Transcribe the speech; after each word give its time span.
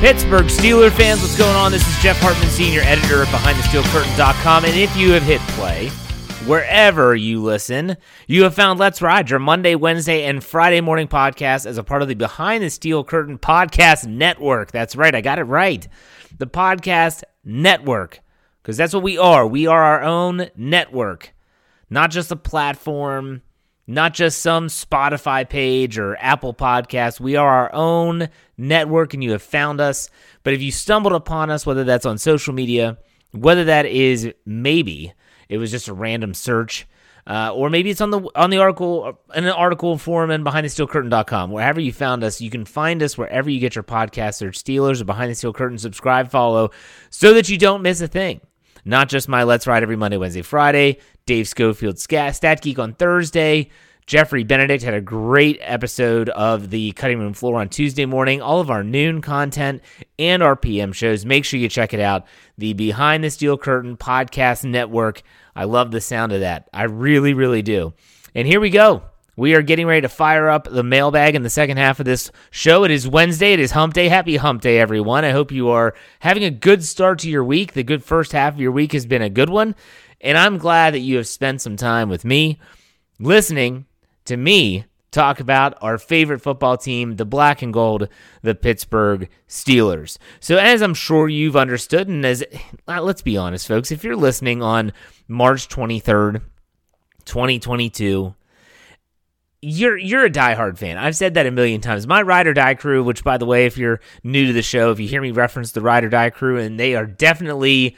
Pittsburgh 0.00 0.46
Steeler 0.46 0.90
fans, 0.90 1.20
what's 1.20 1.36
going 1.36 1.54
on? 1.54 1.72
This 1.72 1.86
is 1.86 2.02
Jeff 2.02 2.18
Hartman, 2.20 2.48
Senior 2.48 2.80
Editor 2.84 3.20
of 3.20 3.28
BehindTheSteelCurtain.com. 3.28 4.64
And 4.64 4.74
if 4.74 4.96
you 4.96 5.12
have 5.12 5.22
hit 5.22 5.42
play, 5.48 5.88
wherever 6.46 7.14
you 7.14 7.42
listen, 7.42 7.98
you 8.26 8.44
have 8.44 8.54
found 8.54 8.80
Let's 8.80 9.02
Ride, 9.02 9.28
your 9.28 9.40
Monday, 9.40 9.74
Wednesday, 9.74 10.24
and 10.24 10.42
Friday 10.42 10.80
morning 10.80 11.06
podcast 11.06 11.66
as 11.66 11.76
a 11.76 11.84
part 11.84 12.00
of 12.00 12.08
the 12.08 12.14
Behind 12.14 12.64
the 12.64 12.70
Steel 12.70 13.04
Curtain 13.04 13.36
Podcast 13.36 14.06
Network. 14.06 14.72
That's 14.72 14.96
right, 14.96 15.14
I 15.14 15.20
got 15.20 15.38
it 15.38 15.44
right. 15.44 15.86
The 16.38 16.46
Podcast 16.46 17.22
Network, 17.44 18.20
because 18.62 18.78
that's 18.78 18.94
what 18.94 19.02
we 19.02 19.18
are. 19.18 19.46
We 19.46 19.66
are 19.66 19.82
our 19.82 20.02
own 20.02 20.48
network, 20.56 21.34
not 21.90 22.10
just 22.10 22.32
a 22.32 22.36
platform 22.36 23.42
not 23.90 24.14
just 24.14 24.40
some 24.40 24.68
Spotify 24.68 25.48
page 25.48 25.98
or 25.98 26.16
Apple 26.20 26.54
podcast. 26.54 27.18
We 27.18 27.36
are 27.36 27.48
our 27.48 27.74
own 27.74 28.28
network 28.56 29.14
and 29.14 29.24
you 29.24 29.32
have 29.32 29.42
found 29.42 29.80
us. 29.80 30.10
But 30.44 30.54
if 30.54 30.62
you 30.62 30.70
stumbled 30.70 31.12
upon 31.12 31.50
us, 31.50 31.66
whether 31.66 31.82
that's 31.82 32.06
on 32.06 32.16
social 32.16 32.54
media, 32.54 32.98
whether 33.32 33.64
that 33.64 33.86
is 33.86 34.32
maybe 34.46 35.12
it 35.48 35.58
was 35.58 35.72
just 35.72 35.88
a 35.88 35.92
random 35.92 36.34
search, 36.34 36.86
uh, 37.26 37.52
or 37.52 37.68
maybe 37.68 37.90
it's 37.90 38.00
on 38.00 38.10
the 38.10 38.20
on 38.34 38.50
the 38.50 38.58
article 38.58 39.18
in 39.34 39.44
an 39.44 39.50
article 39.50 39.98
forum 39.98 40.30
and 40.30 40.44
behindthesteelcurtain.com. 40.44 41.50
Wherever 41.50 41.80
you 41.80 41.92
found 41.92 42.24
us, 42.24 42.40
you 42.40 42.48
can 42.48 42.64
find 42.64 43.02
us 43.02 43.18
wherever 43.18 43.50
you 43.50 43.60
get 43.60 43.74
your 43.74 43.84
podcast. 43.84 44.34
Search 44.34 44.62
Steelers 44.62 45.00
or 45.00 45.04
Behind 45.04 45.30
the 45.30 45.34
Steel 45.34 45.52
Curtain, 45.52 45.78
subscribe, 45.78 46.30
follow, 46.30 46.70
so 47.10 47.34
that 47.34 47.48
you 47.48 47.58
don't 47.58 47.82
miss 47.82 48.00
a 48.00 48.08
thing. 48.08 48.40
Not 48.84 49.08
just 49.08 49.28
my 49.28 49.44
Let's 49.44 49.66
Ride 49.66 49.82
every 49.82 49.96
Monday, 49.96 50.16
Wednesday, 50.16 50.42
Friday. 50.42 50.98
Dave 51.26 51.46
Schofield 51.46 51.98
Stat 51.98 52.60
Geek 52.60 52.78
on 52.78 52.94
Thursday. 52.94 53.70
Jeffrey 54.06 54.42
Benedict 54.42 54.82
had 54.82 54.94
a 54.94 55.00
great 55.00 55.58
episode 55.60 56.28
of 56.30 56.70
the 56.70 56.90
Cutting 56.92 57.20
Room 57.20 57.32
Floor 57.32 57.60
on 57.60 57.68
Tuesday 57.68 58.06
morning. 58.06 58.42
All 58.42 58.58
of 58.58 58.68
our 58.68 58.82
noon 58.82 59.20
content 59.20 59.82
and 60.18 60.42
our 60.42 60.56
PM 60.56 60.92
shows. 60.92 61.24
Make 61.24 61.44
sure 61.44 61.60
you 61.60 61.68
check 61.68 61.94
it 61.94 62.00
out. 62.00 62.26
The 62.58 62.72
Behind 62.72 63.22
the 63.22 63.30
Steel 63.30 63.56
Curtain 63.56 63.96
Podcast 63.96 64.64
Network. 64.64 65.22
I 65.54 65.64
love 65.64 65.92
the 65.92 66.00
sound 66.00 66.32
of 66.32 66.40
that. 66.40 66.68
I 66.72 66.84
really, 66.84 67.34
really 67.34 67.62
do. 67.62 67.94
And 68.34 68.48
here 68.48 68.60
we 68.60 68.70
go. 68.70 69.04
We 69.40 69.54
are 69.54 69.62
getting 69.62 69.86
ready 69.86 70.02
to 70.02 70.08
fire 70.10 70.50
up 70.50 70.68
the 70.70 70.82
mailbag 70.82 71.34
in 71.34 71.42
the 71.42 71.48
second 71.48 71.78
half 71.78 71.98
of 71.98 72.04
this 72.04 72.30
show. 72.50 72.84
It 72.84 72.90
is 72.90 73.08
Wednesday. 73.08 73.54
It 73.54 73.58
is 73.58 73.70
hump 73.70 73.94
day. 73.94 74.10
Happy 74.10 74.36
hump 74.36 74.60
day, 74.60 74.78
everyone. 74.78 75.24
I 75.24 75.30
hope 75.30 75.50
you 75.50 75.70
are 75.70 75.94
having 76.18 76.44
a 76.44 76.50
good 76.50 76.84
start 76.84 77.20
to 77.20 77.30
your 77.30 77.42
week. 77.42 77.72
The 77.72 77.82
good 77.82 78.04
first 78.04 78.32
half 78.32 78.52
of 78.52 78.60
your 78.60 78.70
week 78.70 78.92
has 78.92 79.06
been 79.06 79.22
a 79.22 79.30
good 79.30 79.48
one. 79.48 79.74
And 80.20 80.36
I'm 80.36 80.58
glad 80.58 80.92
that 80.92 80.98
you 80.98 81.16
have 81.16 81.26
spent 81.26 81.62
some 81.62 81.76
time 81.76 82.10
with 82.10 82.22
me 82.22 82.60
listening 83.18 83.86
to 84.26 84.36
me 84.36 84.84
talk 85.10 85.40
about 85.40 85.78
our 85.80 85.96
favorite 85.96 86.42
football 86.42 86.76
team, 86.76 87.16
the 87.16 87.24
black 87.24 87.62
and 87.62 87.72
gold, 87.72 88.08
the 88.42 88.54
Pittsburgh 88.54 89.26
Steelers. 89.48 90.18
So, 90.40 90.58
as 90.58 90.82
I'm 90.82 90.92
sure 90.92 91.30
you've 91.30 91.56
understood, 91.56 92.08
and 92.08 92.26
as 92.26 92.44
uh, 92.86 93.00
let's 93.00 93.22
be 93.22 93.38
honest, 93.38 93.66
folks, 93.66 93.90
if 93.90 94.04
you're 94.04 94.16
listening 94.16 94.62
on 94.62 94.92
March 95.28 95.66
23rd, 95.70 96.42
2022, 97.24 98.34
you're 99.62 99.96
you're 99.96 100.24
a 100.24 100.30
diehard 100.30 100.78
fan. 100.78 100.96
I've 100.96 101.16
said 101.16 101.34
that 101.34 101.46
a 101.46 101.50
million 101.50 101.80
times. 101.80 102.06
My 102.06 102.22
ride 102.22 102.46
or 102.46 102.54
die 102.54 102.74
crew, 102.74 103.04
which 103.04 103.22
by 103.22 103.36
the 103.36 103.46
way, 103.46 103.66
if 103.66 103.76
you're 103.76 104.00
new 104.24 104.46
to 104.46 104.52
the 104.52 104.62
show, 104.62 104.90
if 104.90 105.00
you 105.00 105.08
hear 105.08 105.20
me 105.20 105.30
reference 105.32 105.72
the 105.72 105.80
ride 105.82 106.04
or 106.04 106.08
die 106.08 106.30
crew, 106.30 106.58
and 106.58 106.80
they 106.80 106.94
are 106.94 107.06
definitely 107.06 107.96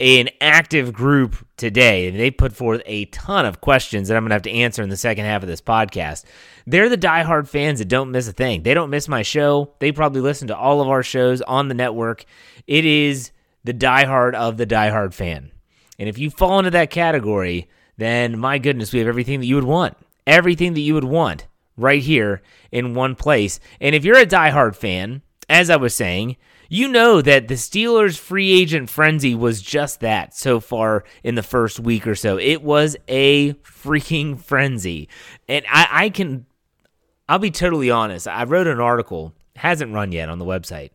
an 0.00 0.28
active 0.40 0.92
group 0.92 1.44
today. 1.56 2.10
They 2.10 2.30
put 2.30 2.52
forth 2.52 2.82
a 2.86 3.06
ton 3.06 3.46
of 3.46 3.60
questions 3.60 4.08
that 4.08 4.16
I'm 4.16 4.22
going 4.22 4.30
to 4.30 4.34
have 4.36 4.42
to 4.42 4.52
answer 4.52 4.82
in 4.82 4.90
the 4.90 4.96
second 4.96 5.24
half 5.24 5.42
of 5.42 5.48
this 5.48 5.60
podcast. 5.60 6.24
They're 6.66 6.88
the 6.88 6.96
diehard 6.96 7.48
fans 7.48 7.80
that 7.80 7.88
don't 7.88 8.12
miss 8.12 8.28
a 8.28 8.32
thing. 8.32 8.62
They 8.62 8.74
don't 8.74 8.90
miss 8.90 9.08
my 9.08 9.22
show. 9.22 9.72
They 9.80 9.90
probably 9.90 10.20
listen 10.20 10.48
to 10.48 10.56
all 10.56 10.80
of 10.80 10.88
our 10.88 11.02
shows 11.02 11.42
on 11.42 11.66
the 11.66 11.74
network. 11.74 12.24
It 12.68 12.84
is 12.84 13.32
the 13.64 13.74
diehard 13.74 14.34
of 14.34 14.56
the 14.56 14.66
diehard 14.66 15.14
fan. 15.14 15.50
And 15.98 16.08
if 16.08 16.16
you 16.16 16.30
fall 16.30 16.60
into 16.60 16.70
that 16.70 16.90
category, 16.90 17.68
then 17.96 18.38
my 18.38 18.58
goodness, 18.58 18.92
we 18.92 19.00
have 19.00 19.08
everything 19.08 19.40
that 19.40 19.46
you 19.46 19.56
would 19.56 19.64
want. 19.64 19.96
Everything 20.28 20.74
that 20.74 20.80
you 20.80 20.94
would 20.94 21.04
want 21.04 21.46
right 21.76 22.02
here 22.02 22.42
in 22.70 22.94
one 22.94 23.14
place. 23.14 23.58
And 23.80 23.94
if 23.94 24.04
you're 24.04 24.18
a 24.18 24.26
diehard 24.26 24.76
fan, 24.76 25.22
as 25.48 25.70
I 25.70 25.76
was 25.76 25.94
saying, 25.94 26.36
you 26.68 26.86
know 26.86 27.22
that 27.22 27.48
the 27.48 27.54
Steelers' 27.54 28.18
free 28.18 28.52
agent 28.60 28.90
frenzy 28.90 29.34
was 29.34 29.62
just 29.62 30.00
that 30.00 30.36
so 30.36 30.60
far 30.60 31.02
in 31.24 31.34
the 31.34 31.42
first 31.42 31.80
week 31.80 32.06
or 32.06 32.14
so. 32.14 32.38
It 32.38 32.62
was 32.62 32.94
a 33.08 33.54
freaking 33.54 34.38
frenzy. 34.38 35.08
And 35.48 35.64
I, 35.70 35.88
I 35.90 36.10
can, 36.10 36.44
I'll 37.26 37.38
be 37.38 37.50
totally 37.50 37.90
honest. 37.90 38.28
I 38.28 38.44
wrote 38.44 38.66
an 38.66 38.80
article, 38.80 39.32
hasn't 39.56 39.94
run 39.94 40.12
yet 40.12 40.28
on 40.28 40.38
the 40.38 40.44
website. 40.44 40.90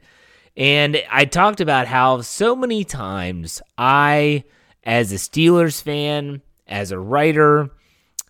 And 0.56 1.02
I 1.12 1.26
talked 1.26 1.60
about 1.60 1.88
how 1.88 2.22
so 2.22 2.56
many 2.56 2.84
times 2.84 3.60
I, 3.76 4.44
as 4.84 5.12
a 5.12 5.16
Steelers 5.16 5.82
fan, 5.82 6.44
as 6.68 6.92
a 6.92 7.00
writer, 7.00 7.72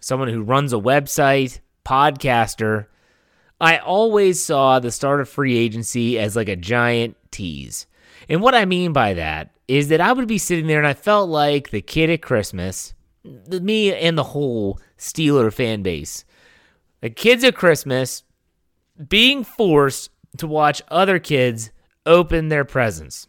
someone 0.03 0.27
who 0.27 0.44
runs 0.44 0.73
a 0.73 0.77
website, 0.77 1.59
podcaster, 1.85 2.88
I 3.61 3.77
always 3.77 4.44
saw 4.44 4.79
the 4.79 4.91
start 4.91 5.21
of 5.21 5.29
free 5.29 5.57
agency 5.57 6.19
as 6.19 6.35
like 6.35 6.50
a 6.50 6.55
giant 6.55 7.15
tease. 7.31 7.88
And 8.27 8.41
what 8.41 8.53
I 8.53 8.65
mean 8.65 8.91
by 8.91 9.13
that 9.13 9.51
is 9.67 9.88
that 9.88 10.01
I 10.01 10.11
would 10.11 10.27
be 10.27 10.38
sitting 10.38 10.67
there 10.67 10.79
and 10.79 10.88
I 10.88 10.94
felt 10.94 11.29
like 11.29 11.69
the 11.69 11.81
kid 11.81 12.09
at 12.09 12.21
Christmas, 12.21 12.94
me 13.23 13.94
and 13.94 14.17
the 14.17 14.23
whole 14.23 14.79
Steeler 14.97 15.51
fan 15.51 15.81
base, 15.81 16.25
the 17.00 17.09
kids 17.09 17.44
at 17.44 17.55
Christmas 17.55 18.23
being 19.07 19.44
forced 19.44 20.09
to 20.38 20.47
watch 20.47 20.81
other 20.89 21.19
kids 21.19 21.71
open 22.05 22.50
their 22.50 22.65
presents. 22.65 23.27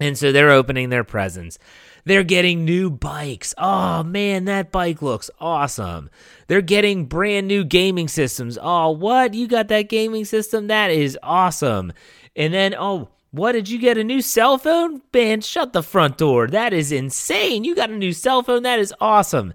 And 0.00 0.16
so 0.16 0.32
they're 0.32 0.50
opening 0.50 0.88
their 0.88 1.04
presents. 1.04 1.58
They're 2.04 2.24
getting 2.24 2.64
new 2.64 2.90
bikes. 2.90 3.54
Oh 3.56 4.02
man, 4.02 4.44
that 4.46 4.72
bike 4.72 5.02
looks 5.02 5.30
awesome. 5.40 6.10
They're 6.48 6.60
getting 6.60 7.06
brand 7.06 7.46
new 7.46 7.64
gaming 7.64 8.08
systems. 8.08 8.58
Oh, 8.60 8.90
what? 8.90 9.34
You 9.34 9.46
got 9.46 9.68
that 9.68 9.88
gaming 9.88 10.24
system? 10.24 10.66
That 10.66 10.90
is 10.90 11.16
awesome. 11.22 11.92
And 12.34 12.52
then, 12.52 12.74
oh, 12.74 13.10
what 13.30 13.52
did 13.52 13.68
you 13.68 13.78
get 13.78 13.96
a 13.98 14.04
new 14.04 14.20
cell 14.20 14.58
phone? 14.58 15.00
Man, 15.14 15.40
shut 15.40 15.72
the 15.72 15.82
front 15.82 16.18
door. 16.18 16.48
That 16.48 16.72
is 16.72 16.92
insane. 16.92 17.64
You 17.64 17.74
got 17.74 17.90
a 17.90 17.96
new 17.96 18.12
cell 18.12 18.42
phone? 18.42 18.62
That 18.64 18.78
is 18.78 18.92
awesome. 19.00 19.54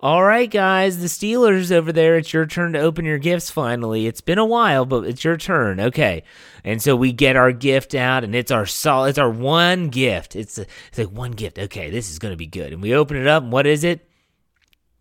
All 0.00 0.22
right, 0.22 0.50
guys, 0.50 0.98
the 0.98 1.06
Steelers 1.06 1.72
over 1.72 1.90
there, 1.90 2.18
it's 2.18 2.34
your 2.34 2.44
turn 2.44 2.74
to 2.74 2.80
open 2.80 3.06
your 3.06 3.16
gifts 3.16 3.48
finally. 3.48 4.06
It's 4.06 4.20
been 4.20 4.36
a 4.36 4.44
while, 4.44 4.84
but 4.84 5.06
it's 5.06 5.24
your 5.24 5.38
turn. 5.38 5.80
Okay. 5.80 6.22
And 6.64 6.82
so 6.82 6.94
we 6.94 7.12
get 7.12 7.34
our 7.34 7.50
gift 7.50 7.94
out 7.94 8.22
and 8.22 8.34
it's 8.34 8.50
our 8.50 8.66
sol- 8.66 9.06
it's 9.06 9.16
our 9.16 9.30
one 9.30 9.88
gift. 9.88 10.36
It's, 10.36 10.58
a, 10.58 10.66
it's 10.88 10.98
like 10.98 11.10
one 11.10 11.30
gift. 11.30 11.58
Okay, 11.58 11.88
this 11.88 12.10
is 12.10 12.18
going 12.18 12.32
to 12.32 12.36
be 12.36 12.46
good. 12.46 12.74
And 12.74 12.82
we 12.82 12.94
open 12.94 13.16
it 13.16 13.26
up 13.26 13.42
and 13.42 13.50
what 13.50 13.66
is 13.66 13.84
it? 13.84 14.06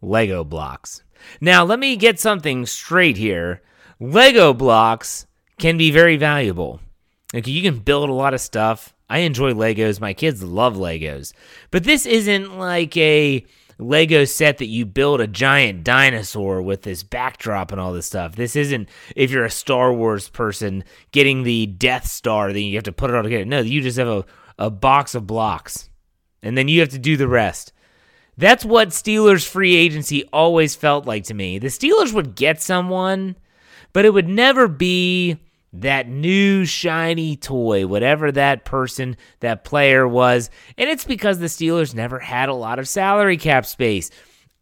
Lego 0.01 0.45
blocks. 0.45 1.03
Now, 1.41 1.65
let 1.65 1.79
me 1.79 1.97
get 1.97 2.17
something 2.17 2.65
straight 2.65 3.17
here. 3.17 3.63
Lego 3.99 4.53
blocks 4.53 5.27
can 5.59 5.77
be 5.77 5.91
very 5.91 6.15
valuable. 6.15 6.79
Okay, 7.33 7.51
you 7.51 7.61
can 7.61 7.79
build 7.79 8.09
a 8.09 8.13
lot 8.13 8.33
of 8.33 8.39
stuff. 8.39 8.93
I 9.09 9.19
enjoy 9.19 9.51
Legos. 9.51 9.99
My 9.99 10.13
kids 10.13 10.41
love 10.41 10.75
Legos. 10.75 11.33
But 11.69 11.83
this 11.83 12.05
isn't 12.05 12.57
like 12.57 12.95
a 12.95 13.45
Lego 13.77 14.23
set 14.23 14.57
that 14.59 14.67
you 14.67 14.85
build 14.85 15.19
a 15.19 15.27
giant 15.27 15.83
dinosaur 15.83 16.61
with 16.61 16.83
this 16.83 17.03
backdrop 17.03 17.71
and 17.71 17.81
all 17.81 17.93
this 17.93 18.05
stuff. 18.05 18.35
This 18.35 18.55
isn't 18.55 18.89
if 19.15 19.31
you're 19.31 19.45
a 19.45 19.49
Star 19.49 19.93
Wars 19.93 20.29
person 20.29 20.83
getting 21.11 21.43
the 21.43 21.65
Death 21.65 22.07
Star, 22.07 22.53
then 22.53 22.63
you 22.63 22.75
have 22.75 22.85
to 22.85 22.91
put 22.91 23.09
it 23.09 23.15
all 23.15 23.23
together. 23.23 23.45
No, 23.45 23.59
you 23.59 23.81
just 23.81 23.97
have 23.97 24.07
a, 24.07 24.25
a 24.57 24.69
box 24.69 25.15
of 25.15 25.27
blocks. 25.27 25.89
And 26.41 26.57
then 26.57 26.67
you 26.67 26.79
have 26.79 26.89
to 26.89 26.99
do 26.99 27.17
the 27.17 27.27
rest. 27.27 27.73
That's 28.37 28.65
what 28.65 28.89
Steelers 28.89 29.47
free 29.47 29.75
agency 29.75 30.25
always 30.31 30.75
felt 30.75 31.05
like 31.05 31.23
to 31.25 31.33
me. 31.33 31.57
The 31.57 31.67
Steelers 31.67 32.13
would 32.13 32.35
get 32.35 32.61
someone, 32.61 33.35
but 33.93 34.05
it 34.05 34.13
would 34.13 34.27
never 34.27 34.67
be 34.67 35.37
that 35.81 36.07
new 36.07 36.65
shiny 36.65 37.35
toy, 37.35 37.87
whatever 37.87 38.31
that 38.31 38.65
person, 38.65 39.17
that 39.39 39.63
player 39.63 40.07
was. 40.07 40.49
And 40.77 40.89
it's 40.89 41.05
because 41.05 41.39
the 41.39 41.45
Steelers 41.45 41.93
never 41.93 42.19
had 42.19 42.49
a 42.49 42.53
lot 42.53 42.79
of 42.79 42.87
salary 42.87 43.37
cap 43.37 43.65
space. 43.65 44.11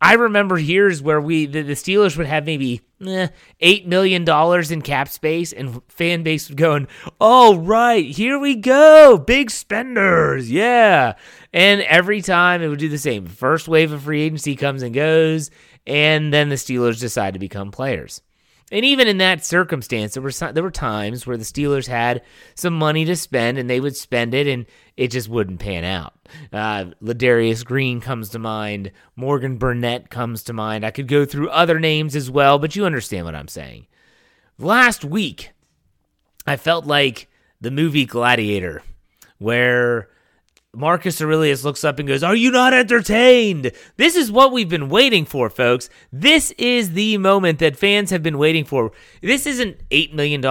I 0.03 0.15
remember 0.15 0.59
years 0.59 1.01
where 1.01 1.21
we 1.21 1.45
the, 1.45 1.61
the 1.61 1.73
Steelers 1.73 2.17
would 2.17 2.27
have 2.27 2.45
maybe 2.45 2.81
eh, 3.07 3.29
eight 3.61 3.87
million 3.87 4.25
dollars 4.25 4.69
in 4.69 4.81
cap 4.81 5.07
space, 5.07 5.53
and 5.53 5.81
fan 5.87 6.23
base 6.23 6.49
would 6.49 6.57
go, 6.57 6.85
"Oh 7.21 7.55
right, 7.55 8.05
here 8.05 8.37
we 8.37 8.55
go, 8.55 9.17
big 9.17 9.49
spenders, 9.49 10.51
yeah." 10.51 11.13
And 11.53 11.81
every 11.83 12.21
time 12.21 12.61
it 12.61 12.67
would 12.67 12.79
do 12.79 12.89
the 12.89 12.97
same. 12.97 13.27
First 13.27 13.69
wave 13.69 13.93
of 13.93 14.03
free 14.03 14.23
agency 14.23 14.57
comes 14.57 14.83
and 14.83 14.93
goes, 14.93 15.49
and 15.87 16.33
then 16.33 16.49
the 16.49 16.55
Steelers 16.55 16.99
decide 16.99 17.35
to 17.35 17.39
become 17.39 17.71
players. 17.71 18.21
And 18.71 18.85
even 18.85 19.07
in 19.07 19.17
that 19.19 19.45
circumstance, 19.45 20.13
there 20.13 20.23
were 20.23 20.31
there 20.31 20.63
were 20.63 20.71
times 20.71 21.27
where 21.27 21.37
the 21.37 21.43
Steelers 21.43 21.87
had 21.87 22.23
some 22.55 22.73
money 22.73 23.05
to 23.05 23.15
spend, 23.15 23.57
and 23.57 23.69
they 23.69 23.79
would 23.79 23.95
spend 23.95 24.33
it, 24.33 24.47
and 24.47 24.65
it 24.97 25.09
just 25.09 25.29
wouldn't 25.29 25.59
pan 25.59 25.83
out. 25.83 26.13
Uh, 26.51 26.85
Ladarius 27.01 27.63
Green 27.63 28.01
comes 28.01 28.29
to 28.29 28.39
mind. 28.39 28.91
Morgan 29.15 29.57
Burnett 29.57 30.09
comes 30.09 30.43
to 30.43 30.53
mind. 30.53 30.85
I 30.85 30.91
could 30.91 31.07
go 31.07 31.25
through 31.25 31.49
other 31.49 31.79
names 31.79 32.15
as 32.15 32.31
well, 32.31 32.57
but 32.57 32.75
you 32.75 32.85
understand 32.85 33.25
what 33.25 33.35
I'm 33.35 33.47
saying. 33.47 33.85
Last 34.57 35.03
week, 35.03 35.51
I 36.47 36.57
felt 36.57 36.85
like 36.85 37.29
the 37.61 37.71
movie 37.71 38.05
Gladiator, 38.05 38.81
where 39.37 40.09
Marcus 40.75 41.21
Aurelius 41.21 41.63
looks 41.63 41.83
up 41.83 41.99
and 41.99 42.07
goes, 42.07 42.23
Are 42.23 42.35
you 42.35 42.49
not 42.49 42.73
entertained? 42.73 43.71
This 43.97 44.15
is 44.15 44.31
what 44.31 44.51
we've 44.51 44.69
been 44.69 44.89
waiting 44.89 45.23
for, 45.23 45.47
folks. 45.47 45.87
This 46.11 46.49
is 46.57 46.93
the 46.93 47.19
moment 47.19 47.59
that 47.59 47.77
fans 47.77 48.09
have 48.09 48.23
been 48.23 48.39
waiting 48.39 48.65
for. 48.65 48.91
This 49.21 49.45
isn't 49.45 49.87
$8 49.89 50.15
million. 50.15 50.41
The 50.41 50.47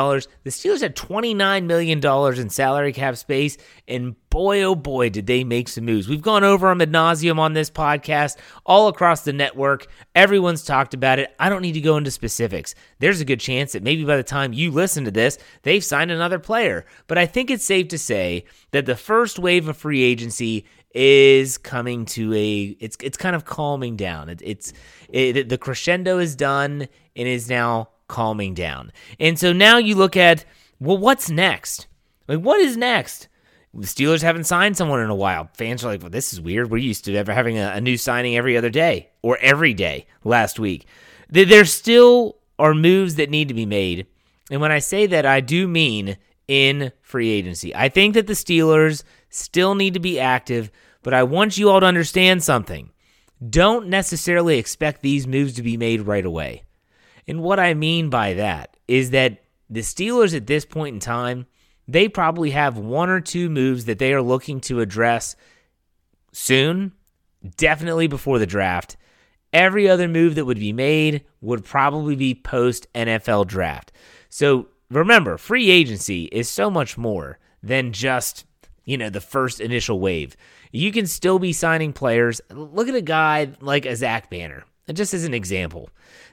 Steelers 0.47 0.83
had 0.83 0.95
$29 0.95 1.65
million 1.65 2.39
in 2.41 2.51
salary 2.51 2.93
cap 2.93 3.17
space, 3.17 3.59
and 3.93 4.17
boy, 4.31 4.63
oh 4.63 4.75
boy, 4.75 5.11
did 5.11 5.27
they 5.27 5.45
make 5.45 5.69
some 5.69 5.85
moves. 5.85 6.09
We've 6.09 6.23
gone 6.23 6.43
over 6.43 6.69
them 6.69 6.81
ad 6.81 6.91
nauseum 6.91 7.39
on 7.39 7.53
this 7.53 7.71
podcast, 7.71 8.39
all 8.65 8.89
across 8.89 9.23
the 9.23 9.33
network. 9.33 9.87
Everyone's 10.15 10.65
talked 10.65 10.95
about 10.95 11.19
it. 11.19 11.35
I 11.39 11.49
don't 11.49 11.63
need 11.63 11.73
to 11.73 11.81
go 11.81 11.97
into 11.97 12.11
specifics. 12.11 12.75
There's 12.99 13.21
a 13.21 13.27
good 13.27 13.41
chance 13.41 13.73
that 13.73 13.83
maybe 13.83 14.05
by 14.05 14.17
the 14.17 14.23
time 14.23 14.53
you 14.53 14.71
listen 14.71 15.05
to 15.05 15.11
this, 15.11 15.39
they've 15.63 15.85
signed 15.85 16.11
another 16.11 16.39
player. 16.39 16.87
But 17.07 17.19
I 17.19 17.27
think 17.27 17.51
it's 17.51 17.65
safe 17.65 17.89
to 17.89 17.99
say 17.99 18.47
that 18.71 18.87
the 18.87 18.97
first 18.97 19.39
wave 19.39 19.69
of 19.69 19.77
free 19.77 20.03
agency 20.03 20.65
is 20.95 21.57
coming 21.59 22.05
to 22.05 22.35
a 22.35 22.77
it's 22.79 22.97
it's 23.03 23.17
kind 23.17 23.35
of 23.37 23.45
calming 23.45 23.97
down. 23.97 24.29
It, 24.29 24.41
it's 24.45 24.73
it, 25.09 25.49
the 25.49 25.59
crescendo 25.59 26.19
is 26.19 26.37
done 26.37 26.89
and 27.17 27.29
is 27.29 27.49
now 27.49 27.91
calming 28.09 28.55
down. 28.55 28.93
And 29.19 29.39
so 29.39 29.53
now 29.53 29.79
you 29.79 29.95
look 29.95 30.17
at 30.17 30.45
well, 30.81 30.99
what's 30.99 31.31
next? 31.31 31.87
Like 32.29 32.41
what 32.41 32.61
is 32.61 32.77
next? 32.77 33.29
The 33.75 33.87
Steelers 33.87 34.23
haven't 34.23 34.45
signed 34.45 34.77
someone 34.77 35.01
in 35.01 35.09
a 35.09 35.15
while. 35.15 35.49
Fans 35.55 35.83
are 35.83 35.89
like, 35.89 36.03
well, 36.03 36.11
this 36.11 36.33
is 36.33 36.41
weird. 36.41 36.71
We're 36.71 36.79
used 36.79 37.07
to 37.07 37.17
ever 37.17 37.33
having 37.33 37.59
a, 37.59 37.73
a 37.75 37.81
new 37.81 37.97
signing 37.97 38.37
every 38.37 38.57
other 38.57 38.69
day 38.69 39.11
or 39.23 39.39
every 39.39 39.73
day 39.73 40.07
last 40.25 40.59
week. 40.59 40.87
There 41.31 41.65
still 41.65 42.37
are 42.59 42.75
moves 42.75 43.15
that 43.15 43.31
need 43.31 43.49
to 43.49 43.55
be 43.55 43.65
made. 43.65 44.07
And 44.51 44.61
when 44.61 44.73
I 44.73 44.81
say 44.81 45.07
that, 45.07 45.25
I 45.25 45.41
do 45.41 45.67
mean 45.67 46.19
in 46.47 46.93
free 47.01 47.31
agency. 47.31 47.75
I 47.75 47.89
think 47.89 48.13
that 48.15 48.27
the 48.27 48.35
Steelers 48.35 49.05
still 49.31 49.75
need 49.75 49.95
to 49.95 50.01
be 50.01 50.21
active, 50.21 50.71
but 51.03 51.15
I 51.15 51.23
want 51.23 51.57
you 51.57 51.71
all 51.71 51.81
to 51.81 51.87
understand 51.87 52.43
something. 52.43 52.91
Don't 53.49 53.89
necessarily 53.89 54.59
expect 54.59 55.01
these 55.01 55.27
moves 55.27 55.55
to 55.55 55.63
be 55.63 55.79
made 55.79 56.03
right 56.03 56.27
away. 56.27 56.65
And 57.27 57.43
what 57.43 57.59
I 57.59 57.73
mean 57.73 58.11
by 58.11 58.35
that 58.35 58.77
is 58.87 59.11
that 59.11 59.45
the 59.71 59.81
Steelers 59.81 60.37
at 60.37 60.47
this 60.47 60.67
point 60.67 60.95
in 60.95 61.01
time, 61.01 61.47
they 61.89 62.09
probably 62.09 62.51
have 62.51 62.79
one 62.79 63.11
or 63.11 63.21
two 63.21 63.49
moves 63.51 63.85
that 63.87 63.99
they 63.99 64.13
are 64.13 64.23
looking 64.23 64.61
to 64.63 64.81
address 64.81 65.37
soon, 66.33 66.93
definitely 67.57 68.07
before 68.07 68.39
the 68.39 68.47
draft. 68.47 68.97
Every 69.53 69.89
other 69.89 70.09
move 70.09 70.35
that 70.37 70.47
would 70.47 70.59
be 70.59 70.73
made 70.73 71.25
would 71.41 71.65
probably 71.65 72.17
be 72.17 72.35
post 72.35 72.87
NFL 72.95 73.47
draft. 73.49 73.93
So 74.29 74.69
remember, 74.91 75.37
free 75.37 75.71
agency 75.71 76.25
is 76.27 76.49
so 76.49 76.71
much 76.71 76.97
more 76.97 77.39
than 77.63 77.93
just, 77.93 78.47
you 78.85 78.97
know, 78.97 79.11
the 79.11 79.21
first 79.21 79.61
initial 79.61 80.01
wave. 80.01 80.37
You 80.71 80.91
can 80.91 81.07
still 81.07 81.39
be 81.39 81.53
signing 81.53 81.93
players. 81.93 82.41
Look 82.51 82.89
at 82.89 82.95
a 82.95 83.03
guy 83.03 83.51
like 83.61 83.85
a 83.85 83.95
Zach 83.95 84.31
Banner. 84.31 84.65
Just 84.93 85.15
as 85.15 85.25
an 85.25 85.35
example, 85.35 85.91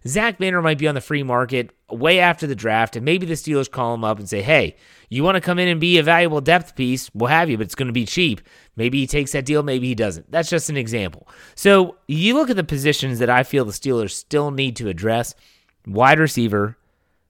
Zach 0.08 0.38
Banner 0.38 0.62
might 0.62 0.80
be 0.80 0.88
on 0.88 0.96
the 0.96 1.02
free 1.02 1.24
market 1.24 1.72
way 1.92 2.20
after 2.20 2.48
the 2.48 2.56
draft, 2.56 2.96
and 2.96 3.06
maybe 3.06 3.26
the 3.26 3.34
Steelers 3.34 3.70
call 3.70 3.94
him 3.94 4.04
up 4.04 4.20
and 4.20 4.30
say, 4.30 4.42
Hey, 4.42 4.76
you 5.10 5.24
want 5.24 5.36
to 5.36 5.42
come 5.42 5.60
in 5.60 5.68
and 5.68 5.80
be 5.80 5.98
a 5.98 6.04
valuable 6.04 6.42
depth 6.42 6.76
piece? 6.76 7.10
We'll 7.14 7.30
have 7.30 7.50
you, 7.50 7.58
but 7.58 7.66
it's 7.66 7.76
going 7.76 7.88
to 7.88 7.94
be 7.94 8.06
cheap. 8.06 8.42
Maybe 8.76 9.00
he 9.00 9.08
takes 9.08 9.32
that 9.32 9.46
deal, 9.46 9.64
maybe 9.64 9.88
he 9.88 9.96
doesn't. 9.96 10.32
That's 10.32 10.50
just 10.50 10.70
an 10.70 10.78
example. 10.78 11.28
So 11.56 11.98
you 12.08 12.34
look 12.36 12.50
at 12.50 12.56
the 12.56 12.64
positions 12.64 13.20
that 13.20 13.30
I 13.30 13.44
feel 13.44 13.66
the 13.66 13.72
Steelers 13.72 14.12
still 14.12 14.52
need 14.52 14.76
to 14.78 14.90
address 14.90 15.36
wide 15.86 16.20
receiver, 16.20 16.78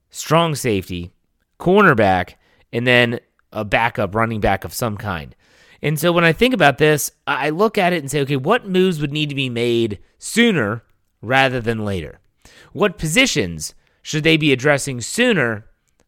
strong 0.09 0.55
safety, 0.55 1.11
cornerback, 1.59 2.35
and 2.71 2.85
then 2.85 3.19
a 3.51 3.65
backup 3.65 4.15
running 4.15 4.39
back 4.39 4.63
of 4.63 4.73
some 4.73 4.97
kind. 4.97 5.35
And 5.81 5.99
so 5.99 6.11
when 6.11 6.25
I 6.25 6.33
think 6.33 6.53
about 6.53 6.77
this, 6.77 7.11
I 7.25 7.49
look 7.51 7.77
at 7.77 7.93
it 7.93 7.99
and 7.99 8.11
say, 8.11 8.21
okay, 8.21 8.35
what 8.35 8.67
moves 8.67 8.99
would 8.99 9.13
need 9.13 9.29
to 9.29 9.35
be 9.35 9.49
made 9.49 9.99
sooner 10.17 10.83
rather 11.21 11.61
than 11.61 11.85
later? 11.85 12.19
What 12.73 12.97
positions 12.97 13.73
should 14.01 14.23
they 14.23 14.37
be 14.37 14.51
addressing 14.51 15.01
sooner 15.01 15.65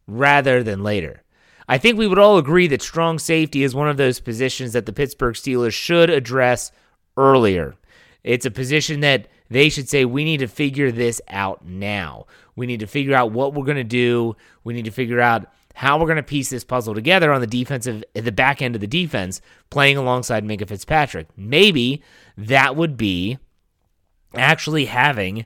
rather 0.07 0.63
than 0.63 0.83
later? 0.83 1.23
I 1.67 1.77
think 1.77 1.97
we 1.97 2.07
would 2.07 2.19
all 2.19 2.37
agree 2.37 2.67
that 2.67 2.81
strong 2.81 3.19
safety 3.19 3.63
is 3.63 3.73
one 3.73 3.87
of 3.87 3.97
those 3.97 4.19
positions 4.19 4.73
that 4.73 4.85
the 4.85 4.93
Pittsburgh 4.93 5.35
Steelers 5.35 5.73
should 5.73 6.09
address 6.09 6.71
earlier. 7.15 7.75
It's 8.23 8.45
a 8.45 8.51
position 8.51 8.99
that 9.01 9.27
they 9.49 9.69
should 9.69 9.89
say, 9.89 10.05
we 10.05 10.23
need 10.23 10.39
to 10.41 10.47
figure 10.47 10.91
this 10.91 11.21
out 11.27 11.65
now. 11.65 12.25
We 12.55 12.65
need 12.65 12.81
to 12.81 12.87
figure 12.87 13.15
out 13.15 13.31
what 13.31 13.53
we're 13.53 13.65
going 13.65 13.77
to 13.77 13.83
do. 13.83 14.35
We 14.63 14.73
need 14.73 14.85
to 14.85 14.91
figure 14.91 15.21
out 15.21 15.47
how 15.73 15.97
we're 15.97 16.05
going 16.05 16.17
to 16.17 16.23
piece 16.23 16.49
this 16.49 16.63
puzzle 16.63 16.93
together 16.93 17.31
on 17.31 17.41
the 17.41 17.47
defensive, 17.47 18.03
the 18.13 18.31
back 18.31 18.61
end 18.61 18.75
of 18.75 18.81
the 18.81 18.87
defense, 18.87 19.41
playing 19.69 19.97
alongside 19.97 20.43
Minkah 20.43 20.67
Fitzpatrick. 20.67 21.27
Maybe 21.37 22.03
that 22.37 22.75
would 22.75 22.97
be 22.97 23.39
actually 24.35 24.85
having 24.85 25.45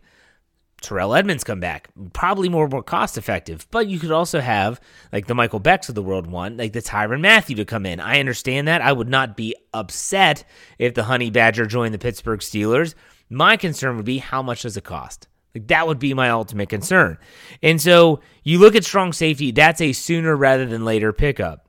Terrell 0.86 1.16
Edmunds 1.16 1.44
come 1.44 1.60
back. 1.60 1.90
Probably 2.14 2.50
more 2.50 2.68
more 2.68 2.84
cost 2.84 3.18
effective. 3.18 3.68
But 3.72 3.88
you 3.88 4.00
could 4.00 4.12
also 4.12 4.40
have 4.40 4.80
like 5.12 5.28
the 5.28 5.36
Michael 5.36 5.60
Becks 5.60 5.90
of 5.90 5.96
the 5.96 6.04
world 6.04 6.28
one, 6.28 6.58
like 6.58 6.74
the 6.74 6.82
Tyrann 6.82 7.22
Mathieu 7.22 7.56
to 7.56 7.66
come 7.66 7.86
in. 7.86 8.00
I 8.00 8.20
understand 8.20 8.68
that. 8.68 8.82
I 8.82 8.94
would 8.94 9.10
not 9.10 9.36
be 9.36 9.56
upset 9.74 10.46
if 10.78 10.94
the 10.94 11.04
Honey 11.04 11.30
Badger 11.30 11.66
joined 11.66 11.94
the 11.94 12.00
Pittsburgh 12.00 12.40
Steelers. 12.40 12.96
My 13.30 13.58
concern 13.58 13.98
would 13.98 14.06
be 14.06 14.20
how 14.20 14.42
much 14.42 14.62
does 14.62 14.78
it 14.78 14.84
cost? 14.84 15.28
Like 15.56 15.68
that 15.68 15.88
would 15.88 16.00
be 16.00 16.14
my 16.14 16.30
ultimate 16.30 16.70
concern. 16.70 17.18
And 17.64 17.82
so 17.82 18.20
you 18.44 18.60
look 18.60 18.76
at 18.76 18.84
strong 18.84 19.14
safety, 19.14 19.52
that's 19.52 19.82
a 19.82 19.94
sooner 19.94 20.36
rather 20.36 20.66
than 20.66 20.86
later 20.86 21.14
pickup. 21.14 21.65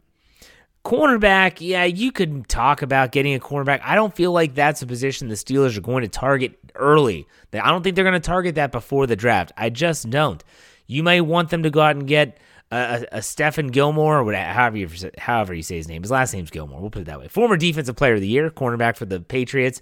Cornerback, 0.86 1.56
yeah, 1.58 1.82
you 1.82 2.12
could 2.12 2.48
talk 2.48 2.80
about 2.80 3.10
getting 3.10 3.34
a 3.34 3.40
cornerback. 3.40 3.80
I 3.82 3.96
don't 3.96 4.14
feel 4.14 4.30
like 4.30 4.54
that's 4.54 4.82
a 4.82 4.86
position 4.86 5.26
the 5.26 5.34
Steelers 5.34 5.76
are 5.76 5.80
going 5.80 6.02
to 6.02 6.08
target 6.08 6.56
early. 6.76 7.26
I 7.52 7.72
don't 7.72 7.82
think 7.82 7.96
they're 7.96 8.04
going 8.04 8.12
to 8.12 8.20
target 8.20 8.54
that 8.54 8.70
before 8.70 9.08
the 9.08 9.16
draft. 9.16 9.50
I 9.56 9.68
just 9.68 10.08
don't. 10.10 10.44
You 10.86 11.02
may 11.02 11.20
want 11.20 11.50
them 11.50 11.64
to 11.64 11.70
go 11.70 11.80
out 11.80 11.96
and 11.96 12.06
get 12.06 12.38
a, 12.70 13.04
a, 13.10 13.18
Stephon 13.18 13.72
Gilmore, 13.72 14.18
or 14.18 14.22
whatever, 14.22 14.52
however 14.52 14.76
you, 14.76 14.88
however 15.18 15.54
you 15.54 15.64
say 15.64 15.74
his 15.74 15.88
name. 15.88 16.02
His 16.02 16.12
last 16.12 16.32
name's 16.32 16.50
Gilmore. 16.50 16.80
We'll 16.80 16.90
put 16.90 17.02
it 17.02 17.06
that 17.06 17.18
way. 17.18 17.26
Former 17.26 17.56
Defensive 17.56 17.96
Player 17.96 18.14
of 18.14 18.20
the 18.20 18.28
Year, 18.28 18.48
cornerback 18.48 18.96
for 18.96 19.06
the 19.06 19.18
Patriots. 19.18 19.80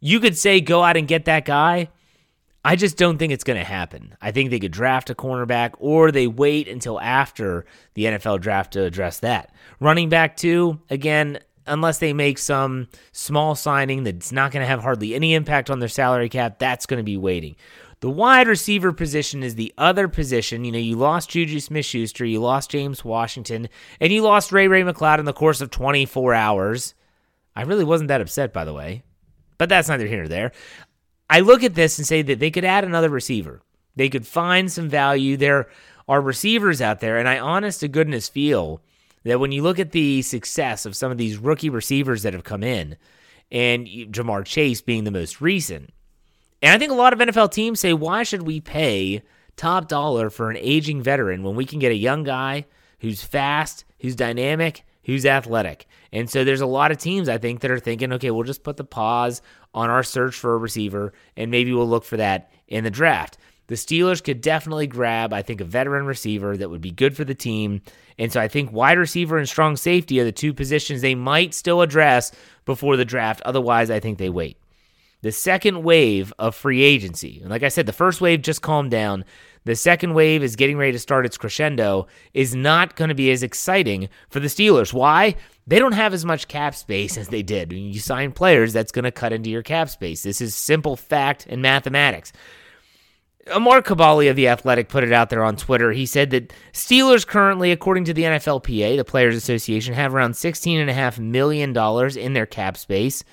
You 0.00 0.18
could 0.18 0.36
say 0.36 0.60
go 0.60 0.82
out 0.82 0.96
and 0.96 1.06
get 1.06 1.26
that 1.26 1.44
guy. 1.44 1.90
I 2.64 2.76
just 2.76 2.98
don't 2.98 3.16
think 3.16 3.32
it's 3.32 3.44
going 3.44 3.58
to 3.58 3.64
happen. 3.64 4.16
I 4.20 4.32
think 4.32 4.50
they 4.50 4.60
could 4.60 4.72
draft 4.72 5.08
a 5.08 5.14
cornerback 5.14 5.72
or 5.78 6.12
they 6.12 6.26
wait 6.26 6.68
until 6.68 7.00
after 7.00 7.64
the 7.94 8.04
NFL 8.04 8.40
draft 8.40 8.74
to 8.74 8.82
address 8.82 9.20
that. 9.20 9.54
Running 9.80 10.10
back, 10.10 10.36
too, 10.36 10.80
again, 10.90 11.38
unless 11.66 11.98
they 11.98 12.12
make 12.12 12.36
some 12.36 12.88
small 13.12 13.54
signing 13.54 14.04
that's 14.04 14.32
not 14.32 14.52
going 14.52 14.62
to 14.62 14.66
have 14.66 14.82
hardly 14.82 15.14
any 15.14 15.34
impact 15.34 15.70
on 15.70 15.78
their 15.78 15.88
salary 15.88 16.28
cap, 16.28 16.58
that's 16.58 16.84
going 16.84 16.98
to 16.98 17.04
be 17.04 17.16
waiting. 17.16 17.56
The 18.00 18.10
wide 18.10 18.48
receiver 18.48 18.92
position 18.92 19.42
is 19.42 19.54
the 19.54 19.72
other 19.78 20.08
position. 20.08 20.64
You 20.64 20.72
know, 20.72 20.78
you 20.78 20.96
lost 20.96 21.30
Juju 21.30 21.60
Smith 21.60 21.84
Schuster, 21.84 22.24
you 22.24 22.40
lost 22.40 22.70
James 22.70 23.04
Washington, 23.04 23.68
and 24.00 24.12
you 24.12 24.22
lost 24.22 24.52
Ray 24.52 24.68
Ray 24.68 24.82
McCloud 24.82 25.18
in 25.18 25.26
the 25.26 25.32
course 25.32 25.60
of 25.60 25.70
24 25.70 26.34
hours. 26.34 26.94
I 27.54 27.62
really 27.62 27.84
wasn't 27.84 28.08
that 28.08 28.22
upset, 28.22 28.52
by 28.52 28.64
the 28.64 28.72
way, 28.72 29.02
but 29.58 29.68
that's 29.68 29.88
neither 29.88 30.06
here 30.06 30.18
nor 30.18 30.28
there. 30.28 30.52
I 31.30 31.40
look 31.40 31.62
at 31.62 31.76
this 31.76 31.96
and 31.96 32.06
say 32.06 32.22
that 32.22 32.40
they 32.40 32.50
could 32.50 32.64
add 32.64 32.82
another 32.82 33.08
receiver. 33.08 33.62
They 33.94 34.08
could 34.08 34.26
find 34.26 34.70
some 34.70 34.88
value. 34.88 35.36
There 35.36 35.68
are 36.08 36.20
receivers 36.20 36.82
out 36.82 36.98
there, 36.98 37.18
and 37.18 37.28
I 37.28 37.38
honest 37.38 37.80
to 37.80 37.88
goodness 37.88 38.28
feel 38.28 38.82
that 39.22 39.38
when 39.38 39.52
you 39.52 39.62
look 39.62 39.78
at 39.78 39.92
the 39.92 40.22
success 40.22 40.84
of 40.84 40.96
some 40.96 41.12
of 41.12 41.18
these 41.18 41.38
rookie 41.38 41.70
receivers 41.70 42.24
that 42.24 42.32
have 42.32 42.42
come 42.42 42.64
in, 42.64 42.96
and 43.52 43.86
Ja'Marr 43.86 44.44
Chase 44.44 44.80
being 44.80 45.04
the 45.04 45.12
most 45.12 45.40
recent, 45.40 45.90
and 46.60 46.72
I 46.72 46.78
think 46.78 46.90
a 46.90 46.96
lot 46.96 47.12
of 47.12 47.20
NFL 47.20 47.52
teams 47.52 47.78
say, 47.78 47.92
why 47.92 48.24
should 48.24 48.42
we 48.42 48.60
pay 48.60 49.22
top 49.56 49.86
dollar 49.86 50.30
for 50.30 50.50
an 50.50 50.56
aging 50.58 51.00
veteran 51.00 51.44
when 51.44 51.54
we 51.54 51.64
can 51.64 51.78
get 51.78 51.92
a 51.92 51.96
young 51.96 52.24
guy 52.24 52.66
who's 53.00 53.22
fast, 53.22 53.84
who's 54.00 54.16
dynamic, 54.16 54.84
who's 55.04 55.24
athletic? 55.24 55.86
And 56.12 56.28
so 56.28 56.42
there's 56.42 56.60
a 56.60 56.66
lot 56.66 56.90
of 56.90 56.98
teams 56.98 57.28
I 57.28 57.38
think 57.38 57.60
that 57.60 57.70
are 57.70 57.78
thinking, 57.78 58.12
okay, 58.14 58.30
we'll 58.30 58.44
just 58.44 58.64
put 58.64 58.76
the 58.76 58.84
pause 58.84 59.42
on 59.74 59.90
our 59.90 60.02
search 60.02 60.34
for 60.34 60.54
a 60.54 60.58
receiver 60.58 61.12
and 61.36 61.50
maybe 61.50 61.72
we'll 61.72 61.88
look 61.88 62.04
for 62.04 62.16
that 62.16 62.50
in 62.68 62.84
the 62.84 62.90
draft. 62.90 63.38
The 63.70 63.76
Steelers 63.76 64.22
could 64.22 64.40
definitely 64.40 64.88
grab, 64.88 65.32
I 65.32 65.42
think, 65.42 65.60
a 65.60 65.64
veteran 65.64 66.04
receiver 66.04 66.56
that 66.56 66.70
would 66.70 66.80
be 66.80 66.90
good 66.90 67.16
for 67.16 67.24
the 67.24 67.36
team. 67.36 67.82
And 68.18 68.32
so 68.32 68.40
I 68.40 68.48
think 68.48 68.72
wide 68.72 68.98
receiver 68.98 69.38
and 69.38 69.48
strong 69.48 69.76
safety 69.76 70.18
are 70.18 70.24
the 70.24 70.32
two 70.32 70.52
positions 70.52 71.02
they 71.02 71.14
might 71.14 71.54
still 71.54 71.80
address 71.80 72.32
before 72.64 72.96
the 72.96 73.04
draft. 73.04 73.40
Otherwise, 73.42 73.88
I 73.88 74.00
think 74.00 74.18
they 74.18 74.28
wait. 74.28 74.56
The 75.22 75.30
second 75.30 75.84
wave 75.84 76.32
of 76.38 76.56
free 76.56 76.82
agency, 76.82 77.40
and 77.42 77.50
like 77.50 77.62
I 77.62 77.68
said, 77.68 77.86
the 77.86 77.92
first 77.92 78.20
wave 78.20 78.42
just 78.42 78.62
calmed 78.62 78.90
down. 78.90 79.24
The 79.64 79.76
second 79.76 80.14
wave 80.14 80.42
is 80.42 80.56
getting 80.56 80.78
ready 80.78 80.92
to 80.92 80.98
start 80.98 81.26
its 81.26 81.36
crescendo, 81.36 82.08
is 82.32 82.54
not 82.54 82.96
going 82.96 83.10
to 83.10 83.14
be 83.14 83.30
as 83.30 83.42
exciting 83.42 84.08
for 84.30 84.40
the 84.40 84.48
Steelers. 84.48 84.92
Why? 84.92 85.36
They 85.66 85.78
don't 85.78 85.92
have 85.92 86.14
as 86.14 86.24
much 86.24 86.48
cap 86.48 86.74
space 86.74 87.16
as 87.16 87.28
they 87.28 87.42
did. 87.42 87.70
When 87.72 87.92
you 87.92 88.00
sign 88.00 88.32
players, 88.32 88.72
that's 88.72 88.92
going 88.92 89.04
to 89.04 89.12
cut 89.12 89.32
into 89.32 89.50
your 89.50 89.62
cap 89.62 89.88
space. 89.88 90.22
This 90.22 90.40
is 90.40 90.54
simple 90.54 90.96
fact 90.96 91.46
and 91.48 91.62
mathematics. 91.62 92.32
Amar 93.46 93.82
Kaboly 93.82 94.28
of 94.28 94.36
The 94.36 94.48
Athletic 94.48 94.88
put 94.88 95.04
it 95.04 95.12
out 95.12 95.30
there 95.30 95.44
on 95.44 95.56
Twitter. 95.56 95.92
He 95.92 96.06
said 96.06 96.30
that 96.30 96.52
Steelers 96.72 97.26
currently, 97.26 97.72
according 97.72 98.04
to 98.04 98.14
the 98.14 98.22
NFLPA, 98.24 98.96
the 98.96 99.04
Players 99.04 99.36
Association, 99.36 99.94
have 99.94 100.14
around 100.14 100.32
$16.5 100.32 101.18
million 101.18 101.76
in 102.18 102.32
their 102.34 102.46
cap 102.46 102.76
space. 102.76 103.24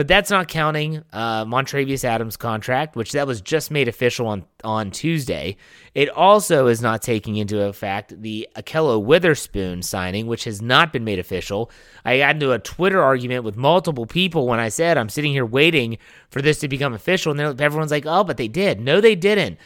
But 0.00 0.08
that's 0.08 0.30
not 0.30 0.48
counting 0.48 1.04
uh, 1.12 1.44
Montravius 1.44 2.04
Adams' 2.04 2.38
contract, 2.38 2.96
which 2.96 3.12
that 3.12 3.26
was 3.26 3.42
just 3.42 3.70
made 3.70 3.86
official 3.86 4.28
on, 4.28 4.46
on 4.64 4.90
Tuesday. 4.90 5.58
It 5.94 6.08
also 6.08 6.68
is 6.68 6.80
not 6.80 7.02
taking 7.02 7.36
into 7.36 7.64
effect 7.64 8.22
the 8.22 8.48
Ahkello 8.56 9.04
Witherspoon 9.04 9.82
signing, 9.82 10.26
which 10.26 10.44
has 10.44 10.62
not 10.62 10.90
been 10.90 11.04
made 11.04 11.18
official. 11.18 11.70
I 12.02 12.16
got 12.16 12.36
into 12.36 12.52
a 12.52 12.58
Twitter 12.58 13.02
argument 13.02 13.44
with 13.44 13.58
multiple 13.58 14.06
people 14.06 14.46
when 14.46 14.58
I 14.58 14.70
said 14.70 14.96
I'm 14.96 15.10
sitting 15.10 15.32
here 15.32 15.44
waiting 15.44 15.98
for 16.30 16.40
this 16.40 16.60
to 16.60 16.68
become 16.68 16.94
official, 16.94 17.38
and 17.38 17.60
everyone's 17.60 17.90
like, 17.90 18.06
"Oh, 18.06 18.24
but 18.24 18.38
they 18.38 18.48
did." 18.48 18.80
No, 18.80 19.02
they 19.02 19.14
didn't. 19.14 19.58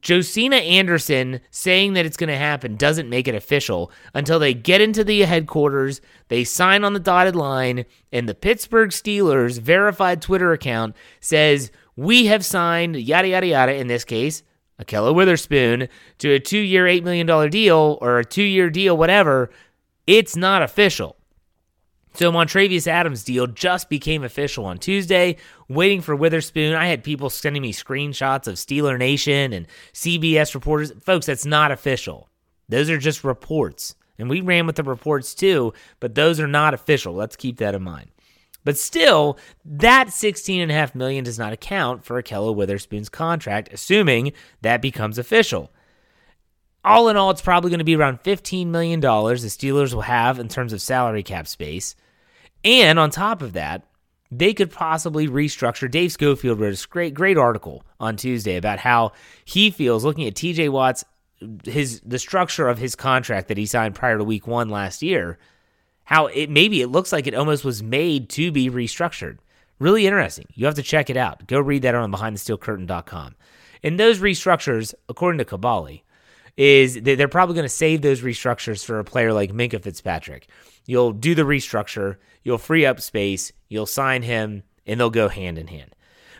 Josina 0.00 0.56
Anderson 0.56 1.40
saying 1.50 1.92
that 1.92 2.06
it's 2.06 2.16
going 2.16 2.28
to 2.28 2.36
happen 2.36 2.76
doesn't 2.76 3.10
make 3.10 3.28
it 3.28 3.34
official 3.34 3.90
until 4.14 4.38
they 4.38 4.54
get 4.54 4.80
into 4.80 5.04
the 5.04 5.20
headquarters, 5.22 6.00
they 6.28 6.44
sign 6.44 6.84
on 6.84 6.94
the 6.94 7.00
dotted 7.00 7.36
line, 7.36 7.84
and 8.10 8.28
the 8.28 8.34
Pittsburgh 8.34 8.90
Steelers 8.90 9.60
verified 9.60 10.22
Twitter 10.22 10.52
account 10.52 10.96
says, 11.20 11.70
We 11.96 12.26
have 12.26 12.44
signed 12.44 12.96
yada, 12.96 13.28
yada, 13.28 13.46
yada, 13.46 13.74
in 13.74 13.88
this 13.88 14.04
case, 14.04 14.42
Ahkello 14.80 15.14
Witherspoon, 15.14 15.88
to 16.18 16.30
a 16.32 16.40
two 16.40 16.58
year, 16.58 16.84
$8 16.86 17.02
million 17.02 17.50
deal 17.50 17.98
or 18.00 18.18
a 18.18 18.24
two 18.24 18.42
year 18.42 18.70
deal, 18.70 18.96
whatever. 18.96 19.50
It's 20.06 20.36
not 20.36 20.62
official. 20.62 21.16
So 22.14 22.30
Montravius 22.30 22.86
Adams' 22.86 23.24
deal 23.24 23.48
just 23.48 23.88
became 23.88 24.22
official 24.22 24.64
on 24.66 24.78
Tuesday. 24.78 25.36
Waiting 25.68 26.02
for 26.02 26.14
Witherspoon, 26.14 26.74
I 26.74 26.86
had 26.86 27.04
people 27.04 27.30
sending 27.30 27.62
me 27.62 27.72
screenshots 27.72 28.46
of 28.46 28.56
Steeler 28.56 28.98
Nation 28.98 29.52
and 29.52 29.66
CBS 29.92 30.54
reporters. 30.54 30.92
Folks, 31.02 31.26
that's 31.26 31.46
not 31.46 31.72
official. 31.72 32.28
Those 32.68 32.90
are 32.90 32.98
just 32.98 33.24
reports. 33.24 33.94
And 34.18 34.28
we 34.28 34.40
ran 34.40 34.66
with 34.66 34.76
the 34.76 34.82
reports 34.82 35.34
too, 35.34 35.72
but 36.00 36.14
those 36.14 36.38
are 36.38 36.46
not 36.46 36.74
official. 36.74 37.14
Let's 37.14 37.36
keep 37.36 37.58
that 37.58 37.74
in 37.74 37.82
mind. 37.82 38.10
But 38.64 38.78
still, 38.78 39.38
that 39.64 40.08
16.5 40.08 40.94
million 40.94 41.24
does 41.24 41.38
not 41.38 41.52
account 41.52 42.04
for 42.04 42.22
Ahkello 42.22 42.54
Witherspoon's 42.54 43.10
contract, 43.10 43.68
assuming 43.72 44.32
that 44.62 44.80
becomes 44.80 45.18
official. 45.18 45.70
All 46.82 47.08
in 47.08 47.16
all, 47.16 47.30
it's 47.30 47.42
probably 47.42 47.70
going 47.70 47.78
to 47.78 47.84
be 47.84 47.96
around 47.96 48.22
$15 48.22 48.66
million 48.66 49.00
the 49.00 49.06
Steelers 49.08 49.94
will 49.94 50.02
have 50.02 50.38
in 50.38 50.48
terms 50.48 50.72
of 50.72 50.82
salary 50.82 51.22
cap 51.22 51.46
space. 51.46 51.94
And 52.62 52.98
on 52.98 53.10
top 53.10 53.42
of 53.42 53.54
that, 53.54 53.86
they 54.38 54.54
could 54.54 54.70
possibly 54.70 55.28
restructure. 55.28 55.90
Dave 55.90 56.12
Schofield 56.12 56.60
wrote 56.60 56.84
a 56.84 56.88
great, 56.88 57.14
great 57.14 57.38
article 57.38 57.84
on 58.00 58.16
Tuesday 58.16 58.56
about 58.56 58.78
how 58.78 59.12
he 59.44 59.70
feels 59.70 60.04
looking 60.04 60.26
at 60.26 60.34
TJ 60.34 60.70
Watt's 60.70 61.04
his 61.64 62.00
the 62.00 62.18
structure 62.18 62.68
of 62.68 62.78
his 62.78 62.94
contract 62.94 63.48
that 63.48 63.58
he 63.58 63.66
signed 63.66 63.94
prior 63.94 64.18
to 64.18 64.24
week 64.24 64.46
one 64.46 64.68
last 64.68 65.02
year, 65.02 65.38
how 66.04 66.26
it 66.26 66.50
maybe 66.50 66.80
it 66.80 66.88
looks 66.88 67.12
like 67.12 67.26
it 67.26 67.34
almost 67.34 67.64
was 67.64 67.82
made 67.82 68.28
to 68.30 68.50
be 68.50 68.70
restructured. 68.70 69.38
Really 69.78 70.06
interesting. 70.06 70.46
You 70.54 70.66
have 70.66 70.76
to 70.76 70.82
check 70.82 71.10
it 71.10 71.16
out. 71.16 71.46
Go 71.46 71.58
read 71.58 71.82
that 71.82 71.94
on 71.94 72.12
behindthesteelcurtain.com. 72.12 73.34
And 73.82 74.00
those 74.00 74.20
restructures, 74.20 74.94
according 75.08 75.38
to 75.38 75.44
Kaboly, 75.44 76.02
is 76.56 77.00
they're 77.02 77.28
probably 77.28 77.54
going 77.54 77.64
to 77.64 77.68
save 77.68 78.00
those 78.00 78.20
restructures 78.20 78.84
for 78.84 78.98
a 78.98 79.04
player 79.04 79.32
like 79.32 79.52
Minkah 79.52 79.82
Fitzpatrick. 79.82 80.48
You'll 80.86 81.12
do 81.12 81.34
the 81.34 81.42
restructure, 81.42 82.16
you'll 82.42 82.58
free 82.58 82.84
up 82.84 83.00
space, 83.00 83.52
you'll 83.68 83.86
sign 83.86 84.22
him, 84.22 84.62
and 84.86 85.00
they'll 85.00 85.10
go 85.10 85.28
hand 85.28 85.58
in 85.58 85.68
hand. 85.68 85.94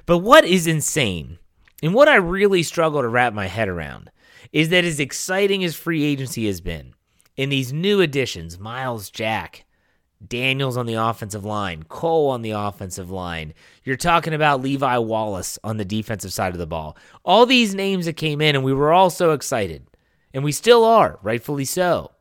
But 0.06 0.18
what 0.18 0.44
is 0.44 0.66
insane, 0.66 1.38
and 1.82 1.94
what 1.94 2.08
I 2.08 2.16
really 2.16 2.62
struggle 2.62 3.00
to 3.00 3.08
wrap 3.08 3.32
my 3.32 3.46
head 3.46 3.68
around, 3.68 4.10
is 4.52 4.68
that 4.68 4.84
as 4.84 5.00
exciting 5.00 5.64
as 5.64 5.74
free 5.74 6.04
agency 6.04 6.46
has 6.46 6.60
been, 6.60 6.94
in 7.36 7.48
these 7.48 7.72
new 7.72 8.00
additions, 8.00 8.58
Myles 8.58 9.10
Jack, 9.10 9.64
Daniels 10.26 10.76
on 10.76 10.86
the 10.86 10.94
offensive 10.94 11.44
line, 11.44 11.82
Cole 11.84 12.30
on 12.30 12.42
the 12.42 12.52
offensive 12.52 13.10
line. 13.10 13.52
You're 13.82 13.96
talking 13.96 14.32
about 14.32 14.62
Levi 14.62 14.98
Wallace 14.98 15.58
on 15.64 15.76
the 15.76 15.84
defensive 15.84 16.32
side 16.32 16.52
of 16.52 16.58
the 16.58 16.66
ball. 16.66 16.96
All 17.24 17.46
these 17.46 17.74
names 17.74 18.06
that 18.06 18.16
came 18.16 18.40
in, 18.40 18.54
and 18.54 18.64
we 18.64 18.72
were 18.72 18.92
all 18.92 19.10
so 19.10 19.32
excited. 19.32 19.86
And 20.32 20.42
we 20.42 20.52
still 20.52 20.84
are, 20.84 21.18
rightfully 21.22 21.64
so. 21.64 22.12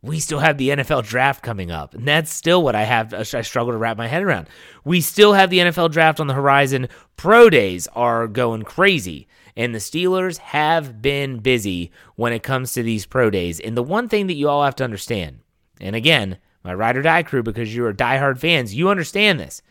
We 0.00 0.20
still 0.20 0.38
have 0.38 0.58
the 0.58 0.68
NFL 0.68 1.04
draft 1.06 1.42
coming 1.42 1.72
up, 1.72 1.92
and 1.92 2.06
that's 2.06 2.32
still 2.32 2.62
what 2.62 2.76
I 2.76 2.84
have. 2.84 3.12
Uh, 3.12 3.24
I 3.34 3.42
struggle 3.42 3.72
to 3.72 3.78
wrap 3.78 3.96
my 3.96 4.06
head 4.06 4.22
around. 4.22 4.48
We 4.84 5.00
still 5.00 5.32
have 5.32 5.50
the 5.50 5.58
NFL 5.58 5.90
draft 5.90 6.20
on 6.20 6.28
the 6.28 6.34
horizon. 6.34 6.88
Pro 7.16 7.50
days 7.50 7.88
are 7.88 8.28
going 8.28 8.62
crazy, 8.62 9.26
and 9.56 9.74
the 9.74 9.80
Steelers 9.80 10.38
have 10.38 11.02
been 11.02 11.38
busy 11.38 11.90
when 12.14 12.32
it 12.32 12.44
comes 12.44 12.72
to 12.74 12.82
these 12.84 13.06
pro 13.06 13.28
days. 13.28 13.58
And 13.58 13.76
the 13.76 13.82
one 13.82 14.08
thing 14.08 14.28
that 14.28 14.34
you 14.34 14.48
all 14.48 14.62
have 14.62 14.76
to 14.76 14.84
understand, 14.84 15.40
and 15.80 15.96
again, 15.96 16.38
my 16.62 16.74
ride 16.74 16.96
or 16.96 17.02
die 17.02 17.24
crew, 17.24 17.42
because 17.42 17.74
you 17.74 17.84
are 17.84 17.92
diehard 17.92 18.38
fans, 18.38 18.74
you 18.74 18.88
understand 18.90 19.40
this. 19.40 19.62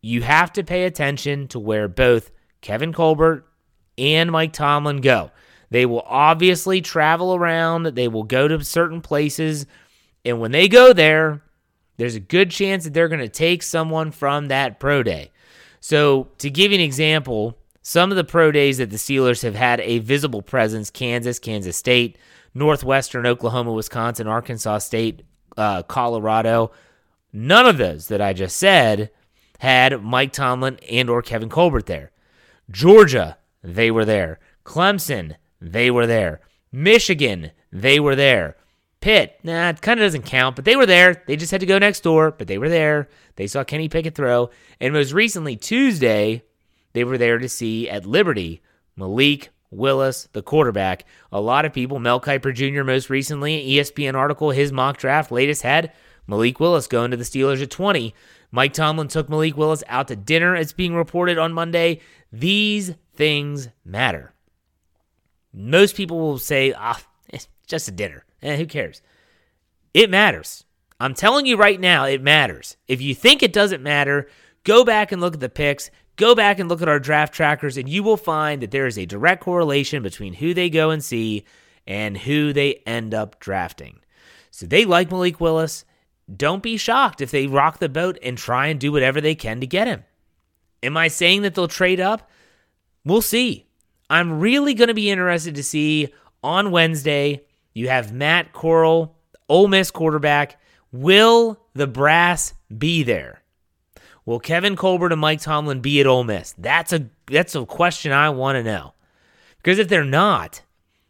You 0.00 0.22
have 0.22 0.52
to 0.52 0.62
pay 0.62 0.84
attention 0.84 1.48
to 1.48 1.58
where 1.58 1.88
both 1.88 2.30
Kevin 2.60 2.92
Colbert 2.92 3.46
and 3.98 4.30
Mike 4.30 4.52
Tomlin 4.52 5.00
go. 5.00 5.32
They 5.74 5.86
will 5.86 6.04
obviously 6.06 6.80
travel 6.80 7.34
around, 7.34 7.82
they 7.96 8.06
will 8.06 8.22
go 8.22 8.46
to 8.46 8.62
certain 8.62 9.00
places, 9.00 9.66
and 10.24 10.38
when 10.38 10.52
they 10.52 10.68
go 10.68 10.92
there, 10.92 11.42
there's 11.96 12.14
a 12.14 12.20
good 12.20 12.52
chance 12.52 12.84
that 12.84 12.94
they're 12.94 13.08
going 13.08 13.18
to 13.18 13.28
take 13.28 13.60
someone 13.64 14.12
from 14.12 14.46
that 14.46 14.78
pro 14.78 15.02
day. 15.02 15.32
So, 15.80 16.28
to 16.38 16.48
give 16.48 16.70
you 16.70 16.76
an 16.76 16.84
example, 16.84 17.58
some 17.82 18.12
of 18.12 18.16
the 18.16 18.22
pro 18.22 18.52
days 18.52 18.78
that 18.78 18.90
the 18.90 18.96
Steelers 18.98 19.42
have 19.42 19.56
had 19.56 19.80
a 19.80 19.98
visible 19.98 20.42
presence 20.42 20.90
Kansas, 20.90 21.40
Kansas 21.40 21.76
State, 21.76 22.18
Northwestern, 22.54 23.26
Oklahoma, 23.26 23.72
Wisconsin, 23.72 24.28
Arkansas 24.28 24.78
State, 24.78 25.22
uh, 25.56 25.82
Colorado. 25.82 26.70
None 27.32 27.66
of 27.66 27.78
those 27.78 28.06
that 28.06 28.20
I 28.20 28.32
just 28.32 28.58
said 28.58 29.10
had 29.58 30.00
Mike 30.04 30.32
Tomlin 30.32 30.78
and 30.88 31.10
or 31.10 31.20
Kevin 31.20 31.48
Colbert 31.48 31.86
there. 31.86 32.12
Georgia, 32.70 33.38
they 33.60 33.90
were 33.90 34.04
there. 34.04 34.38
Clemson, 34.64 35.34
they 35.64 35.90
were 35.90 36.06
there. 36.06 36.40
Michigan, 36.70 37.50
they 37.72 37.98
were 37.98 38.16
there. 38.16 38.56
Pitt, 39.00 39.38
nah, 39.42 39.68
it 39.68 39.82
kind 39.82 40.00
of 40.00 40.04
doesn't 40.04 40.22
count, 40.22 40.56
but 40.56 40.64
they 40.64 40.76
were 40.76 40.86
there. 40.86 41.22
They 41.26 41.36
just 41.36 41.50
had 41.50 41.60
to 41.60 41.66
go 41.66 41.78
next 41.78 42.02
door, 42.02 42.30
but 42.30 42.46
they 42.46 42.58
were 42.58 42.68
there. 42.68 43.08
They 43.36 43.46
saw 43.46 43.64
Kenny 43.64 43.88
Pickett 43.88 44.14
throw. 44.14 44.50
And 44.80 44.94
most 44.94 45.12
recently, 45.12 45.56
Tuesday, 45.56 46.42
they 46.92 47.04
were 47.04 47.18
there 47.18 47.38
to 47.38 47.48
see 47.48 47.88
at 47.88 48.06
Liberty 48.06 48.62
Malik 48.96 49.50
Willis, 49.70 50.28
the 50.32 50.42
quarterback. 50.42 51.04
A 51.32 51.40
lot 51.40 51.64
of 51.64 51.72
people, 51.72 51.98
Mel 51.98 52.20
Kiper 52.20 52.54
Jr. 52.54 52.84
most 52.84 53.10
recently, 53.10 53.66
ESPN 53.70 54.14
article, 54.14 54.50
his 54.50 54.72
mock 54.72 54.96
draft 54.98 55.32
latest 55.32 55.62
had 55.62 55.92
Malik 56.26 56.60
Willis 56.60 56.86
going 56.86 57.10
to 57.10 57.16
the 57.16 57.24
Steelers 57.24 57.62
at 57.62 57.70
20. 57.70 58.14
Mike 58.50 58.72
Tomlin 58.72 59.08
took 59.08 59.28
Malik 59.28 59.56
Willis 59.56 59.82
out 59.88 60.08
to 60.08 60.16
dinner, 60.16 60.54
it's 60.54 60.72
being 60.72 60.94
reported 60.94 61.38
on 61.38 61.52
Monday. 61.52 62.00
These 62.32 62.94
things 63.14 63.68
matter. 63.84 64.33
Most 65.54 65.96
people 65.96 66.18
will 66.18 66.38
say, 66.38 66.74
ah, 66.76 67.00
it's 67.28 67.48
just 67.66 67.88
a 67.88 67.92
dinner. 67.92 68.24
Eh, 68.42 68.56
who 68.56 68.66
cares? 68.66 69.00
It 69.94 70.10
matters. 70.10 70.64
I'm 71.00 71.14
telling 71.14 71.46
you 71.46 71.56
right 71.56 71.80
now, 71.80 72.04
it 72.04 72.22
matters. 72.22 72.76
If 72.88 73.00
you 73.00 73.14
think 73.14 73.42
it 73.42 73.52
doesn't 73.52 73.82
matter, 73.82 74.28
go 74.64 74.84
back 74.84 75.12
and 75.12 75.20
look 75.20 75.34
at 75.34 75.40
the 75.40 75.48
picks. 75.48 75.90
Go 76.16 76.34
back 76.34 76.58
and 76.58 76.68
look 76.68 76.82
at 76.82 76.88
our 76.88 77.00
draft 77.00 77.34
trackers, 77.34 77.76
and 77.76 77.88
you 77.88 78.02
will 78.02 78.16
find 78.16 78.62
that 78.62 78.70
there 78.70 78.86
is 78.86 78.98
a 78.98 79.06
direct 79.06 79.42
correlation 79.42 80.02
between 80.02 80.34
who 80.34 80.54
they 80.54 80.70
go 80.70 80.90
and 80.90 81.02
see 81.02 81.44
and 81.86 82.16
who 82.16 82.52
they 82.52 82.82
end 82.86 83.14
up 83.14 83.40
drafting. 83.40 84.00
So 84.50 84.66
they 84.66 84.84
like 84.84 85.10
Malik 85.10 85.40
Willis. 85.40 85.84
Don't 86.34 86.62
be 86.62 86.76
shocked 86.76 87.20
if 87.20 87.30
they 87.30 87.46
rock 87.46 87.78
the 87.78 87.88
boat 87.88 88.18
and 88.22 88.38
try 88.38 88.68
and 88.68 88.78
do 88.78 88.92
whatever 88.92 89.20
they 89.20 89.34
can 89.34 89.60
to 89.60 89.66
get 89.66 89.88
him. 89.88 90.04
Am 90.82 90.96
I 90.96 91.08
saying 91.08 91.42
that 91.42 91.54
they'll 91.54 91.68
trade 91.68 92.00
up? 92.00 92.30
We'll 93.04 93.22
see. 93.22 93.66
I'm 94.08 94.40
really 94.40 94.74
going 94.74 94.88
to 94.88 94.94
be 94.94 95.10
interested 95.10 95.54
to 95.54 95.62
see 95.62 96.12
on 96.42 96.70
Wednesday. 96.70 97.44
You 97.72 97.88
have 97.88 98.12
Matt 98.12 98.52
Corral, 98.52 99.16
Ole 99.48 99.68
Miss 99.68 99.90
quarterback. 99.90 100.60
Will 100.92 101.58
the 101.74 101.86
brass 101.86 102.54
be 102.76 103.02
there? 103.02 103.42
Will 104.26 104.40
Kevin 104.40 104.76
Colbert 104.76 105.12
and 105.12 105.20
Mike 105.20 105.40
Tomlin 105.40 105.80
be 105.80 106.00
at 106.00 106.06
Ole 106.06 106.24
Miss? 106.24 106.54
That's 106.56 106.92
a 106.92 107.08
that's 107.26 107.54
a 107.54 107.66
question 107.66 108.12
I 108.12 108.30
want 108.30 108.56
to 108.56 108.62
know. 108.62 108.94
Because 109.58 109.78
if 109.78 109.88
they're 109.88 110.04
not, 110.04 110.62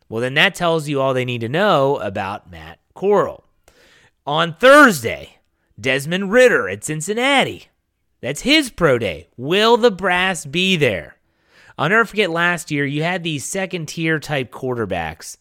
well 0.08 0.20
then 0.20 0.34
that 0.34 0.54
tells 0.54 0.88
you 0.88 1.00
all 1.00 1.14
they 1.14 1.24
need 1.24 1.42
to 1.42 1.48
know 1.48 1.98
about 1.98 2.50
Matt 2.50 2.78
Corral. 2.94 3.44
On 4.26 4.54
Thursday, 4.54 5.38
Desmond 5.78 6.32
Ridder 6.32 6.68
at 6.68 6.84
Cincinnati. 6.84 7.68
That's 8.20 8.40
his 8.40 8.70
pro 8.70 8.98
day. 8.98 9.28
Will 9.36 9.76
the 9.76 9.90
brass 9.90 10.46
be 10.46 10.76
there? 10.76 11.16
I'll 11.78 11.88
never 11.88 12.04
forget 12.04 12.30
last 12.30 12.70
year, 12.70 12.84
you 12.84 13.02
had 13.02 13.22
these 13.22 13.44
second 13.44 13.86
tier 13.86 14.20
type 14.20 14.52
quarterbacks. 14.52 15.36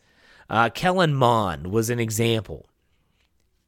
Uh, 0.50 0.70
Kellen 0.70 1.14
Mond 1.14 1.68
was 1.68 1.90
an 1.90 2.00
example. 2.00 2.68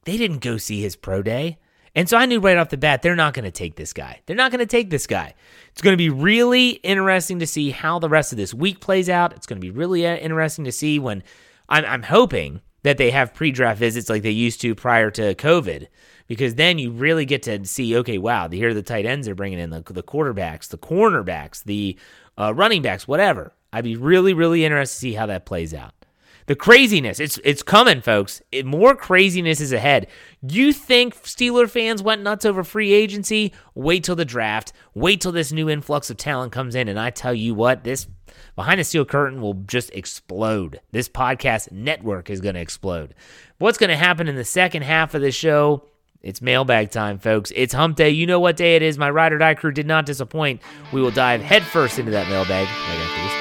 They 0.05 0.17
didn't 0.17 0.39
go 0.39 0.57
see 0.57 0.81
his 0.81 0.95
pro 0.95 1.21
day. 1.21 1.57
And 1.95 2.09
so 2.09 2.17
I 2.17 2.25
knew 2.25 2.41
right 2.41 2.57
off 2.57 2.69
the 2.69 2.77
bat, 2.77 3.01
they're 3.01 3.15
not 3.15 3.33
going 3.33 3.45
to 3.45 3.51
take 3.51 3.75
this 3.75 3.93
guy. 3.93 4.21
They're 4.25 4.35
not 4.35 4.51
going 4.51 4.59
to 4.59 4.65
take 4.65 4.89
this 4.89 5.07
guy. 5.07 5.33
It's 5.71 5.81
going 5.81 5.93
to 5.93 5.97
be 5.97 6.09
really 6.09 6.71
interesting 6.71 7.39
to 7.39 7.47
see 7.47 7.71
how 7.71 7.99
the 7.99 8.09
rest 8.09 8.33
of 8.33 8.37
this 8.37 8.53
week 8.53 8.81
plays 8.81 9.09
out. 9.09 9.33
It's 9.33 9.47
going 9.47 9.61
to 9.61 9.65
be 9.65 9.71
really 9.71 10.05
uh, 10.05 10.17
interesting 10.17 10.65
to 10.65 10.73
see 10.73 10.99
when 10.99 11.23
I'm, 11.69 11.85
I'm 11.85 12.03
hoping 12.03 12.61
that 12.83 12.97
they 12.97 13.11
have 13.11 13.33
pre 13.33 13.51
draft 13.51 13.79
visits 13.79 14.09
like 14.09 14.23
they 14.23 14.29
used 14.29 14.61
to 14.61 14.75
prior 14.75 15.09
to 15.11 15.33
COVID, 15.35 15.87
because 16.27 16.55
then 16.55 16.77
you 16.77 16.91
really 16.91 17.25
get 17.25 17.43
to 17.43 17.65
see, 17.65 17.95
okay, 17.97 18.17
wow, 18.17 18.49
here 18.49 18.69
are 18.69 18.73
the 18.73 18.83
tight 18.83 19.05
ends 19.05 19.25
they're 19.25 19.33
bringing 19.33 19.59
in, 19.59 19.69
the, 19.69 19.81
the 19.81 20.03
quarterbacks, 20.03 20.67
the 20.67 20.77
cornerbacks, 20.77 21.63
the 21.63 21.97
uh, 22.37 22.53
running 22.53 22.81
backs, 22.81 23.07
whatever. 23.07 23.53
I'd 23.71 23.83
be 23.83 23.95
really, 23.95 24.33
really 24.33 24.63
interested 24.63 24.95
to 24.95 24.99
see 24.99 25.13
how 25.13 25.25
that 25.25 25.45
plays 25.45 25.73
out. 25.73 25.93
The 26.47 26.55
craziness, 26.55 27.19
it's 27.19 27.39
it's 27.43 27.63
coming, 27.63 28.01
folks. 28.01 28.39
It, 28.51 28.67
more 28.67 28.95
craziness 28.95 29.59
is 29.59 29.73
ahead. 29.73 30.05
You 30.47 30.73
think 30.73 31.15
Steeler 31.23 31.67
fans 31.67 32.03
went 32.03 32.21
nuts 32.21 32.45
over 32.45 32.63
free 32.63 32.93
agency? 32.93 33.51
Wait 33.73 34.03
till 34.03 34.15
the 34.15 34.25
draft. 34.25 34.71
Wait 34.93 35.21
till 35.21 35.31
this 35.31 35.51
new 35.51 35.71
influx 35.71 36.11
of 36.11 36.17
talent 36.17 36.51
comes 36.51 36.75
in, 36.75 36.87
and 36.87 36.99
I 36.99 37.09
tell 37.09 37.33
you 37.33 37.55
what, 37.55 37.83
this 37.83 38.07
behind 38.55 38.79
the 38.79 38.83
steel 38.83 39.05
curtain 39.05 39.41
will 39.41 39.55
just 39.55 39.89
explode. 39.95 40.81
This 40.91 41.09
podcast 41.09 41.71
network 41.71 42.29
is 42.29 42.41
going 42.41 42.55
to 42.55 42.61
explode. 42.61 43.15
What's 43.57 43.79
going 43.79 43.89
to 43.89 43.95
happen 43.95 44.27
in 44.27 44.35
the 44.35 44.45
second 44.45 44.83
half 44.83 45.15
of 45.15 45.21
the 45.21 45.31
show? 45.31 45.87
It's 46.25 46.41
mailbag 46.41 46.89
time, 46.89 47.19
folks. 47.19 47.53
It's 47.55 47.71
hump 47.71 47.97
day. 47.97 48.09
You 48.09 48.25
know 48.25 48.39
what 48.39 48.57
day 48.57 48.75
it 48.75 48.81
is. 48.81 48.97
My 48.97 49.11
ride 49.11 49.31
or 49.31 49.37
die 49.37 49.53
crew 49.53 49.71
did 49.71 49.85
not 49.85 50.07
disappoint. 50.07 50.59
We 50.91 50.99
will 50.99 51.11
dive 51.11 51.39
headfirst 51.39 51.99
into 51.99 52.09
that 52.13 52.27
mailbag 52.29 52.65
right 52.65 52.99
after 52.99 53.21
this 53.21 53.33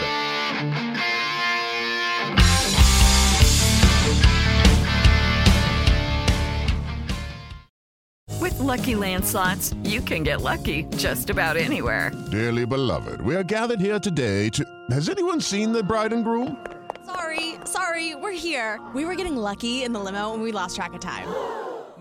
break. 8.28 8.42
With 8.42 8.58
Lucky 8.60 8.96
Land 8.96 9.24
slots, 9.24 9.72
you 9.84 10.02
can 10.02 10.22
get 10.22 10.42
lucky 10.42 10.84
just 10.98 11.30
about 11.30 11.56
anywhere. 11.56 12.12
Dearly 12.30 12.66
beloved, 12.66 13.22
we 13.22 13.34
are 13.34 13.44
gathered 13.44 13.80
here 13.80 13.98
today 13.98 14.50
to. 14.50 14.62
Has 14.90 15.08
anyone 15.08 15.40
seen 15.40 15.72
the 15.72 15.82
bride 15.82 16.12
and 16.12 16.22
groom? 16.22 16.62
Sorry, 17.06 17.54
sorry, 17.64 18.14
we're 18.14 18.32
here. 18.32 18.78
We 18.94 19.06
were 19.06 19.14
getting 19.14 19.36
lucky 19.36 19.84
in 19.84 19.94
the 19.94 20.00
limo 20.00 20.34
and 20.34 20.42
we 20.42 20.52
lost 20.52 20.76
track 20.76 20.92
of 20.92 21.00
time. 21.00 21.63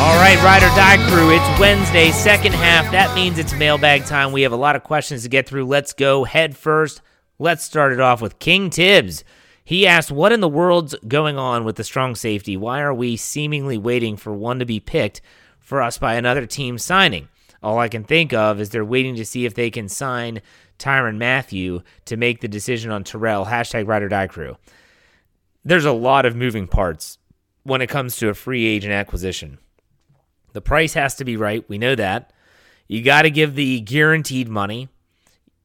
All 0.00 0.16
right, 0.16 0.42
Ride 0.42 0.62
or 0.62 0.74
Die 0.74 1.10
crew, 1.10 1.30
it's 1.30 1.60
Wednesday, 1.60 2.10
second 2.10 2.54
half. 2.54 2.90
That 2.90 3.14
means 3.14 3.38
it's 3.38 3.52
mailbag 3.52 4.06
time. 4.06 4.32
We 4.32 4.40
have 4.40 4.52
a 4.52 4.56
lot 4.56 4.74
of 4.74 4.82
questions 4.82 5.24
to 5.24 5.28
get 5.28 5.46
through. 5.46 5.66
Let's 5.66 5.92
go 5.92 6.24
head 6.24 6.56
first. 6.56 7.02
Let's 7.38 7.64
start 7.64 7.92
it 7.92 8.00
off 8.00 8.22
with 8.22 8.38
King 8.38 8.70
Tibbs. 8.70 9.24
He 9.62 9.86
asked, 9.86 10.10
What 10.10 10.32
in 10.32 10.40
the 10.40 10.48
world's 10.48 10.94
going 11.06 11.36
on 11.36 11.64
with 11.64 11.76
the 11.76 11.84
strong 11.84 12.14
safety? 12.14 12.56
Why 12.56 12.80
are 12.80 12.94
we 12.94 13.18
seemingly 13.18 13.76
waiting 13.76 14.16
for 14.16 14.32
one 14.32 14.58
to 14.58 14.64
be 14.64 14.80
picked 14.80 15.20
for 15.58 15.82
us 15.82 15.98
by 15.98 16.14
another 16.14 16.46
team 16.46 16.78
signing? 16.78 17.28
All 17.62 17.78
I 17.78 17.90
can 17.90 18.04
think 18.04 18.32
of 18.32 18.58
is 18.58 18.70
they're 18.70 18.82
waiting 18.82 19.16
to 19.16 19.26
see 19.26 19.44
if 19.44 19.52
they 19.52 19.70
can 19.70 19.90
sign 19.90 20.40
Tyrann 20.78 21.18
Mathieu 21.18 21.82
to 22.06 22.16
make 22.16 22.40
the 22.40 22.48
decision 22.48 22.90
on 22.90 23.04
Terrell. 23.04 23.44
Hashtag 23.44 23.86
Ride 23.86 24.02
or 24.02 24.08
Die 24.08 24.26
crew. 24.28 24.56
There's 25.62 25.84
a 25.84 25.92
lot 25.92 26.24
of 26.24 26.34
moving 26.34 26.66
parts 26.66 27.18
when 27.64 27.82
it 27.82 27.90
comes 27.90 28.16
to 28.16 28.30
a 28.30 28.34
free 28.34 28.64
agent 28.64 28.94
acquisition. 28.94 29.58
The 30.52 30.60
price 30.60 30.94
has 30.94 31.14
to 31.16 31.24
be 31.24 31.36
right. 31.36 31.68
We 31.68 31.78
know 31.78 31.94
that. 31.94 32.32
You 32.88 33.02
got 33.02 33.22
to 33.22 33.30
give 33.30 33.54
the 33.54 33.80
guaranteed 33.80 34.48
money. 34.48 34.88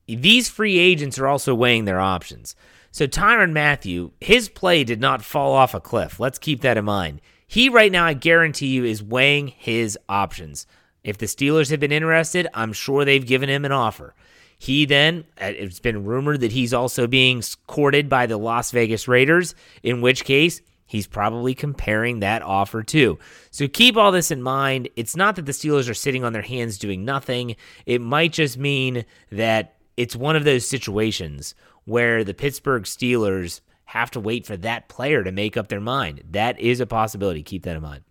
These 0.07 0.49
free 0.49 0.77
agents 0.77 1.17
are 1.17 1.27
also 1.27 1.55
weighing 1.55 1.85
their 1.85 1.99
options. 1.99 2.55
So 2.91 3.07
Tyrann 3.07 3.51
Mathieu, 3.51 4.11
his 4.21 4.47
play 4.47 4.83
did 4.83 5.01
not 5.01 5.23
fall 5.23 5.53
off 5.53 5.73
a 5.73 5.81
cliff. 5.81 6.19
Let's 6.19 6.37
keep 6.37 6.61
that 6.61 6.77
in 6.77 6.85
mind. 6.85 7.21
He 7.47 7.67
right 7.69 7.91
now, 7.91 8.05
I 8.05 8.13
guarantee 8.13 8.67
you, 8.67 8.85
is 8.85 9.03
weighing 9.03 9.47
his 9.47 9.97
options. 10.07 10.67
If 11.03 11.17
the 11.17 11.25
Steelers 11.25 11.69
have 11.71 11.79
been 11.79 11.91
interested, 11.91 12.47
I'm 12.53 12.73
sure 12.73 13.03
they've 13.03 13.25
given 13.25 13.49
him 13.49 13.65
an 13.65 13.71
offer. 13.71 14.15
He 14.57 14.85
then, 14.85 15.25
uh, 15.39 15.45
it's 15.47 15.79
been 15.79 16.05
rumored 16.05 16.41
that 16.41 16.51
he's 16.51 16.73
also 16.73 17.07
being 17.07 17.43
courted 17.67 18.09
by 18.09 18.25
the 18.25 18.37
Las 18.37 18.71
Vegas 18.71 19.07
Raiders, 19.07 19.53
in 19.83 20.01
which 20.01 20.23
case 20.23 20.61
he's 20.85 21.07
probably 21.07 21.53
comparing 21.53 22.19
that 22.19 22.41
offer 22.41 22.83
to. 22.83 23.17
So 23.51 23.67
keep 23.67 23.97
all 23.97 24.11
this 24.11 24.31
in 24.31 24.41
mind. 24.41 24.89
It's 24.95 25.15
not 25.15 25.35
that 25.35 25.45
the 25.45 25.51
Steelers 25.51 25.89
are 25.89 25.95
sitting 25.95 26.23
on 26.23 26.33
their 26.33 26.41
hands 26.41 26.77
doing 26.77 27.03
nothing. 27.05 27.55
It 27.85 28.01
might 28.01 28.33
just 28.33 28.57
mean 28.57 29.05
that 29.31 29.75
it's 29.97 30.15
one 30.15 30.35
of 30.35 30.43
those 30.43 30.67
situations 30.67 31.55
where 31.85 32.23
the 32.23 32.33
Pittsburgh 32.33 32.83
Steelers 32.83 33.61
have 33.85 34.11
to 34.11 34.19
wait 34.19 34.45
for 34.45 34.57
that 34.57 34.89
player 34.89 35.23
to 35.23 35.31
make 35.31 35.57
up 35.57 35.67
their 35.67 35.79
mind. 35.79 36.23
That 36.31 36.59
is 36.59 36.79
a 36.79 36.87
possibility. 36.87 37.43
Keep 37.43 37.63
that 37.63 37.75
in 37.75 37.83
mind. 37.83 38.03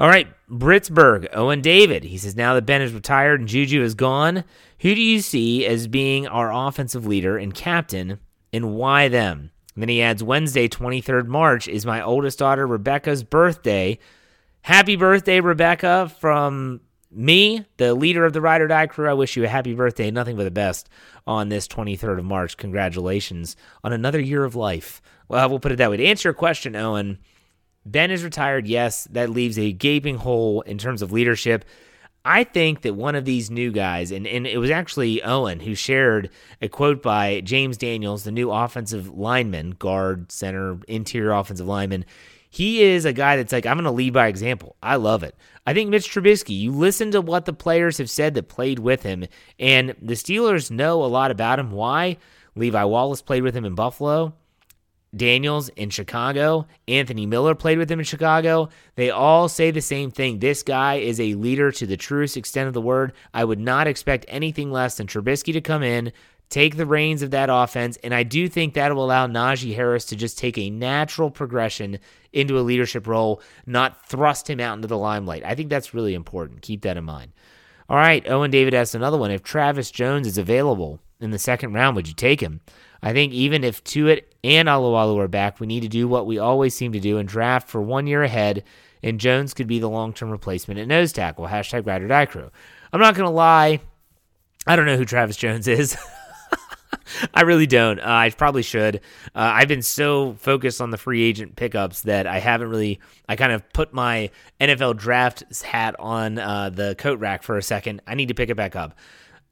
All 0.00 0.08
right, 0.08 0.26
Britsburg, 0.50 1.28
Owen 1.32 1.60
David. 1.60 2.02
He 2.02 2.18
says 2.18 2.34
now 2.34 2.54
that 2.54 2.66
Ben 2.66 2.82
is 2.82 2.92
retired 2.92 3.38
and 3.38 3.48
Juju 3.48 3.80
is 3.80 3.94
gone, 3.94 4.42
who 4.80 4.92
do 4.94 5.00
you 5.00 5.20
see 5.20 5.64
as 5.64 5.86
being 5.86 6.26
our 6.26 6.52
offensive 6.52 7.06
leader 7.06 7.38
and 7.38 7.54
captain, 7.54 8.18
and 8.52 8.74
why 8.74 9.06
them? 9.06 9.52
And 9.74 9.82
then 9.82 9.88
he 9.88 10.02
adds 10.02 10.22
Wednesday, 10.22 10.68
23rd 10.68 11.26
March, 11.26 11.66
is 11.68 11.84
my 11.84 12.00
oldest 12.00 12.38
daughter 12.38 12.66
Rebecca's 12.66 13.24
birthday. 13.24 13.98
Happy 14.62 14.96
birthday, 14.96 15.40
Rebecca, 15.40 16.10
from 16.20 16.80
me, 17.10 17.64
the 17.76 17.94
leader 17.94 18.24
of 18.24 18.32
the 18.32 18.40
Ride 18.40 18.60
or 18.60 18.68
Die 18.68 18.86
crew. 18.86 19.08
I 19.08 19.14
wish 19.14 19.36
you 19.36 19.44
a 19.44 19.48
happy 19.48 19.74
birthday, 19.74 20.10
nothing 20.10 20.36
but 20.36 20.44
the 20.44 20.50
best 20.50 20.88
on 21.26 21.48
this 21.48 21.68
23rd 21.68 22.18
of 22.18 22.24
March. 22.24 22.56
Congratulations 22.56 23.56
on 23.82 23.92
another 23.92 24.20
year 24.20 24.44
of 24.44 24.54
life. 24.54 25.02
Well, 25.28 25.48
we'll 25.48 25.60
put 25.60 25.72
it 25.72 25.78
that 25.78 25.90
way. 25.90 25.96
To 25.96 26.04
answer 26.04 26.28
your 26.28 26.34
question, 26.34 26.76
Owen, 26.76 27.18
Ben 27.86 28.10
is 28.10 28.24
retired. 28.24 28.66
Yes, 28.66 29.04
that 29.10 29.30
leaves 29.30 29.58
a 29.58 29.72
gaping 29.72 30.16
hole 30.16 30.62
in 30.62 30.78
terms 30.78 31.02
of 31.02 31.12
leadership. 31.12 31.64
I 32.24 32.44
think 32.44 32.82
that 32.82 32.94
one 32.94 33.14
of 33.14 33.26
these 33.26 33.50
new 33.50 33.70
guys, 33.70 34.10
and, 34.10 34.26
and 34.26 34.46
it 34.46 34.56
was 34.56 34.70
actually 34.70 35.22
Owen 35.22 35.60
who 35.60 35.74
shared 35.74 36.30
a 36.62 36.68
quote 36.68 37.02
by 37.02 37.42
James 37.42 37.76
Daniels, 37.76 38.24
the 38.24 38.32
new 38.32 38.50
offensive 38.50 39.10
lineman, 39.10 39.72
guard, 39.72 40.32
center, 40.32 40.78
interior 40.88 41.32
offensive 41.32 41.66
lineman. 41.66 42.06
He 42.48 42.82
is 42.82 43.04
a 43.04 43.12
guy 43.12 43.36
that's 43.36 43.52
like, 43.52 43.66
I'm 43.66 43.76
going 43.76 43.84
to 43.84 43.90
lead 43.90 44.14
by 44.14 44.28
example. 44.28 44.76
I 44.82 44.96
love 44.96 45.22
it. 45.22 45.34
I 45.66 45.74
think 45.74 45.90
Mitch 45.90 46.08
Trubisky, 46.08 46.58
you 46.58 46.72
listen 46.72 47.10
to 47.10 47.20
what 47.20 47.44
the 47.44 47.52
players 47.52 47.98
have 47.98 48.08
said 48.08 48.34
that 48.34 48.48
played 48.48 48.78
with 48.78 49.02
him, 49.02 49.26
and 49.58 49.94
the 50.00 50.14
Steelers 50.14 50.70
know 50.70 51.04
a 51.04 51.06
lot 51.06 51.30
about 51.30 51.58
him. 51.58 51.72
Why? 51.72 52.16
Levi 52.54 52.84
Wallace 52.84 53.22
played 53.22 53.42
with 53.42 53.54
him 53.54 53.64
in 53.64 53.74
Buffalo. 53.74 54.34
Daniels 55.16 55.68
in 55.70 55.90
Chicago, 55.90 56.66
Anthony 56.88 57.26
Miller 57.26 57.54
played 57.54 57.78
with 57.78 57.90
him 57.90 57.98
in 57.98 58.04
Chicago. 58.04 58.68
They 58.96 59.10
all 59.10 59.48
say 59.48 59.70
the 59.70 59.80
same 59.80 60.10
thing. 60.10 60.38
This 60.38 60.62
guy 60.62 60.96
is 60.96 61.20
a 61.20 61.34
leader 61.34 61.70
to 61.72 61.86
the 61.86 61.96
truest 61.96 62.36
extent 62.36 62.68
of 62.68 62.74
the 62.74 62.80
word. 62.80 63.12
I 63.32 63.44
would 63.44 63.60
not 63.60 63.86
expect 63.86 64.26
anything 64.28 64.70
less 64.70 64.96
than 64.96 65.06
Trubisky 65.06 65.52
to 65.52 65.60
come 65.60 65.82
in, 65.82 66.12
take 66.48 66.76
the 66.76 66.86
reins 66.86 67.22
of 67.22 67.30
that 67.32 67.48
offense, 67.50 67.96
and 68.04 68.14
I 68.14 68.22
do 68.22 68.48
think 68.48 68.74
that 68.74 68.94
will 68.94 69.04
allow 69.04 69.26
Najee 69.26 69.74
Harris 69.74 70.04
to 70.06 70.16
just 70.16 70.38
take 70.38 70.58
a 70.58 70.70
natural 70.70 71.30
progression 71.30 71.98
into 72.32 72.58
a 72.58 72.62
leadership 72.62 73.06
role, 73.06 73.40
not 73.66 74.06
thrust 74.08 74.50
him 74.50 74.60
out 74.60 74.74
into 74.74 74.88
the 74.88 74.98
limelight. 74.98 75.44
I 75.44 75.54
think 75.54 75.70
that's 75.70 75.94
really 75.94 76.14
important. 76.14 76.62
Keep 76.62 76.82
that 76.82 76.96
in 76.96 77.04
mind. 77.04 77.32
All 77.88 77.96
right, 77.96 78.26
Owen 78.28 78.50
David 78.50 78.74
asked 78.74 78.94
another 78.94 79.18
one. 79.18 79.30
If 79.30 79.42
Travis 79.42 79.90
Jones 79.90 80.26
is 80.26 80.38
available 80.38 81.00
in 81.20 81.30
the 81.30 81.38
second 81.38 81.74
round, 81.74 81.96
would 81.96 82.08
you 82.08 82.14
take 82.14 82.40
him? 82.40 82.60
I 83.04 83.12
think 83.12 83.34
even 83.34 83.64
if 83.64 83.84
Tuitt 83.84 84.22
and 84.42 84.66
Alualu 84.66 85.18
are 85.18 85.28
back, 85.28 85.60
we 85.60 85.66
need 85.66 85.82
to 85.82 85.88
do 85.88 86.08
what 86.08 86.26
we 86.26 86.38
always 86.38 86.74
seem 86.74 86.92
to 86.92 87.00
do 87.00 87.18
and 87.18 87.28
draft 87.28 87.68
for 87.68 87.82
one 87.82 88.06
year 88.06 88.22
ahead, 88.22 88.64
and 89.02 89.20
Jones 89.20 89.52
could 89.52 89.66
be 89.66 89.78
the 89.78 89.90
long 89.90 90.14
term 90.14 90.30
replacement 90.30 90.80
at 90.80 90.88
nose 90.88 91.12
tackle. 91.12 91.46
Hashtag 91.46 91.86
Ride 91.86 92.02
or 92.02 92.08
Die 92.08 92.26
Crew. 92.26 92.50
I'm 92.94 93.00
not 93.00 93.14
going 93.14 93.28
to 93.28 93.34
lie. 93.34 93.80
I 94.66 94.74
don't 94.74 94.86
know 94.86 94.96
who 94.96 95.04
Travis 95.04 95.36
Jones 95.36 95.68
is. 95.68 95.98
I 97.34 97.42
really 97.42 97.66
don't. 97.66 98.00
Uh, 98.00 98.04
I 98.06 98.30
probably 98.30 98.62
should. 98.62 98.96
Uh, 99.34 99.52
I've 99.54 99.68
been 99.68 99.82
so 99.82 100.32
focused 100.40 100.80
on 100.80 100.90
the 100.90 100.96
free 100.96 101.22
agent 101.22 101.56
pickups 101.56 102.02
that 102.02 102.26
I 102.26 102.38
haven't 102.38 102.70
really. 102.70 103.00
I 103.28 103.36
kind 103.36 103.52
of 103.52 103.70
put 103.74 103.92
my 103.92 104.30
NFL 104.62 104.96
draft 104.96 105.44
hat 105.62 105.94
on 105.98 106.38
uh, 106.38 106.70
the 106.70 106.94
coat 106.94 107.18
rack 107.18 107.42
for 107.42 107.58
a 107.58 107.62
second. 107.62 108.00
I 108.06 108.14
need 108.14 108.28
to 108.28 108.34
pick 108.34 108.48
it 108.48 108.56
back 108.56 108.74
up. 108.74 108.96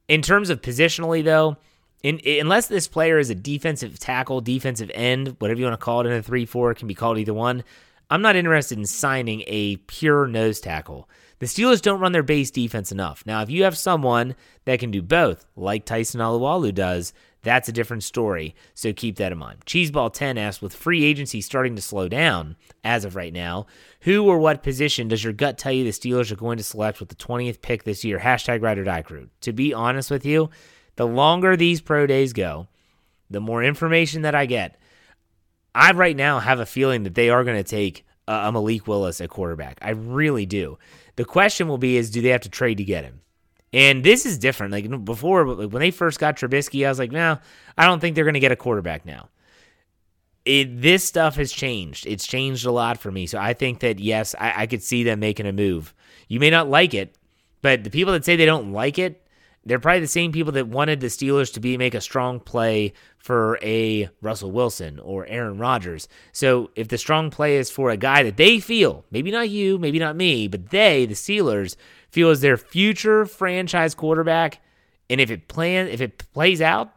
In 0.08 0.22
terms 0.22 0.48
of 0.48 0.62
positionally, 0.62 1.22
though, 1.22 1.58
in, 2.02 2.20
unless 2.24 2.66
this 2.66 2.88
player 2.88 3.18
is 3.18 3.30
a 3.30 3.34
defensive 3.34 3.98
tackle, 3.98 4.40
defensive 4.40 4.90
end, 4.94 5.36
whatever 5.38 5.60
you 5.60 5.66
want 5.66 5.78
to 5.78 5.84
call 5.84 6.00
it 6.00 6.06
in 6.06 6.12
a 6.12 6.22
3 6.22 6.44
4, 6.46 6.74
can 6.74 6.88
be 6.88 6.94
called 6.94 7.18
either 7.18 7.34
one. 7.34 7.64
I'm 8.10 8.22
not 8.22 8.36
interested 8.36 8.76
in 8.76 8.84
signing 8.86 9.42
a 9.46 9.76
pure 9.76 10.26
nose 10.26 10.60
tackle. 10.60 11.08
The 11.38 11.46
Steelers 11.46 11.82
don't 11.82 11.98
run 11.98 12.12
their 12.12 12.22
base 12.22 12.50
defense 12.50 12.92
enough. 12.92 13.24
Now, 13.26 13.42
if 13.42 13.50
you 13.50 13.64
have 13.64 13.76
someone 13.76 14.36
that 14.64 14.78
can 14.78 14.90
do 14.90 15.02
both, 15.02 15.46
like 15.56 15.84
Tyson 15.84 16.20
Alualu 16.20 16.74
does, 16.74 17.12
that's 17.42 17.68
a 17.68 17.72
different 17.72 18.04
story. 18.04 18.54
So 18.74 18.92
keep 18.92 19.16
that 19.16 19.32
in 19.32 19.38
mind. 19.38 19.64
Cheeseball10 19.66 20.38
asks 20.38 20.62
With 20.62 20.74
free 20.74 21.04
agency 21.04 21.40
starting 21.40 21.74
to 21.76 21.82
slow 21.82 22.08
down 22.08 22.56
as 22.84 23.04
of 23.04 23.16
right 23.16 23.32
now, 23.32 23.66
who 24.02 24.24
or 24.24 24.38
what 24.38 24.62
position 24.62 25.08
does 25.08 25.24
your 25.24 25.32
gut 25.32 25.58
tell 25.58 25.72
you 25.72 25.82
the 25.82 25.90
Steelers 25.90 26.30
are 26.30 26.36
going 26.36 26.58
to 26.58 26.64
select 26.64 27.00
with 27.00 27.08
the 27.08 27.16
20th 27.16 27.60
pick 27.60 27.84
this 27.84 28.04
year? 28.04 28.18
Hashtag 28.18 28.62
Ride 28.62 28.78
or 28.78 28.84
Die 28.84 29.02
Crew. 29.02 29.28
To 29.40 29.52
be 29.52 29.74
honest 29.74 30.10
with 30.10 30.24
you, 30.24 30.50
the 30.96 31.06
longer 31.06 31.56
these 31.56 31.80
pro 31.80 32.06
days 32.06 32.32
go, 32.32 32.68
the 33.30 33.40
more 33.40 33.62
information 33.62 34.22
that 34.22 34.34
I 34.34 34.46
get. 34.46 34.78
I 35.74 35.92
right 35.92 36.16
now 36.16 36.38
have 36.38 36.60
a 36.60 36.66
feeling 36.66 37.04
that 37.04 37.14
they 37.14 37.30
are 37.30 37.44
going 37.44 37.56
to 37.56 37.68
take 37.68 38.04
uh, 38.28 38.42
a 38.44 38.52
Malik 38.52 38.86
Willis 38.86 39.20
at 39.20 39.30
quarterback. 39.30 39.78
I 39.80 39.90
really 39.90 40.44
do. 40.44 40.78
The 41.16 41.24
question 41.24 41.66
will 41.66 41.78
be: 41.78 41.96
Is 41.96 42.10
do 42.10 42.20
they 42.20 42.28
have 42.28 42.42
to 42.42 42.50
trade 42.50 42.76
to 42.76 42.84
get 42.84 43.04
him? 43.04 43.22
And 43.72 44.04
this 44.04 44.26
is 44.26 44.38
different. 44.38 44.72
Like 44.72 45.04
before, 45.04 45.46
when 45.46 45.80
they 45.80 45.90
first 45.90 46.18
got 46.18 46.36
Trubisky, 46.36 46.84
I 46.86 46.90
was 46.90 46.98
like, 46.98 47.12
no, 47.12 47.38
I 47.76 47.86
don't 47.86 48.00
think 48.00 48.14
they're 48.14 48.24
going 48.24 48.34
to 48.34 48.40
get 48.40 48.52
a 48.52 48.56
quarterback 48.56 49.06
now. 49.06 49.28
It, 50.44 50.82
this 50.82 51.04
stuff 51.04 51.36
has 51.36 51.52
changed. 51.52 52.06
It's 52.06 52.26
changed 52.26 52.66
a 52.66 52.72
lot 52.72 52.98
for 52.98 53.10
me. 53.10 53.26
So 53.26 53.38
I 53.38 53.54
think 53.54 53.80
that 53.80 53.98
yes, 53.98 54.34
I, 54.38 54.62
I 54.62 54.66
could 54.66 54.82
see 54.82 55.04
them 55.04 55.20
making 55.20 55.46
a 55.46 55.52
move. 55.52 55.94
You 56.28 56.40
may 56.40 56.50
not 56.50 56.68
like 56.68 56.94
it, 56.94 57.16
but 57.62 57.84
the 57.84 57.90
people 57.90 58.12
that 58.12 58.24
say 58.24 58.36
they 58.36 58.44
don't 58.44 58.72
like 58.72 58.98
it, 58.98 59.21
they're 59.64 59.78
probably 59.78 60.00
the 60.00 60.06
same 60.06 60.32
people 60.32 60.52
that 60.52 60.66
wanted 60.66 61.00
the 61.00 61.06
Steelers 61.06 61.52
to 61.54 61.60
be 61.60 61.76
make 61.76 61.94
a 61.94 62.00
strong 62.00 62.40
play 62.40 62.92
for 63.18 63.58
a 63.62 64.08
Russell 64.20 64.50
Wilson 64.50 64.98
or 64.98 65.26
Aaron 65.26 65.58
Rodgers. 65.58 66.08
So 66.32 66.70
if 66.74 66.88
the 66.88 66.98
strong 66.98 67.30
play 67.30 67.56
is 67.56 67.70
for 67.70 67.90
a 67.90 67.96
guy 67.96 68.24
that 68.24 68.36
they 68.36 68.58
feel, 68.58 69.04
maybe 69.10 69.30
not 69.30 69.48
you, 69.48 69.78
maybe 69.78 69.98
not 69.98 70.16
me, 70.16 70.48
but 70.48 70.70
they, 70.70 71.06
the 71.06 71.14
Steelers, 71.14 71.76
feel 72.10 72.30
is 72.30 72.40
their 72.40 72.56
future 72.56 73.24
franchise 73.24 73.94
quarterback, 73.94 74.60
and 75.08 75.20
if 75.20 75.30
it 75.30 75.48
plan 75.48 75.88
if 75.88 76.00
it 76.00 76.18
plays 76.32 76.60
out, 76.60 76.92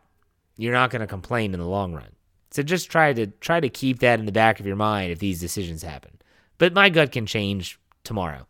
you're 0.58 0.73
not 0.73 0.89
going 0.89 1.01
to 1.01 1.08
complain 1.08 1.54
in 1.54 1.60
the 1.60 1.65
long 1.65 1.93
run. 1.93 2.10
So 2.51 2.63
just 2.63 2.89
try 2.89 3.13
to 3.13 3.28
try 3.28 3.60
to 3.60 3.69
keep 3.69 3.99
that 3.99 4.19
in 4.19 4.25
the 4.25 4.32
back 4.32 4.60
of 4.60 4.65
your 4.65 4.75
mind 4.75 5.12
if 5.12 5.19
these 5.19 5.39
decisions 5.39 5.84
happen. 5.84 6.12
But 6.58 6.73
my 6.73 6.89
gut 6.89 7.12
can 7.12 7.25
change 7.25 7.80
tomorrow. 8.04 8.47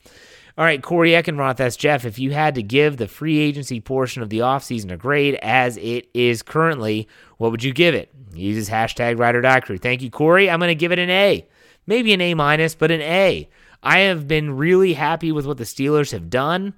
All 0.57 0.63
right, 0.63 0.81
Corey 0.81 1.11
Eckenroth 1.11 1.59
asks 1.59 1.75
Jeff, 1.75 2.05
if 2.05 2.17
you 2.17 2.31
had 2.31 2.55
to 2.55 2.63
give 2.63 2.95
the 2.95 3.09
free 3.09 3.39
agency 3.39 3.81
portion 3.81 4.23
of 4.23 4.29
the 4.29 4.39
offseason 4.39 4.89
a 4.89 4.95
grade 4.95 5.35
as 5.41 5.75
it 5.75 6.07
is 6.13 6.41
currently, 6.41 7.09
what 7.37 7.51
would 7.51 7.63
you 7.63 7.73
give 7.73 7.93
it? 7.93 8.09
Uses 8.33 8.69
hashtag 8.69 9.19
Ride 9.19 9.35
or 9.35 9.61
Crew. 9.61 9.77
Thank 9.77 10.01
you, 10.01 10.09
Corey. 10.09 10.49
I'm 10.49 10.59
going 10.59 10.69
to 10.69 10.75
give 10.75 10.93
it 10.93 10.99
an 10.99 11.09
A. 11.09 11.45
Maybe 11.87 12.13
an 12.13 12.21
A 12.21 12.33
minus, 12.35 12.73
but 12.73 12.89
an 12.89 13.01
A. 13.01 13.49
I 13.83 13.99
have 13.99 14.29
been 14.29 14.55
really 14.55 14.93
happy 14.93 15.33
with 15.33 15.45
what 15.45 15.57
the 15.57 15.65
Steelers 15.65 16.13
have 16.13 16.29
done. 16.29 16.73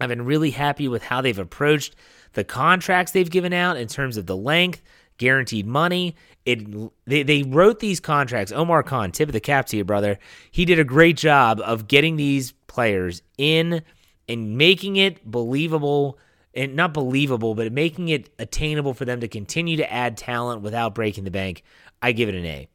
I've 0.00 0.08
been 0.08 0.24
really 0.24 0.50
happy 0.50 0.88
with 0.88 1.02
how 1.02 1.20
they've 1.20 1.38
approached 1.38 1.96
the 2.32 2.44
contracts 2.44 3.12
they've 3.12 3.30
given 3.30 3.52
out 3.52 3.76
in 3.76 3.88
terms 3.88 4.16
of 4.16 4.26
the 4.26 4.36
length, 4.36 4.82
guaranteed 5.18 5.66
money. 5.66 6.16
It 6.44 6.66
they, 7.06 7.22
they 7.22 7.42
wrote 7.42 7.80
these 7.80 8.00
contracts. 8.00 8.52
Omar 8.52 8.82
Khan, 8.82 9.12
tip 9.12 9.28
of 9.28 9.32
the 9.32 9.40
cap 9.40 9.66
to 9.66 9.76
you, 9.76 9.84
brother. 9.84 10.18
He 10.50 10.64
did 10.64 10.78
a 10.78 10.84
great 10.84 11.16
job 11.16 11.60
of 11.60 11.88
getting 11.88 12.16
these 12.16 12.52
players 12.76 13.22
in 13.38 13.82
and 14.28 14.58
making 14.58 14.96
it 14.96 15.24
believable 15.24 16.18
and 16.52 16.76
not 16.76 16.92
believable, 16.92 17.54
but 17.54 17.72
making 17.72 18.10
it 18.10 18.28
attainable 18.38 18.92
for 18.92 19.06
them 19.06 19.20
to 19.20 19.28
continue 19.28 19.78
to 19.78 19.90
add 19.90 20.18
talent 20.18 20.60
without 20.60 20.94
breaking 20.94 21.24
the 21.24 21.30
bank. 21.30 21.62
I 22.02 22.12
give 22.12 22.28
it 22.28 22.34
an 22.34 22.44
A. 22.44 22.68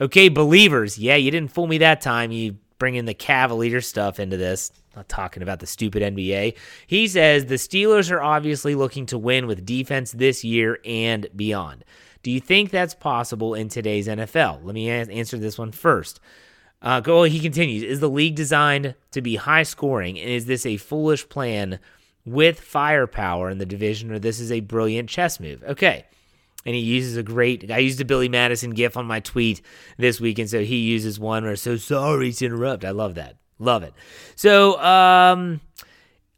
Okay, 0.00 0.30
believers. 0.30 0.98
Yeah, 0.98 1.16
you 1.16 1.30
didn't 1.30 1.52
fool 1.52 1.66
me 1.66 1.76
that 1.78 2.00
time. 2.00 2.32
You 2.32 2.56
bring 2.78 2.94
in 2.94 3.04
the 3.04 3.12
Cavalier 3.12 3.82
stuff 3.82 4.18
into 4.18 4.38
this. 4.38 4.72
Not 4.96 5.10
talking 5.10 5.42
about 5.42 5.60
the 5.60 5.66
stupid 5.66 6.02
NBA. 6.02 6.56
He 6.86 7.06
says 7.06 7.44
the 7.44 7.56
Steelers 7.56 8.10
are 8.10 8.22
obviously 8.22 8.74
looking 8.74 9.04
to 9.06 9.18
win 9.18 9.46
with 9.46 9.66
defense 9.66 10.12
this 10.12 10.44
year 10.44 10.78
and 10.86 11.28
beyond. 11.36 11.84
Do 12.22 12.30
you 12.30 12.40
think 12.40 12.70
that's 12.70 12.94
possible 12.94 13.54
in 13.54 13.68
today's 13.68 14.08
NFL? 14.08 14.64
Let 14.64 14.74
me 14.74 14.88
answer 14.88 15.36
this 15.36 15.58
one 15.58 15.72
first. 15.72 16.20
Uh, 16.82 17.00
go. 17.00 17.22
He 17.22 17.40
continues. 17.40 17.82
Is 17.82 18.00
the 18.00 18.10
league 18.10 18.34
designed 18.34 18.94
to 19.12 19.22
be 19.22 19.36
high 19.36 19.62
scoring, 19.62 20.18
and 20.18 20.28
is 20.28 20.46
this 20.46 20.66
a 20.66 20.76
foolish 20.76 21.28
plan 21.28 21.78
with 22.24 22.60
firepower 22.60 23.48
in 23.50 23.58
the 23.58 23.66
division, 23.66 24.10
or 24.10 24.18
this 24.18 24.40
is 24.40 24.50
a 24.50 24.60
brilliant 24.60 25.08
chess 25.08 25.38
move? 25.38 25.62
Okay. 25.64 26.04
And 26.64 26.76
he 26.76 26.80
uses 26.80 27.16
a 27.16 27.22
great. 27.22 27.70
I 27.70 27.78
used 27.78 28.00
a 28.00 28.04
Billy 28.04 28.28
Madison 28.28 28.70
gif 28.70 28.96
on 28.96 29.06
my 29.06 29.20
tweet 29.20 29.62
this 29.96 30.20
week, 30.20 30.38
and 30.38 30.50
so 30.50 30.62
he 30.62 30.76
uses 30.76 31.18
one 31.18 31.44
where 31.44 31.56
so 31.56 31.76
sorry 31.76 32.32
to 32.32 32.46
interrupt. 32.46 32.84
I 32.84 32.90
love 32.90 33.14
that. 33.14 33.36
Love 33.58 33.82
it. 33.84 33.94
So, 34.34 34.80
um, 34.80 35.60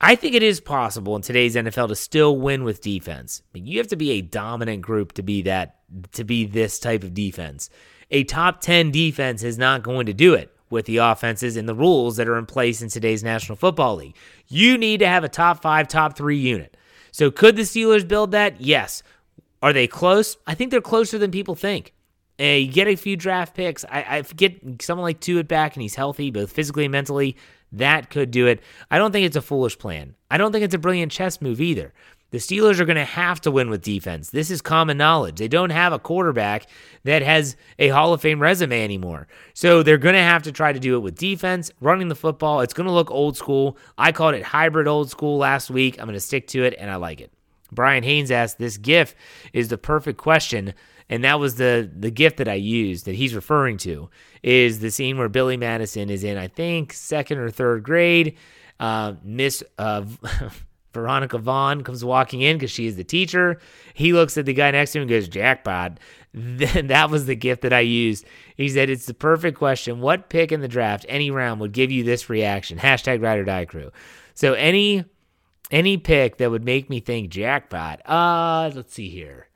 I 0.01 0.17
think 0.17 0.35
it 0.35 0.43
is 0.43 0.61
possible 0.61 1.17
in 1.17 1.23
today's 1.23 1.57
NFL 1.57 1.89
to 1.89 1.97
still 1.97 2.37
win 2.37 2.65
with 2.65 2.83
defense. 2.83 3.43
But 3.53 3.63
you 3.63 3.79
have 3.79 3.89
to 3.89 3.97
be 3.97 4.13
a 4.13 4.21
dominant 4.21 4.83
group 4.83 5.13
to 5.13 5.23
be 5.23 5.43
that 5.43 5.77
to 6.13 6.25
be 6.25 6.45
this 6.45 6.79
type 6.79 7.05
of 7.05 7.15
defense. 7.15 7.71
A 8.11 8.25
top 8.25 8.61
10 8.61 8.91
defense 8.91 9.43
is 9.43 9.59
not 9.59 9.83
going 9.83 10.07
to 10.07 10.13
do 10.13 10.35
it 10.35 10.55
with 10.71 10.87
the 10.87 10.99
offenses 10.99 11.57
and 11.57 11.69
the 11.69 11.75
rules 11.75 12.17
that 12.17 12.29
are 12.29 12.37
in 12.37 12.47
place 12.47 12.83
in 12.83 12.89
today's 12.89 13.23
National 13.23 13.57
Football 13.57 13.97
League. 13.97 14.17
You 14.49 14.77
need 14.77 15.01
to 15.01 15.07
have 15.07 15.25
a 15.25 15.29
top 15.29 15.63
five, 15.63 15.89
top 15.89 16.17
three 16.17 16.39
unit. 16.39 16.77
So, 17.13 17.31
could 17.31 17.57
the 17.57 17.63
Steelers 17.63 18.07
build 18.07 18.33
that? 18.33 18.61
Yes. 18.61 19.03
Are 19.63 19.73
they 19.73 19.87
close? 19.87 20.37
I 20.47 20.55
think 20.55 20.71
they're 20.71 20.81
closer 20.81 21.17
than 21.17 21.31
people 21.31 21.55
think. 21.55 21.95
Uh, 22.41 22.45
you 22.45 22.73
get 22.73 22.89
a 22.89 22.97
few 22.97 23.17
draft 23.17 23.55
picks. 23.55 23.85
I, 23.85 24.05
I 24.09 24.23
get 24.23 24.83
someone 24.83 25.05
like 25.05 25.21
Tuitt 25.21 25.47
back 25.47 25.75
and 25.75 25.83
he's 25.83 25.95
healthy, 25.95 26.31
both 26.31 26.51
physically 26.51 26.85
and 26.85 26.93
mentally. 26.93 27.37
That 27.71 28.11
could 28.11 28.31
do 28.31 28.47
it. 28.47 28.61
I 28.91 28.99
don't 28.99 29.13
think 29.13 29.27
it's 29.27 29.37
a 29.37 29.43
foolish 29.43 29.79
plan. 29.79 30.15
I 30.31 30.39
don't 30.39 30.53
think 30.53 30.65
it's 30.65 30.75
a 30.75 30.79
brilliant 30.79 31.13
chess 31.13 31.41
move 31.41 31.61
either. 31.61 31.93
The 32.35 32.41
Steelers 32.41 32.81
are 32.81 32.85
going 32.85 32.97
to 32.97 33.05
have 33.05 33.41
to 33.43 33.53
win 33.53 33.71
with 33.71 33.81
defense. 33.81 34.31
This 34.31 34.51
is 34.51 34.61
common 34.61 34.97
knowledge. 34.97 35.37
They 35.37 35.47
don't 35.47 35.71
have 35.71 35.93
a 35.93 36.01
quarterback 36.01 36.67
that 37.05 37.23
has 37.23 37.57
a 37.79 37.91
Hall 37.91 38.13
of 38.13 38.23
Fame 38.23 38.43
resume 38.43 38.83
anymore. 38.83 39.29
So 39.53 39.85
they're 39.85 39.99
going 39.99 40.17
to 40.17 40.21
have 40.21 40.43
to 40.43 40.51
try 40.51 40.73
to 40.73 40.81
do 40.81 40.97
it 40.97 40.99
with 40.99 41.15
defense, 41.15 41.71
running 41.81 42.09
the 42.09 42.17
football. 42.17 42.61
It's 42.61 42.75
going 42.75 42.89
to 42.89 42.93
look 42.93 43.13
old 43.13 43.37
school. 43.37 43.79
I 43.97 44.11
called 44.11 44.35
it 44.35 44.43
hybrid 44.43 44.89
old 44.89 45.11
school 45.11 45.39
last 45.39 45.71
week. 45.71 46.01
I'm 46.01 46.07
going 46.07 46.15
to 46.15 46.21
stick 46.21 46.49
to 46.49 46.65
it, 46.65 46.75
and 46.77 46.91
I 46.91 46.97
like 46.97 47.21
it. 47.21 47.31
Brian 47.71 48.03
Haynes 48.03 48.33
asked, 48.33 48.59
This 48.59 48.79
GIF 48.79 49.15
is 49.53 49.69
the 49.69 49.79
perfect 49.79 50.19
question. 50.19 50.75
And 51.09 51.23
that 51.23 51.39
was 51.39 51.55
the 51.55 51.89
the 51.97 52.11
gift 52.11 52.39
that 52.39 52.49
I 52.49 52.55
used 52.55 53.05
that 53.05 53.15
he's 53.15 53.37
referring 53.37 53.77
to 53.79 54.11
is 54.43 54.81
the 54.81 54.91
scene 54.91 55.19
where 55.19 55.29
Billy 55.29 55.57
Madison 55.57 56.11
is 56.11 56.25
in, 56.25 56.37
I 56.37 56.49
think, 56.49 56.95
second 56.95 57.39
or 57.39 57.51
third 57.51 57.85
grade. 57.85 58.37
Uh, 58.81 59.13
Miss 59.23 59.63
uh, 59.79 60.05
Veronica 60.95 61.39
Vaughn 61.39 61.83
comes 61.83 62.05
walking 62.05 62.41
in 62.41 62.57
because 62.57 62.71
she 62.71 62.87
is 62.87 62.97
the 62.97 63.05
teacher. 63.05 63.61
He 63.93 64.13
looks 64.13 64.39
at 64.39 64.47
the 64.47 64.55
guy 64.55 64.71
next 64.71 64.93
to 64.93 64.99
him 64.99 65.03
and 65.03 65.11
goes, 65.11 65.29
Jackpot. 65.29 65.99
Then 66.37 66.89
that 66.89 67.11
was 67.11 67.27
the 67.27 67.37
gift 67.37 67.63
that 67.63 67.73
I 67.73 67.79
used. 67.79 68.25
He 68.57 68.69
said, 68.69 68.91
It's 68.91 69.07
the 69.07 69.15
perfect 69.15 69.57
question. 69.57 70.01
What 70.01 70.29
pick 70.29 70.51
in 70.51 70.63
the 70.63 70.67
draft, 70.67 71.07
any 71.09 71.31
round, 71.31 71.61
would 71.61 71.71
give 71.71 71.93
you 71.93 72.03
this 72.03 72.29
reaction? 72.29 72.77
Hashtag 72.77 73.23
ride 73.23 73.39
or 73.39 73.45
die 73.45 73.67
crew. 73.67 73.93
So 74.35 74.55
any 74.55 75.05
any 75.71 75.97
pick 75.97 76.39
that 76.39 76.51
would 76.51 76.65
make 76.65 76.91
me 76.91 76.99
think 76.99 77.31
jackpot. 77.31 78.01
Uh, 78.05 78.73
let's 78.75 78.93
see 78.93 79.11
here. 79.11 79.49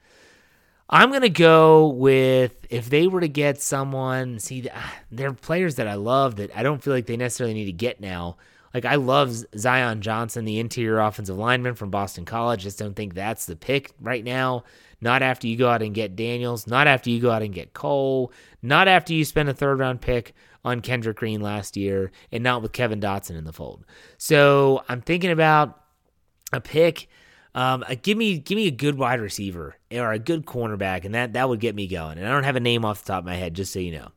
I'm 0.90 1.12
gonna 1.12 1.28
go 1.28 1.88
with 1.88 2.66
if 2.70 2.88
they 2.88 3.06
were 3.06 3.20
to 3.20 3.28
get 3.28 3.60
someone. 3.60 4.38
See, 4.38 4.68
they're 5.10 5.32
players 5.34 5.74
that 5.74 5.86
I 5.86 5.94
love 5.94 6.36
that 6.36 6.56
I 6.56 6.62
don't 6.62 6.82
feel 6.82 6.94
like 6.94 7.06
they 7.06 7.16
necessarily 7.16 7.54
need 7.54 7.66
to 7.66 7.72
get 7.72 8.00
now. 8.00 8.36
Like 8.74 8.84
I 8.84 8.96
love 8.96 9.44
Zion 9.56 10.02
Johnson, 10.02 10.44
the 10.44 10.58
interior 10.58 10.98
offensive 11.00 11.38
lineman 11.38 11.74
from 11.74 11.90
Boston 11.90 12.24
College. 12.24 12.62
Just 12.62 12.78
don't 12.78 12.94
think 12.94 13.14
that's 13.14 13.46
the 13.46 13.56
pick 13.56 13.92
right 14.00 14.24
now. 14.24 14.64
Not 15.00 15.22
after 15.22 15.46
you 15.46 15.56
go 15.56 15.68
out 15.68 15.82
and 15.82 15.94
get 15.94 16.16
Daniels. 16.16 16.66
Not 16.66 16.86
after 16.86 17.10
you 17.10 17.20
go 17.20 17.30
out 17.30 17.42
and 17.42 17.54
get 17.54 17.72
Cole. 17.72 18.32
Not 18.62 18.88
after 18.88 19.12
you 19.12 19.24
spend 19.24 19.48
a 19.48 19.54
third 19.54 19.78
round 19.78 20.00
pick 20.00 20.34
on 20.64 20.80
Kendrick 20.80 21.16
Green 21.16 21.40
last 21.40 21.76
year, 21.76 22.10
and 22.32 22.42
not 22.42 22.62
with 22.62 22.72
Kevin 22.72 23.00
Dotson 23.00 23.38
in 23.38 23.44
the 23.44 23.52
fold. 23.52 23.84
So 24.18 24.82
I'm 24.88 25.00
thinking 25.00 25.30
about 25.30 25.80
a 26.52 26.60
pick 26.60 27.08
um, 27.54 27.84
uh, 27.88 27.94
give 28.00 28.18
me 28.18 28.38
give 28.38 28.56
me 28.56 28.66
a 28.66 28.70
good 28.70 28.98
wide 28.98 29.20
receiver 29.20 29.74
or 29.90 30.12
a 30.12 30.18
good 30.18 30.44
cornerback, 30.44 31.04
and 31.04 31.14
that 31.14 31.32
that 31.32 31.48
would 31.48 31.60
get 31.60 31.74
me 31.74 31.86
going. 31.86 32.18
And 32.18 32.26
I 32.26 32.30
don't 32.30 32.44
have 32.44 32.56
a 32.56 32.60
name 32.60 32.84
off 32.84 33.02
the 33.02 33.12
top 33.12 33.20
of 33.20 33.24
my 33.24 33.34
head, 33.34 33.54
just 33.54 33.72
so 33.72 33.78
you 33.78 33.92
know. 33.92 34.08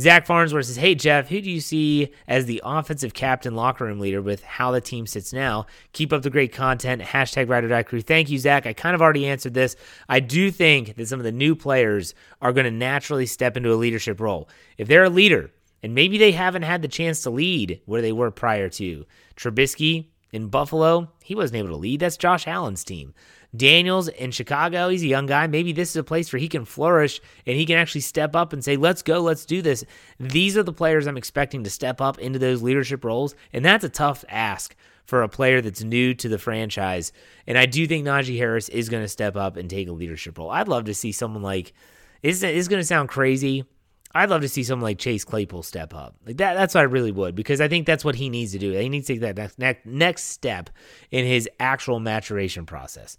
Zach 0.00 0.24
Farnsworth 0.24 0.66
says, 0.66 0.76
"Hey 0.76 0.94
Jeff, 0.94 1.28
who 1.28 1.40
do 1.40 1.50
you 1.50 1.60
see 1.60 2.12
as 2.28 2.46
the 2.46 2.62
offensive 2.64 3.12
captain, 3.12 3.54
locker 3.54 3.84
room 3.84 3.98
leader 3.98 4.22
with 4.22 4.42
how 4.42 4.70
the 4.70 4.80
team 4.80 5.06
sits 5.06 5.32
now? 5.32 5.66
Keep 5.92 6.12
up 6.12 6.22
the 6.22 6.30
great 6.30 6.52
content. 6.52 7.02
Hashtag 7.02 7.48
Ride 7.48 7.64
or 7.64 7.68
Die 7.68 7.82
Crew. 7.82 8.02
Thank 8.02 8.30
you, 8.30 8.38
Zach. 8.38 8.66
I 8.66 8.72
kind 8.72 8.94
of 8.94 9.02
already 9.02 9.26
answered 9.26 9.54
this. 9.54 9.74
I 10.08 10.20
do 10.20 10.50
think 10.50 10.96
that 10.96 11.08
some 11.08 11.18
of 11.18 11.24
the 11.24 11.32
new 11.32 11.56
players 11.56 12.14
are 12.40 12.52
going 12.52 12.64
to 12.64 12.70
naturally 12.70 13.26
step 13.26 13.56
into 13.56 13.72
a 13.72 13.76
leadership 13.76 14.20
role. 14.20 14.48
If 14.78 14.86
they're 14.86 15.04
a 15.04 15.10
leader, 15.10 15.50
and 15.82 15.94
maybe 15.94 16.18
they 16.18 16.32
haven't 16.32 16.62
had 16.62 16.82
the 16.82 16.88
chance 16.88 17.22
to 17.22 17.30
lead 17.30 17.80
where 17.84 18.00
they 18.00 18.12
were 18.12 18.30
prior 18.30 18.68
to 18.70 19.06
Trubisky." 19.36 20.06
In 20.32 20.48
Buffalo, 20.48 21.10
he 21.22 21.34
wasn't 21.34 21.58
able 21.58 21.70
to 21.70 21.76
lead. 21.76 22.00
That's 22.00 22.16
Josh 22.16 22.46
Allen's 22.46 22.84
team. 22.84 23.14
Daniels 23.56 24.08
in 24.08 24.32
Chicago, 24.32 24.88
he's 24.88 25.02
a 25.02 25.06
young 25.06 25.26
guy. 25.26 25.46
Maybe 25.46 25.72
this 25.72 25.90
is 25.90 25.96
a 25.96 26.04
place 26.04 26.32
where 26.32 26.40
he 26.40 26.48
can 26.48 26.64
flourish 26.64 27.20
and 27.46 27.56
he 27.56 27.64
can 27.64 27.78
actually 27.78 28.02
step 28.02 28.36
up 28.36 28.52
and 28.52 28.62
say, 28.62 28.76
let's 28.76 29.02
go, 29.02 29.20
let's 29.20 29.46
do 29.46 29.62
this. 29.62 29.84
These 30.18 30.56
are 30.56 30.62
the 30.62 30.72
players 30.72 31.06
I'm 31.06 31.16
expecting 31.16 31.64
to 31.64 31.70
step 31.70 32.00
up 32.00 32.18
into 32.18 32.38
those 32.38 32.62
leadership 32.62 33.04
roles. 33.04 33.34
And 33.52 33.64
that's 33.64 33.84
a 33.84 33.88
tough 33.88 34.24
ask 34.28 34.76
for 35.04 35.22
a 35.22 35.28
player 35.28 35.60
that's 35.60 35.84
new 35.84 36.12
to 36.14 36.28
the 36.28 36.38
franchise. 36.38 37.12
And 37.46 37.56
I 37.56 37.66
do 37.66 37.86
think 37.86 38.04
Najee 38.04 38.36
Harris 38.36 38.68
is 38.68 38.88
going 38.88 39.04
to 39.04 39.08
step 39.08 39.36
up 39.36 39.56
and 39.56 39.70
take 39.70 39.88
a 39.88 39.92
leadership 39.92 40.36
role. 40.36 40.50
I'd 40.50 40.68
love 40.68 40.84
to 40.86 40.94
see 40.94 41.12
someone 41.12 41.42
like, 41.42 41.72
is 42.22 42.42
is 42.42 42.68
going 42.68 42.80
to 42.80 42.86
sound 42.86 43.08
crazy, 43.08 43.64
I'd 44.14 44.30
love 44.30 44.40
to 44.42 44.48
see 44.48 44.64
someone 44.64 44.84
like 44.84 44.98
Chase 44.98 45.24
Claypool 45.24 45.62
step 45.62 45.94
up. 45.94 46.14
Like 46.26 46.38
that 46.38 46.54
that's 46.54 46.74
what 46.74 46.80
I 46.80 46.84
really 46.84 47.12
would 47.12 47.34
because 47.34 47.60
I 47.60 47.68
think 47.68 47.86
that's 47.86 48.04
what 48.04 48.14
he 48.14 48.28
needs 48.28 48.52
to 48.52 48.58
do. 48.58 48.72
He 48.72 48.88
needs 48.88 49.06
to 49.06 49.14
take 49.14 49.20
that 49.20 49.36
next 49.36 49.58
next, 49.58 49.86
next 49.86 50.24
step 50.24 50.70
in 51.10 51.26
his 51.26 51.48
actual 51.60 52.00
maturation 52.00 52.66
process. 52.66 53.18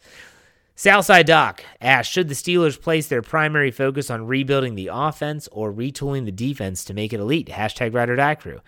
Southside 0.80 1.26
Doc 1.26 1.64
asks, 1.82 2.14
should 2.14 2.30
the 2.30 2.36
Steelers 2.36 2.80
place 2.80 3.08
their 3.08 3.24
primary 3.24 3.72
focus 3.72 4.12
on 4.12 4.28
rebuilding 4.28 4.76
the 4.76 4.92
offense 4.94 5.50
or 5.52 5.74
retooling 5.74 6.26
the 6.26 6.32
defense 6.32 6.86
to 6.86 6.94
make 6.94 7.14
it 7.14 7.20
elite? 7.20 7.48
Hashtag 7.48 7.96
ride 7.96 8.16
die 8.16 8.36
crew. 8.36 8.62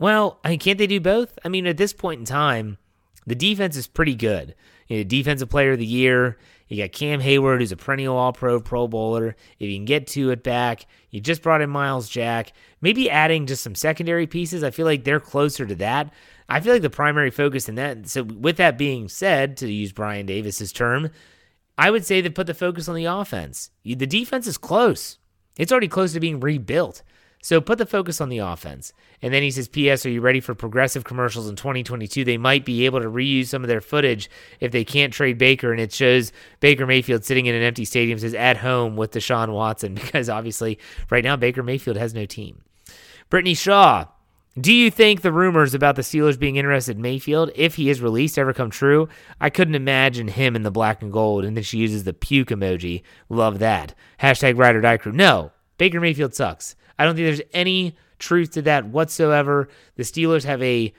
Well, 0.00 0.40
I 0.42 0.50
mean, 0.50 0.58
can't 0.58 0.78
they 0.78 0.88
do 0.88 1.00
both? 1.00 1.38
I 1.44 1.48
mean, 1.48 1.68
at 1.68 1.76
this 1.76 1.92
point 1.92 2.18
in 2.18 2.24
time, 2.24 2.78
the 3.24 3.36
defense 3.36 3.76
is 3.76 3.86
pretty 3.86 4.16
good. 4.16 4.56
You 4.88 4.98
know, 4.98 5.04
defensive 5.04 5.48
player 5.48 5.72
of 5.72 5.78
the 5.78 5.86
year. 5.86 6.38
You 6.68 6.82
got 6.82 6.92
Cam 6.92 7.20
Heyward, 7.20 7.60
who's 7.60 7.72
a 7.72 7.76
perennial 7.76 8.16
All 8.16 8.32
Pro, 8.32 8.58
Pro 8.60 8.88
Bowler. 8.88 9.36
If 9.58 9.68
you 9.68 9.76
can 9.76 9.84
get 9.84 10.06
Tuitt 10.06 10.42
back, 10.42 10.86
you 11.10 11.20
just 11.20 11.42
brought 11.42 11.60
in 11.60 11.70
Myles 11.70 12.08
Jack. 12.08 12.52
Maybe 12.80 13.10
adding 13.10 13.46
just 13.46 13.62
some 13.62 13.74
secondary 13.74 14.26
pieces. 14.26 14.64
I 14.64 14.70
feel 14.70 14.86
like 14.86 15.04
they're 15.04 15.20
closer 15.20 15.66
to 15.66 15.74
that. 15.76 16.12
I 16.48 16.60
feel 16.60 16.72
like 16.72 16.82
the 16.82 16.90
primary 16.90 17.30
focus 17.30 17.68
in 17.68 17.74
that. 17.76 18.08
So, 18.08 18.22
with 18.22 18.56
that 18.56 18.78
being 18.78 19.08
said, 19.08 19.56
to 19.58 19.70
use 19.70 19.92
Brian 19.92 20.26
Davis's 20.26 20.72
term, 20.72 21.10
I 21.76 21.90
would 21.90 22.04
say 22.04 22.20
that 22.20 22.34
put 22.34 22.46
the 22.46 22.54
focus 22.54 22.88
on 22.88 22.94
the 22.94 23.06
offense. 23.06 23.70
The 23.84 23.94
defense 23.94 24.46
is 24.46 24.58
close. 24.58 25.18
It's 25.56 25.72
already 25.72 25.88
close 25.88 26.12
to 26.14 26.20
being 26.20 26.40
rebuilt. 26.40 27.02
So 27.44 27.60
put 27.60 27.76
the 27.76 27.84
focus 27.84 28.22
on 28.22 28.30
the 28.30 28.38
offense. 28.38 28.94
And 29.20 29.34
then 29.34 29.42
he 29.42 29.50
says, 29.50 29.68
P.S. 29.68 30.06
Are 30.06 30.10
you 30.10 30.22
ready 30.22 30.40
for 30.40 30.54
progressive 30.54 31.04
commercials 31.04 31.46
in 31.46 31.56
2022? 31.56 32.24
They 32.24 32.38
might 32.38 32.64
be 32.64 32.86
able 32.86 33.02
to 33.02 33.10
reuse 33.10 33.48
some 33.48 33.62
of 33.62 33.68
their 33.68 33.82
footage 33.82 34.30
if 34.60 34.72
they 34.72 34.82
can't 34.82 35.12
trade 35.12 35.36
Baker. 35.36 35.70
And 35.70 35.78
it 35.78 35.92
shows 35.92 36.32
Baker 36.60 36.86
Mayfield 36.86 37.22
sitting 37.22 37.44
in 37.44 37.54
an 37.54 37.60
empty 37.60 37.84
stadium, 37.84 38.18
says 38.18 38.32
at 38.32 38.56
home 38.56 38.96
with 38.96 39.10
Deshaun 39.10 39.52
Watson, 39.52 39.92
because 39.94 40.30
obviously 40.30 40.78
right 41.10 41.22
now 41.22 41.36
Baker 41.36 41.62
Mayfield 41.62 41.98
has 41.98 42.14
no 42.14 42.24
team. 42.24 42.62
Brittany 43.28 43.52
Shaw. 43.52 44.06
Do 44.58 44.72
you 44.72 44.90
think 44.90 45.20
the 45.20 45.30
rumors 45.30 45.74
about 45.74 45.96
the 45.96 46.02
Steelers 46.02 46.38
being 46.38 46.56
interested 46.56 46.96
in 46.96 47.02
Mayfield, 47.02 47.50
if 47.54 47.74
he 47.74 47.90
is 47.90 48.00
released, 48.00 48.38
ever 48.38 48.54
come 48.54 48.70
true? 48.70 49.06
I 49.38 49.50
couldn't 49.50 49.74
imagine 49.74 50.28
him 50.28 50.56
in 50.56 50.62
the 50.62 50.70
black 50.70 51.02
and 51.02 51.12
gold, 51.12 51.44
and 51.44 51.58
then 51.58 51.64
she 51.64 51.76
uses 51.76 52.04
the 52.04 52.14
puke 52.14 52.48
emoji. 52.48 53.02
Love 53.28 53.58
that. 53.58 53.94
Hashtag 54.20 54.56
ride 54.56 54.76
or 54.76 54.80
die 54.80 54.96
crew. 54.96 55.12
No, 55.12 55.52
Baker 55.76 56.00
Mayfield 56.00 56.34
sucks. 56.34 56.76
I 56.98 57.04
don't 57.04 57.14
think 57.14 57.26
there's 57.26 57.48
any 57.52 57.96
truth 58.18 58.52
to 58.52 58.62
that 58.62 58.86
whatsoever. 58.86 59.68
The 59.96 60.02
Steelers 60.02 60.44
have 60.44 60.62
a, 60.62 60.92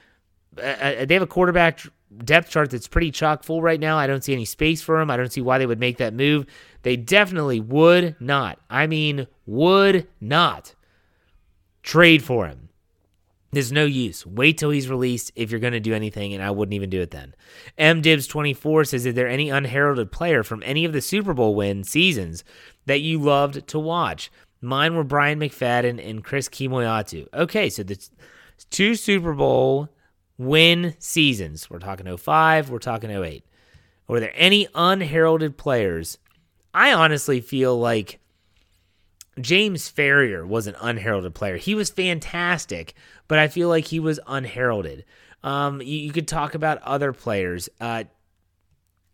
a 0.58 1.05
they 1.05 1.13
have 1.13 1.23
a 1.23 1.27
quarterback 1.27 1.81
depth 2.23 2.49
chart 2.49 2.71
that's 2.71 2.88
pretty 2.88 3.12
chock 3.12 3.43
full 3.43 3.62
right 3.62 3.79
now. 3.79 3.97
I 3.97 4.08
don't 4.08 4.23
see 4.23 4.34
any 4.34 4.45
space 4.45 4.81
for 4.81 4.99
him. 4.99 5.10
I 5.10 5.17
don't 5.17 5.31
see 5.31 5.41
why 5.41 5.58
they 5.58 5.65
would 5.65 5.79
make 5.79 5.97
that 5.97 6.13
move. 6.13 6.45
They 6.84 6.95
definitely 6.95 7.60
would 7.60 8.15
not. 8.19 8.60
I 8.69 8.88
mean, 8.88 9.27
would 9.45 10.08
not 10.21 10.75
trade 11.84 12.23
for 12.23 12.47
him. 12.47 12.69
There's 13.51 13.71
no 13.71 13.86
use. 13.86 14.25
Wait 14.25 14.58
till 14.58 14.71
he's 14.71 14.89
released 14.89 15.31
if 15.36 15.49
you're 15.49 15.62
going 15.62 15.71
to 15.71 15.79
do 15.79 15.93
anything, 15.93 16.34
and 16.34 16.43
I 16.43 16.51
wouldn't 16.51 16.73
even 16.73 16.89
do 16.89 17.01
it 17.01 17.12
then. 17.12 17.34
M 17.77 18.01
MDibs24 18.01 18.88
says, 18.88 19.05
Is 19.05 19.15
there 19.15 19.29
any 19.29 19.49
unheralded 19.49 20.12
player 20.12 20.43
from 20.43 20.62
any 20.65 20.84
of 20.84 20.91
the 20.91 21.01
Super 21.01 21.34
Bowl 21.34 21.55
win 21.55 21.86
seasons 21.86 22.43
that 22.86 22.99
you 22.99 23.17
loved 23.17 23.65
to 23.69 23.79
watch? 23.79 24.29
Mine 24.62 24.96
were 24.96 25.04
Bryant 25.04 25.41
McFadden 25.41 26.06
and 26.08 26.24
Chris 26.24 26.50
Kemoeatu. 26.50 27.28
Okay, 27.34 27.70
so 27.70 27.84
the 27.84 28.00
two 28.70 28.96
Super 28.96 29.34
Bowl 29.34 29.89
win 30.38 30.96
seasons. 31.00 31.70
We're 31.70 31.80
talking 31.80 32.15
05, 32.15 32.70
we're 32.70 32.80
talking 32.80 33.10
08. 33.10 33.44
Were 34.08 34.20
there 34.20 34.34
any 34.36 34.68
unheralded 34.76 35.58
players? 35.58 36.18
I 36.74 36.94
honestly 36.94 37.41
feel 37.41 37.80
like 37.80 38.20
James 39.39 39.91
Farrior 39.91 40.46
was 40.48 40.68
an 40.68 40.76
unheralded 40.82 41.36
player. 41.36 41.58
He 41.58 41.76
was 41.76 41.89
fantastic, 41.89 42.94
but 43.28 43.39
I 43.39 43.48
feel 43.48 43.70
like 43.70 43.86
he 43.86 44.00
was 44.00 44.20
unheralded. 44.28 45.06
Um, 45.44 45.82
you, 45.82 45.98
you, 45.98 46.12
could 46.12 46.28
talk 46.28 46.56
about 46.56 46.82
other 46.82 47.13
players. 47.13 47.70
Uh, 47.80 48.06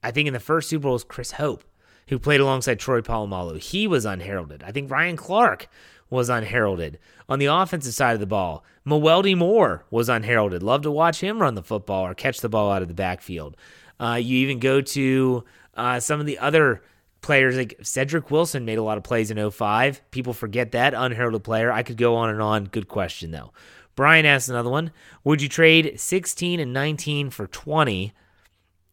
I 0.03 0.11
think 0.11 0.27
in 0.27 0.33
the 0.33 0.39
first 0.39 0.69
Super 0.69 0.83
Bowl 0.83 0.93
was 0.93 1.03
Chris 1.03 1.33
Hope 1.33 1.63
who 2.07 2.19
played 2.19 2.39
alongside 2.39 2.79
Troy 2.79 3.01
Polamalu. 3.01 3.59
He 3.59 3.87
was 3.87 4.05
unheralded. 4.05 4.63
I 4.63 4.71
think 4.71 4.91
Ryan 4.91 5.17
Clark 5.17 5.67
was 6.09 6.29
unheralded. 6.29 6.99
On 7.29 7.39
the 7.39 7.45
offensive 7.47 7.93
side 7.93 8.13
of 8.13 8.19
the 8.19 8.27
ball, 8.27 8.63
Mewelde 8.85 9.37
Moore 9.37 9.85
was 9.89 10.09
unheralded. 10.09 10.61
Love 10.61 10.81
to 10.81 10.91
watch 10.91 11.21
him 11.21 11.41
run 11.41 11.55
the 11.55 11.63
football 11.63 12.05
or 12.05 12.13
catch 12.13 12.41
the 12.41 12.49
ball 12.49 12.71
out 12.71 12.81
of 12.81 12.89
the 12.89 12.93
backfield. 12.93 13.55
Uh, 13.99 14.19
you 14.21 14.37
even 14.39 14.59
go 14.59 14.81
to 14.81 15.43
uh, 15.75 15.99
some 15.99 16.19
of 16.19 16.25
the 16.25 16.37
other 16.39 16.83
players 17.21 17.55
like 17.55 17.77
Cedric 17.81 18.29
Wilson 18.31 18.65
made 18.65 18.77
a 18.77 18.83
lot 18.83 18.97
of 18.97 19.03
plays 19.03 19.31
in 19.31 19.49
05. 19.49 20.01
People 20.11 20.33
forget 20.33 20.71
that 20.71 20.93
unheralded 20.93 21.43
player. 21.43 21.71
I 21.71 21.83
could 21.83 21.97
go 21.97 22.15
on 22.15 22.29
and 22.29 22.41
on. 22.41 22.65
Good 22.65 22.87
question 22.87 23.31
though. 23.31 23.53
Brian 23.95 24.25
asked 24.25 24.49
another 24.49 24.69
one. 24.69 24.91
Would 25.23 25.41
you 25.41 25.49
trade 25.49 25.99
16 25.99 26.59
and 26.59 26.73
19 26.73 27.29
for 27.29 27.47
20 27.47 28.13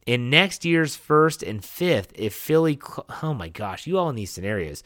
in 0.08 0.30
next 0.30 0.64
year's 0.64 0.96
first 0.96 1.42
and 1.42 1.62
fifth 1.62 2.12
if 2.14 2.34
Philly? 2.34 2.80
Oh 3.22 3.34
my 3.34 3.48
gosh, 3.48 3.86
you 3.86 3.98
all 3.98 4.08
in 4.08 4.16
these 4.16 4.30
scenarios. 4.30 4.82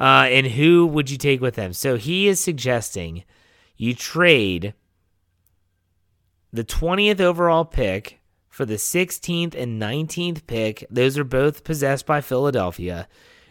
Uh, 0.00 0.26
and 0.30 0.46
who 0.46 0.86
would 0.86 1.10
you 1.10 1.18
take 1.18 1.42
with 1.42 1.56
them? 1.56 1.74
So 1.74 1.96
he 1.96 2.26
is 2.26 2.40
suggesting 2.40 3.24
you 3.76 3.94
trade 3.94 4.72
the 6.54 6.64
20th 6.64 7.20
overall 7.20 7.66
pick 7.66 8.20
for 8.48 8.64
the 8.64 8.76
16th 8.76 9.54
and 9.54 9.80
19th 9.80 10.46
pick. 10.46 10.86
Those 10.88 11.18
are 11.18 11.24
both 11.24 11.64
possessed 11.64 12.06
by 12.06 12.22
Philadelphia. 12.22 13.08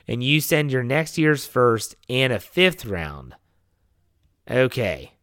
And 0.07 0.23
you 0.23 0.41
send 0.41 0.71
your 0.71 0.83
next 0.83 1.19
year's 1.19 1.45
first 1.45 1.95
and 2.09 2.33
a 2.33 2.39
fifth 2.39 2.83
round. 2.83 3.35
Okay. 4.49 5.13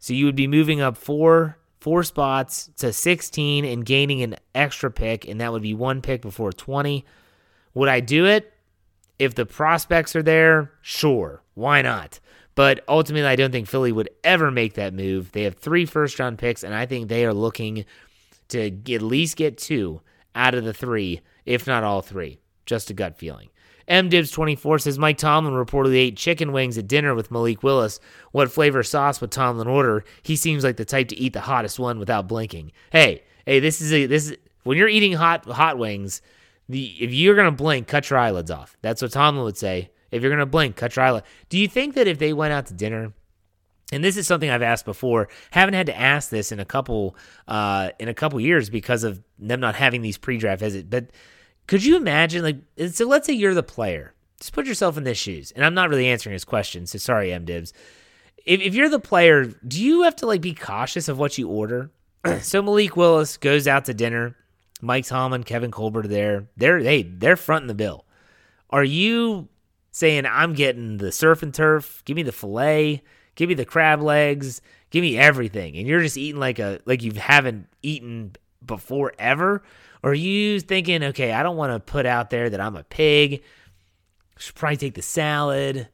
So 0.00 0.12
you 0.12 0.24
would 0.24 0.36
be 0.36 0.48
moving 0.48 0.80
up 0.80 0.96
four 0.96 1.58
four 1.80 2.02
spots 2.02 2.70
to 2.78 2.92
16 2.92 3.64
and 3.64 3.84
gaining 3.84 4.22
an 4.22 4.36
extra 4.54 4.90
pick, 4.90 5.26
and 5.26 5.40
that 5.40 5.52
would 5.52 5.62
be 5.62 5.74
one 5.74 6.02
pick 6.02 6.22
before 6.22 6.52
20. 6.52 7.04
Would 7.74 7.88
I 7.88 8.00
do 8.00 8.26
it? 8.26 8.52
If 9.18 9.34
the 9.34 9.46
prospects 9.46 10.14
are 10.14 10.22
there, 10.22 10.72
sure. 10.80 11.42
Why 11.54 11.82
not? 11.82 12.20
But 12.54 12.84
ultimately, 12.88 13.28
I 13.28 13.36
don't 13.36 13.52
think 13.52 13.68
Philly 13.68 13.92
would 13.92 14.10
ever 14.24 14.50
make 14.50 14.74
that 14.74 14.94
move. 14.94 15.32
They 15.32 15.44
have 15.44 15.54
three 15.54 15.86
first 15.86 16.18
round 16.18 16.38
picks, 16.38 16.64
and 16.64 16.74
I 16.74 16.86
think 16.86 17.08
they 17.08 17.24
are 17.24 17.34
looking 17.34 17.84
to 18.48 18.66
at 18.66 19.02
least 19.02 19.36
get 19.36 19.58
two 19.58 20.00
out 20.34 20.54
of 20.54 20.64
the 20.64 20.72
three, 20.72 21.20
if 21.46 21.66
not 21.66 21.84
all 21.84 22.02
three. 22.02 22.38
Just 22.66 22.90
a 22.90 22.94
gut 22.94 23.16
feeling. 23.16 23.48
MDibs24 23.88 24.82
says 24.82 24.98
Mike 24.98 25.18
Tomlin 25.18 25.54
reportedly 25.54 25.96
ate 25.96 26.16
chicken 26.16 26.52
wings 26.52 26.76
at 26.76 26.86
dinner 26.86 27.14
with 27.14 27.30
Malik 27.30 27.62
Willis. 27.62 28.00
What 28.32 28.52
flavor 28.52 28.82
sauce 28.82 29.20
would 29.20 29.30
Tomlin 29.30 29.68
order? 29.68 30.04
He 30.22 30.36
seems 30.36 30.64
like 30.64 30.76
the 30.76 30.84
type 30.84 31.08
to 31.08 31.18
eat 31.18 31.32
the 31.32 31.40
hottest 31.40 31.78
one 31.78 31.98
without 31.98 32.28
blinking. 32.28 32.72
Hey, 32.90 33.22
hey, 33.46 33.60
this 33.60 33.80
is 33.80 33.92
a 33.92 34.06
this 34.06 34.30
is 34.30 34.36
when 34.64 34.76
you're 34.76 34.88
eating 34.88 35.14
hot 35.14 35.46
hot 35.46 35.78
wings. 35.78 36.20
The 36.68 36.86
if 37.00 37.12
you're 37.12 37.36
gonna 37.36 37.50
blink, 37.50 37.86
cut 37.88 38.10
your 38.10 38.18
eyelids 38.18 38.50
off. 38.50 38.76
That's 38.82 39.00
what 39.00 39.12
Tomlin 39.12 39.44
would 39.44 39.56
say. 39.56 39.90
If 40.10 40.22
you're 40.22 40.34
to 40.34 40.46
blink, 40.46 40.76
cut 40.76 40.96
your 40.96 41.04
eyelid. 41.04 41.24
Do 41.48 41.58
you 41.58 41.68
think 41.68 41.94
that 41.94 42.06
if 42.06 42.18
they 42.18 42.32
went 42.32 42.52
out 42.52 42.66
to 42.66 42.74
dinner, 42.74 43.12
and 43.92 44.02
this 44.02 44.16
is 44.16 44.26
something 44.26 44.48
I've 44.48 44.62
asked 44.62 44.84
before, 44.84 45.28
haven't 45.50 45.74
had 45.74 45.86
to 45.86 45.98
ask 45.98 46.30
this 46.30 46.52
in 46.52 46.60
a 46.60 46.64
couple 46.64 47.16
uh, 47.46 47.90
in 47.98 48.08
a 48.08 48.14
couple 48.14 48.40
years 48.40 48.70
because 48.70 49.04
of 49.04 49.22
them 49.38 49.60
not 49.60 49.74
having 49.74 50.02
these 50.02 50.18
pre-draft 50.18 50.60
visits. 50.60 50.86
But 50.88 51.06
could 51.68 51.84
you 51.84 51.96
imagine, 51.96 52.42
like, 52.42 52.90
so 52.90 53.06
let's 53.06 53.26
say 53.26 53.34
you're 53.34 53.54
the 53.54 53.62
player. 53.62 54.14
Just 54.40 54.52
put 54.52 54.66
yourself 54.66 54.96
in 54.96 55.04
their 55.04 55.14
shoes. 55.14 55.52
And 55.52 55.64
I'm 55.64 55.74
not 55.74 55.90
really 55.90 56.08
answering 56.08 56.32
his 56.32 56.44
question, 56.44 56.86
so 56.86 56.98
sorry, 56.98 57.32
M 57.32 57.44
Dibs. 57.44 57.72
If, 58.44 58.60
if 58.60 58.74
you're 58.74 58.88
the 58.88 58.98
player, 58.98 59.44
do 59.44 59.82
you 59.82 60.02
have 60.02 60.16
to 60.16 60.26
like 60.26 60.40
be 60.40 60.54
cautious 60.54 61.08
of 61.08 61.18
what 61.18 61.38
you 61.38 61.48
order? 61.48 61.90
so 62.40 62.62
Malik 62.62 62.96
Willis 62.96 63.36
goes 63.36 63.68
out 63.68 63.84
to 63.84 63.94
dinner. 63.94 64.34
Mike 64.80 65.06
Tomlin, 65.06 65.44
Kevin 65.44 65.70
Colbert 65.70 66.06
are 66.06 66.08
there. 66.08 66.48
They're 66.56 66.82
they 66.82 67.02
they're 67.02 67.36
fronting 67.36 67.68
the 67.68 67.74
bill. 67.74 68.06
Are 68.70 68.84
you 68.84 69.48
saying, 69.90 70.24
I'm 70.26 70.54
getting 70.54 70.98
the 70.98 71.10
surf 71.10 71.42
and 71.42 71.52
turf, 71.52 72.02
give 72.04 72.16
me 72.16 72.22
the 72.22 72.32
filet, 72.32 73.02
give 73.34 73.48
me 73.48 73.54
the 73.54 73.64
crab 73.64 74.00
legs, 74.00 74.60
give 74.90 75.02
me 75.02 75.18
everything. 75.18 75.76
And 75.76 75.86
you're 75.86 76.02
just 76.02 76.16
eating 76.16 76.40
like 76.40 76.58
a 76.58 76.80
like 76.86 77.02
you 77.02 77.12
haven't 77.12 77.66
eaten 77.82 78.36
before 78.64 79.12
ever? 79.18 79.62
Or 80.02 80.10
are 80.10 80.14
you 80.14 80.60
thinking, 80.60 81.02
okay, 81.02 81.32
I 81.32 81.42
don't 81.42 81.56
want 81.56 81.72
to 81.72 81.80
put 81.80 82.06
out 82.06 82.30
there 82.30 82.50
that 82.50 82.60
I'm 82.60 82.76
a 82.76 82.84
pig. 82.84 83.42
Should 84.38 84.54
probably 84.54 84.76
take 84.76 84.94
the 84.94 85.02
salad, 85.02 85.88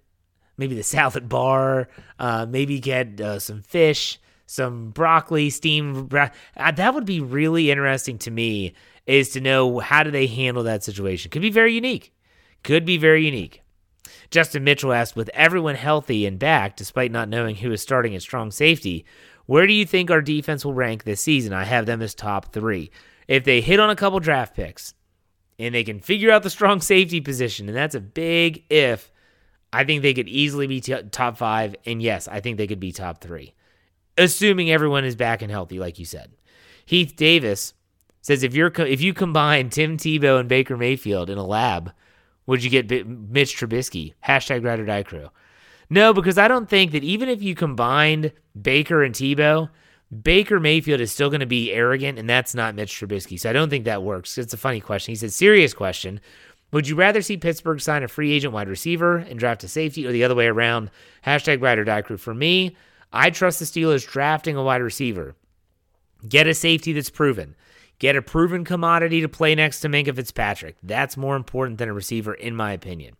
maybe 0.57 0.74
the 0.74 0.83
salad 0.83 1.29
bar, 1.29 1.88
uh, 2.18 2.46
maybe 2.48 2.81
get 2.81 3.20
uh, 3.20 3.38
some 3.38 3.62
fish, 3.62 4.18
some 4.46 4.90
broccoli, 4.90 5.50
steamed. 5.50 6.09
Bro- 6.09 6.29
uh, 6.57 6.70
that 6.72 6.94
would 6.94 7.07
be 7.07 7.20
really 7.20 7.70
interesting 7.70 8.18
to 8.18 8.31
me. 8.31 8.74
Is 9.07 9.31
to 9.31 9.40
know 9.40 9.81
how 9.81 10.03
do 10.03 10.11
they 10.11 10.27
handle 10.27 10.62
that 10.62 10.83
situation? 10.83 11.31
Could 11.31 11.42
be 11.42 11.50
very 11.50 11.74
unique. 11.74 12.14
Could 12.62 12.87
be 12.87 12.96
very 12.96 13.27
unique. 13.27 13.61
Justin 14.31 14.64
Mitchell 14.64 14.92
asked, 14.92 15.14
with 15.14 15.31
everyone 15.35 15.74
healthy 15.74 16.24
and 16.24 16.38
back, 16.38 16.77
despite 16.77 17.12
not 17.12 17.29
knowing 17.29 17.57
who 17.57 17.70
is 17.70 17.83
starting 17.83 18.14
at 18.14 18.22
strong 18.22 18.50
safety, 18.50 19.05
where 19.46 19.66
do 19.66 19.72
you 19.72 19.85
think 19.85 20.11
our 20.11 20.22
defense 20.22 20.64
will 20.64 20.74
rank 20.74 21.04
this 21.04 21.20
season? 21.20 21.52
I 21.52 21.64
have 21.64 21.87
them 21.87 22.02
as 22.02 22.14
top 22.14 22.52
three. 22.52 22.90
If 23.28 23.44
they 23.44 23.61
hit 23.61 23.80
on 23.80 23.90
a 23.90 23.96
couple 23.96 24.20
draft 24.20 24.54
picks 24.54 24.94
and 25.59 25.74
they 25.74 25.85
can 25.85 26.00
figure 26.00 26.30
out 26.30 26.42
the 26.42 26.50
strong 26.50 26.80
safety 26.80 27.20
position, 27.20 27.68
and 27.68 27.76
that's 27.76 27.94
a 27.94 28.00
big 28.00 28.64
if, 28.70 29.11
I 29.72 29.85
think 29.85 30.02
they 30.02 30.14
could 30.14 30.28
easily 30.28 30.66
be 30.66 30.80
t- 30.80 31.02
top 31.11 31.37
five. 31.37 31.74
And 31.85 32.02
yes, 32.02 32.28
I 32.28 32.40
think 32.40 32.59
they 32.59 32.66
could 32.66 32.80
be 32.80 32.92
top 32.92 33.20
three, 33.20 33.54
assuming 34.16 34.70
everyone 34.70 35.04
is 35.04 35.16
back 35.16 35.42
and 35.42 35.50
healthy, 35.50 35.78
like 35.78 35.98
you 35.98 36.04
said. 36.04 36.33
Heath 36.87 37.16
Davis 37.16 37.74
says 38.20 38.42
if 38.42 38.54
you're 38.54 38.70
co- 38.70 38.85
if 38.85 39.00
you 39.00 39.12
combine 39.12 39.70
Tim 39.70 39.96
Tebow 39.96 40.38
and 40.38 40.48
Baker 40.48 40.76
Mayfield 40.76 41.28
in 41.28 41.38
a 41.38 41.46
lab, 41.46 41.92
would 42.46 42.62
you 42.62 42.70
get 42.70 43.07
Mitch 43.07 43.57
Trubisky? 43.57 44.14
Hashtag 44.26 44.64
ride 44.64 44.80
or 44.80 44.87
die 44.87 45.02
crew. 45.02 45.28
No, 45.90 46.12
because 46.12 46.38
I 46.38 46.49
don't 46.49 46.68
think 46.68 46.92
that 46.92 47.05
even 47.05 47.29
if 47.29 47.42
you 47.42 47.55
combined 47.55 48.33
Baker 48.61 49.03
and 49.03 49.14
Tebow, 49.14 49.68
Baker 50.23 50.61
Mayfield 50.61 51.01
is 51.01 51.12
still 51.12 51.31
going 51.31 51.40
to 51.40 51.47
be 51.47 51.73
arrogant, 51.73 52.18
and 52.18 52.29
that's 52.29 52.55
not 52.55 52.75
Mitch 52.75 52.92
Trubisky. 52.92 53.38
So 53.38 53.51
I 53.51 53.53
don't 53.53 53.70
think 53.70 53.85
that 53.85 54.03
works. 54.03 54.38
It's 54.38 54.55
a 54.55 54.59
funny 54.59 54.81
question. 54.81 55.12
He 55.12 55.16
said, 55.16 55.33
serious 55.33 55.75
question. 55.75 56.20
Would 56.73 56.88
you 56.88 56.97
rather 56.97 57.23
see 57.23 57.37
Pittsburgh 57.37 57.81
sign 57.81 58.03
a 58.03 58.09
free 58.09 58.33
agent 58.33 58.53
wide 58.53 58.68
receiver 58.68 59.18
and 59.18 59.38
draft 59.38 59.64
a 59.64 59.68
safety 59.68 60.07
or 60.07 60.12
the 60.12 60.25
other 60.25 60.35
way 60.35 60.47
around? 60.47 60.90
Hashtag 61.25 61.62
ride 61.62 61.79
or 61.79 61.85
die 61.85 62.03
crew. 62.03 62.16
For 62.16 62.35
me, 62.35 62.77
I 63.12 63.31
trust 63.31 63.61
the 63.61 63.64
Steelers 63.64 64.09
drafting 64.09 64.57
a 64.57 64.62
wide 64.62 64.83
receiver. 64.83 65.37
Get 66.29 66.47
a 66.47 66.55
safety 66.55 66.92
that's 66.92 67.11
proven. 67.11 67.55
Get 68.01 68.16
a 68.16 68.23
proven 68.23 68.64
commodity 68.64 69.20
to 69.20 69.29
play 69.29 69.55
next 69.55 69.81
to 69.81 69.88
Minkah 69.88 70.16
Fitzpatrick. 70.16 70.77
That's 70.83 71.16
more 71.16 71.37
important 71.37 71.79
than 71.79 71.88
a 71.88 71.94
receiver, 71.94 72.35
in 72.35 72.57
my 72.57 72.73
opinion. 72.73 73.14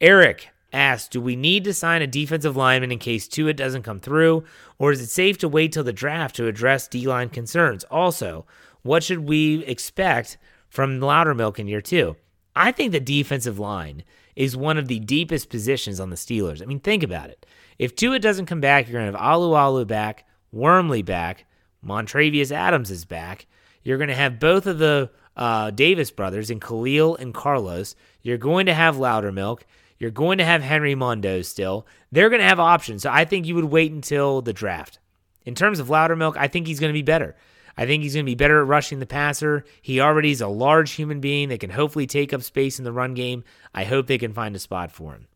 Eric 0.00 0.48
asked, 0.72 1.10
Do 1.10 1.20
we 1.20 1.36
need 1.36 1.64
to 1.64 1.74
sign 1.74 2.02
a 2.02 2.06
defensive 2.06 2.56
lineman 2.56 2.92
in 2.92 2.98
case 2.98 3.28
Tuitt 3.28 3.56
doesn't 3.56 3.82
come 3.82 4.00
through, 4.00 4.44
or 4.78 4.92
is 4.92 5.00
it 5.00 5.08
safe 5.08 5.38
to 5.38 5.48
wait 5.48 5.72
till 5.72 5.84
the 5.84 5.92
draft 5.92 6.36
to 6.36 6.46
address 6.46 6.88
D 6.88 7.06
line 7.06 7.28
concerns? 7.28 7.84
Also, 7.84 8.46
what 8.82 9.02
should 9.02 9.28
we 9.28 9.64
expect 9.64 10.38
from 10.68 11.00
Loudermilk 11.00 11.58
in 11.58 11.68
year 11.68 11.80
two? 11.80 12.16
I 12.54 12.72
think 12.72 12.92
the 12.92 13.00
defensive 13.00 13.58
line 13.58 14.04
is 14.36 14.56
one 14.56 14.78
of 14.78 14.88
the 14.88 15.00
deepest 15.00 15.50
positions 15.50 16.00
on 16.00 16.10
the 16.10 16.16
Steelers. 16.16 16.62
I 16.62 16.64
mean, 16.64 16.80
think 16.80 17.02
about 17.02 17.30
it. 17.30 17.46
If 17.78 17.94
Tuitt 17.94 18.22
doesn't 18.22 18.46
come 18.46 18.60
back, 18.60 18.86
you're 18.86 19.00
going 19.00 19.12
to 19.12 19.18
have 19.18 19.26
Alualu 19.26 19.86
back, 19.86 20.26
Wormley 20.52 21.02
back, 21.02 21.46
Montravius 21.84 22.52
Adams 22.52 22.90
is 22.90 23.04
back. 23.04 23.46
You're 23.82 23.98
going 23.98 24.08
to 24.08 24.14
have 24.14 24.38
both 24.38 24.66
of 24.66 24.78
the 24.78 25.10
uh, 25.36 25.70
Davis 25.70 26.10
brothers 26.10 26.50
in 26.50 26.60
Khalil 26.60 27.16
and 27.16 27.32
Carlos. 27.32 27.96
You're 28.22 28.38
going 28.38 28.66
to 28.66 28.74
have 28.74 28.96
Loudermilk. 28.96 29.62
You're 30.00 30.10
going 30.10 30.38
to 30.38 30.44
have 30.44 30.62
Henry 30.62 30.96
Mondeaux 30.96 31.44
still. 31.44 31.86
They're 32.10 32.30
going 32.30 32.40
to 32.40 32.48
have 32.48 32.58
options. 32.58 33.02
So 33.02 33.10
I 33.10 33.24
think 33.24 33.46
you 33.46 33.54
would 33.54 33.66
wait 33.66 33.92
until 33.92 34.40
the 34.42 34.54
draft. 34.54 34.98
In 35.44 35.54
terms 35.54 35.78
of 35.78 35.88
Loudermilk, 35.88 36.36
I 36.36 36.48
think 36.48 36.66
he's 36.66 36.80
going 36.80 36.90
to 36.90 36.98
be 36.98 37.02
better. 37.02 37.36
I 37.76 37.86
think 37.86 38.02
he's 38.02 38.14
going 38.14 38.24
to 38.24 38.30
be 38.30 38.34
better 38.34 38.60
at 38.60 38.66
rushing 38.66 38.98
the 38.98 39.06
passer. 39.06 39.64
He 39.80 40.00
already 40.00 40.30
is 40.30 40.40
a 40.40 40.48
large 40.48 40.92
human 40.92 41.20
being 41.20 41.50
that 41.50 41.60
can 41.60 41.70
hopefully 41.70 42.06
take 42.06 42.32
up 42.32 42.42
space 42.42 42.78
in 42.78 42.84
the 42.84 42.92
run 42.92 43.14
game. 43.14 43.44
I 43.74 43.84
hope 43.84 44.06
they 44.06 44.18
can 44.18 44.32
find 44.32 44.56
a 44.56 44.58
spot 44.58 44.90
for 44.90 45.12
him. 45.12 45.28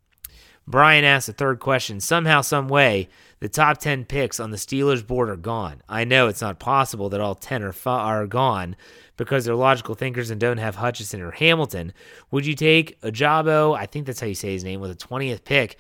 Brian 0.67 1.05
asked 1.05 1.29
a 1.29 1.35
third 1.35 1.61
question. 1.61 2.01
Somehow, 2.01 2.41
some 2.41 2.69
way, 2.69 3.09
the 3.45 3.51
top 3.51 3.77
10 3.77 4.07
picks 4.07 4.41
on 4.41 4.53
the 4.53 4.57
Steelers 4.57 5.07
board 5.07 5.29
are 5.29 5.37
gone. 5.37 5.83
I 5.87 6.05
know 6.05 6.29
it's 6.29 6.41
not 6.41 6.59
possible 6.59 7.11
that 7.11 7.21
all 7.21 7.35
10 7.35 7.63
are, 7.63 7.75
fa- 7.75 7.91
are 7.91 8.27
gone 8.27 8.75
because 9.19 9.45
they're 9.45 9.55
logical 9.55 9.95
thinkers 9.95 10.31
and 10.31 10.41
don't 10.41 10.57
have 10.57 10.77
Hutchinson 10.77 11.21
or 11.21 11.31
Hamilton. 11.31 11.93
Would 12.31 12.47
you 12.47 12.55
take 12.55 12.99
Ojabo? 13.03 13.77
I 13.77 13.85
think 13.85 14.07
that's 14.07 14.21
how 14.21 14.27
you 14.27 14.35
say 14.35 14.55
his 14.55 14.65
name, 14.65 14.81
with 14.81 14.93
a 14.93 14.95
20th 14.95 15.45
pick. 15.45 15.77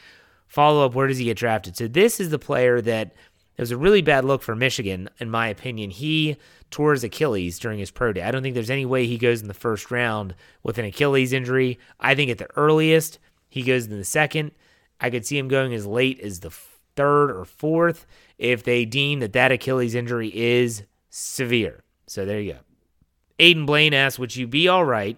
Follow 0.46 0.84
up, 0.84 0.94
where 0.94 1.06
does 1.06 1.16
he 1.16 1.24
get 1.24 1.38
drafted? 1.38 1.74
So, 1.74 1.88
this 1.88 2.20
is 2.20 2.28
the 2.28 2.38
player 2.38 2.82
that 2.82 3.14
it 3.56 3.62
was 3.62 3.70
a 3.70 3.78
really 3.78 4.02
bad 4.02 4.26
look 4.26 4.42
for 4.42 4.54
Michigan, 4.54 5.08
in 5.18 5.30
my 5.30 5.48
opinion. 5.48 5.88
He 5.88 6.36
tore 6.70 6.92
his 6.92 7.02
Achilles 7.02 7.58
during 7.58 7.78
his 7.78 7.90
pro 7.90 8.12
day. 8.12 8.24
I 8.24 8.30
don't 8.30 8.42
think 8.42 8.52
there's 8.52 8.68
any 8.68 8.84
way 8.84 9.06
he 9.06 9.16
goes 9.16 9.40
in 9.40 9.48
the 9.48 9.54
first 9.54 9.90
round 9.90 10.34
with 10.62 10.76
an 10.76 10.84
Achilles 10.84 11.32
injury. 11.32 11.78
I 11.98 12.14
think 12.14 12.30
at 12.30 12.36
the 12.36 12.54
earliest, 12.58 13.18
he 13.48 13.62
goes 13.62 13.86
in 13.86 13.96
the 13.96 14.04
second. 14.04 14.50
I 15.00 15.08
could 15.08 15.24
see 15.24 15.38
him 15.38 15.48
going 15.48 15.72
as 15.72 15.86
late 15.86 16.20
as 16.20 16.40
the 16.40 16.54
third 16.96 17.30
or 17.30 17.44
fourth 17.44 18.06
if 18.38 18.64
they 18.64 18.84
deem 18.84 19.20
that 19.20 19.32
that 19.32 19.52
Achilles 19.52 19.94
injury 19.94 20.28
is 20.34 20.84
severe. 21.10 21.84
So 22.06 22.24
there 22.24 22.40
you 22.40 22.54
go. 22.54 22.58
Aiden 23.38 23.66
Blaine 23.66 23.94
asks, 23.94 24.18
would 24.18 24.36
you 24.36 24.46
be 24.46 24.68
all 24.68 24.84
right 24.84 25.16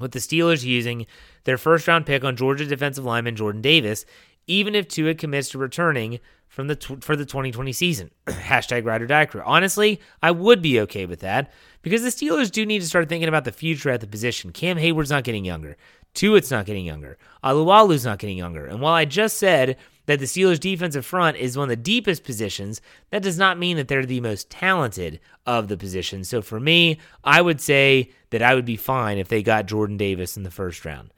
with 0.00 0.12
the 0.12 0.18
Steelers 0.18 0.64
using 0.64 1.06
their 1.44 1.58
first 1.58 1.88
round 1.88 2.06
pick 2.06 2.24
on 2.24 2.36
Georgia 2.36 2.66
defensive 2.66 3.04
lineman 3.04 3.36
Jordan 3.36 3.62
Davis, 3.62 4.04
even 4.46 4.74
if 4.74 4.88
Tuitt 4.88 5.18
commits 5.18 5.48
to 5.50 5.58
returning 5.58 6.20
from 6.48 6.68
the 6.68 6.76
tw- 6.76 7.02
for 7.02 7.16
the 7.16 7.24
2020 7.24 7.72
season? 7.72 8.10
Hashtag 8.26 8.84
ride 8.84 9.02
or 9.02 9.06
die 9.06 9.26
crew. 9.26 9.42
Honestly, 9.44 10.00
I 10.22 10.30
would 10.30 10.62
be 10.62 10.80
okay 10.80 11.06
with 11.06 11.20
that 11.20 11.52
because 11.82 12.02
the 12.02 12.10
Steelers 12.10 12.50
do 12.50 12.64
need 12.64 12.80
to 12.80 12.88
start 12.88 13.08
thinking 13.08 13.28
about 13.28 13.44
the 13.44 13.52
future 13.52 13.90
at 13.90 14.00
the 14.00 14.06
position. 14.06 14.52
Cam 14.52 14.76
Heyward's 14.76 15.10
not 15.10 15.24
getting 15.24 15.44
younger. 15.44 15.76
Tuitt's 16.14 16.50
not 16.50 16.66
getting 16.66 16.86
younger. 16.86 17.18
Alualu's 17.44 18.04
not 18.04 18.18
getting 18.18 18.38
younger. 18.38 18.66
And 18.66 18.80
while 18.80 18.94
I 18.94 19.04
just 19.04 19.36
said 19.36 19.76
that 20.06 20.18
the 20.18 20.24
Steelers' 20.24 20.60
defensive 20.60 21.04
front 21.04 21.36
is 21.36 21.56
one 21.56 21.64
of 21.64 21.70
the 21.70 21.76
deepest 21.76 22.24
positions, 22.24 22.80
that 23.10 23.22
does 23.22 23.38
not 23.38 23.58
mean 23.58 23.76
that 23.76 23.88
they're 23.88 24.06
the 24.06 24.20
most 24.20 24.48
talented 24.50 25.20
of 25.44 25.68
the 25.68 25.76
positions. 25.76 26.28
So 26.28 26.42
for 26.42 26.58
me, 26.58 26.98
I 27.22 27.40
would 27.40 27.60
say 27.60 28.10
that 28.30 28.42
I 28.42 28.54
would 28.54 28.64
be 28.64 28.76
fine 28.76 29.18
if 29.18 29.28
they 29.28 29.42
got 29.42 29.66
Jordan 29.66 29.96
Davis 29.96 30.36
in 30.36 30.42
the 30.42 30.50
first 30.50 30.84
round. 30.84 31.12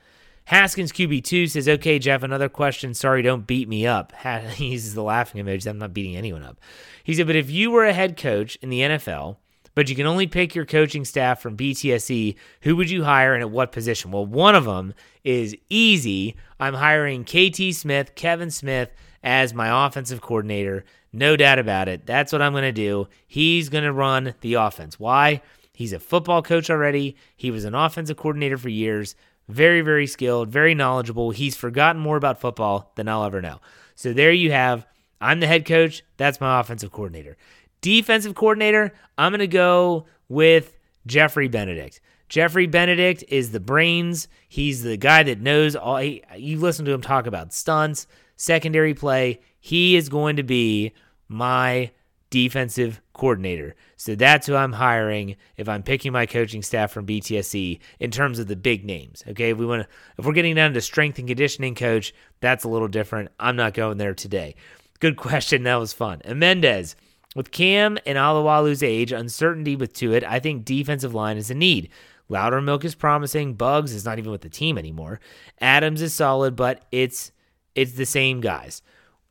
Haskins 0.47 0.93
QB2 0.93 1.51
says, 1.51 1.69
Okay, 1.69 1.99
Jeff, 1.99 2.23
another 2.23 2.49
question. 2.49 2.95
Sorry, 2.95 3.21
don't 3.21 3.47
beat 3.47 3.69
me 3.69 3.87
up. 3.87 4.13
He 4.55 4.69
uses 4.69 4.95
the 4.95 5.03
laughing 5.03 5.45
emoji. 5.45 5.67
I'm 5.67 5.79
not 5.79 5.93
beating 5.93 6.17
anyone 6.17 6.43
up. 6.43 6.59
He 7.05 7.15
said, 7.15 7.27
But 7.27 7.37
if 7.37 7.51
you 7.51 7.71
were 7.71 7.85
a 7.85 7.93
head 7.93 8.17
coach 8.17 8.57
in 8.63 8.71
the 8.71 8.81
NFL, 8.81 9.37
but 9.79 9.89
you 9.89 9.95
can 9.95 10.07
only 10.07 10.27
pick 10.27 10.57
your 10.57 10.65
coaching 10.65 11.05
staff 11.05 11.41
from 11.41 11.57
BTSC, 11.57 12.35
who 12.63 12.75
would 12.75 12.91
you 12.91 13.05
hire 13.05 13.35
and 13.35 13.43
at 13.43 13.51
what 13.53 13.71
position? 13.71 14.11
Well, 14.11 14.27
one 14.27 14.57
of 14.57 14.65
them 14.65 14.93
is 15.23 15.55
easy. 15.71 16.35
I'm 16.59 16.75
hiring 16.75 17.23
KT 17.23 17.73
Smith, 17.73 18.17
Kevin 18.17 18.51
Smith 18.51 18.91
as 19.23 19.55
my 19.55 19.87
offensive 19.87 20.21
coordinator. 20.21 20.85
No 21.13 21.37
doubt 21.37 21.61
about 21.61 21.87
it. 21.87 22.07
That's 22.07 22.33
what 22.33 22.43
I'm 22.43 22.51
going 22.51 22.65
to 22.65 22.73
do. 22.73 23.07
He's 23.29 23.69
going 23.69 23.85
to 23.85 23.93
run 23.93 24.35
the 24.41 24.55
offense. 24.55 24.99
Why? 24.99 25.43
He's 25.73 25.93
a 25.93 26.01
football 26.01 26.43
coach 26.43 26.71
already. 26.71 27.15
He 27.37 27.53
was 27.53 27.65
an 27.65 27.77
offensive 27.77 28.17
coordinator 28.17 28.59
for 28.59 28.71
years. 28.71 29.15
Very, 29.47 29.83
very 29.83 30.09
skilled, 30.09 30.49
very 30.49 30.75
knowledgeable. 30.75 31.31
He's 31.31 31.55
forgotten 31.55 32.03
more 32.03 32.17
about 32.17 32.41
football 32.41 32.91
than 32.97 33.07
I'll 33.07 33.23
ever 33.23 33.41
know. 33.41 33.61
So 33.95 34.13
there 34.13 34.33
you 34.33 34.51
have. 34.51 34.89
I'm 35.21 35.39
the 35.39 35.47
head 35.47 35.67
coach. 35.67 36.03
That's 36.17 36.41
my 36.41 36.59
offensive 36.61 36.91
coordinator. 36.91 37.37
Defensive 37.81 38.35
coordinator, 38.35 38.93
I'm 39.17 39.33
going 39.33 39.41
to 39.41 39.47
go 39.47 40.07
with 40.29 40.75
Jeffrey 41.07 41.49
Benedict. 41.49 42.01
Jeffrey 42.29 42.67
Benedict 42.67 43.25
is 43.29 43.53
the 43.53 43.61
brains. 43.61 44.29
He's 44.49 44.83
the 44.83 44.97
guy 44.97 45.23
that 45.23 45.41
knows 45.41 45.75
all. 45.75 45.97
He, 45.97 46.23
you 46.37 46.59
listen 46.59 46.85
to 46.85 46.93
him 46.93 47.01
talk 47.01 47.27
about 47.27 47.55
stunts, 47.55 48.07
secondary 48.37 48.95
play. 48.95 49.41
He 49.61 49.97
is 49.97 50.09
going 50.09 50.37
to 50.37 50.43
be 50.43 50.93
my 51.29 51.91
defensive 52.31 53.01
coordinator. 53.15 53.75
So 53.97 54.15
that's 54.15 54.47
who 54.47 54.55
I'm 54.55 54.73
hiring 54.73 55.37
if 55.57 55.69
I'm 55.69 55.83
picking 55.83 56.13
my 56.13 56.27
coaching 56.27 56.63
staff 56.63 56.93
from 56.93 57.07
BTSC 57.07 57.81
in 57.99 58.11
terms 58.11 58.39
of 58.39 58.47
the 58.47 58.57
big 58.57 58.85
names. 58.85 59.25
Okay, 59.29 59.51
if 59.51 59.59
we 59.59 59.65
want 59.67 59.83
to, 59.83 59.89
if 60.19 60.27
we're 60.27 60.33
getting 60.33 60.55
down 60.55 60.75
to 60.75 60.81
strength 60.81 61.19
and 61.19 61.29
conditioning 61.29 61.75
coach, 61.75 62.15
that's 62.41 62.65
a 62.65 62.69
little 62.69 62.89
different. 62.89 63.31
I'm 63.41 63.57
not 63.57 63.75
going 63.75 63.97
there 63.99 64.15
today. 64.15 64.55
Good 65.01 65.17
question. 65.17 65.63
That 65.63 65.77
was 65.77 65.93
fun. 65.93 66.21
And 66.25 66.39
Mendez. 66.39 66.97
With 67.39 67.53
Cam 67.53 67.99
and 68.05 68.19
Alualu's 68.19 68.83
age, 68.83 69.13
uncertainty 69.13 69.77
with 69.77 69.93
Tuitt, 69.93 70.25
I 70.25 70.41
think 70.41 70.65
defensive 70.65 71.15
line 71.15 71.37
is 71.37 71.53
a 71.53 71.55
need. 71.55 71.89
Loudermilk 72.29 72.83
is 72.83 72.97
promising. 72.97 73.55
Buggs 73.55 73.93
is 73.93 74.05
not 74.05 74.19
even 74.19 74.33
with 74.33 74.41
the 74.41 74.49
team 74.49 74.77
anymore. 74.77 75.21
Adams 75.61 76.03
is 76.03 76.13
solid, 76.13 76.57
but 76.57 76.87
it's 76.91 77.31
it's 77.77 77.93
the 77.93 78.07
same 78.07 78.41
guys. 78.41 78.83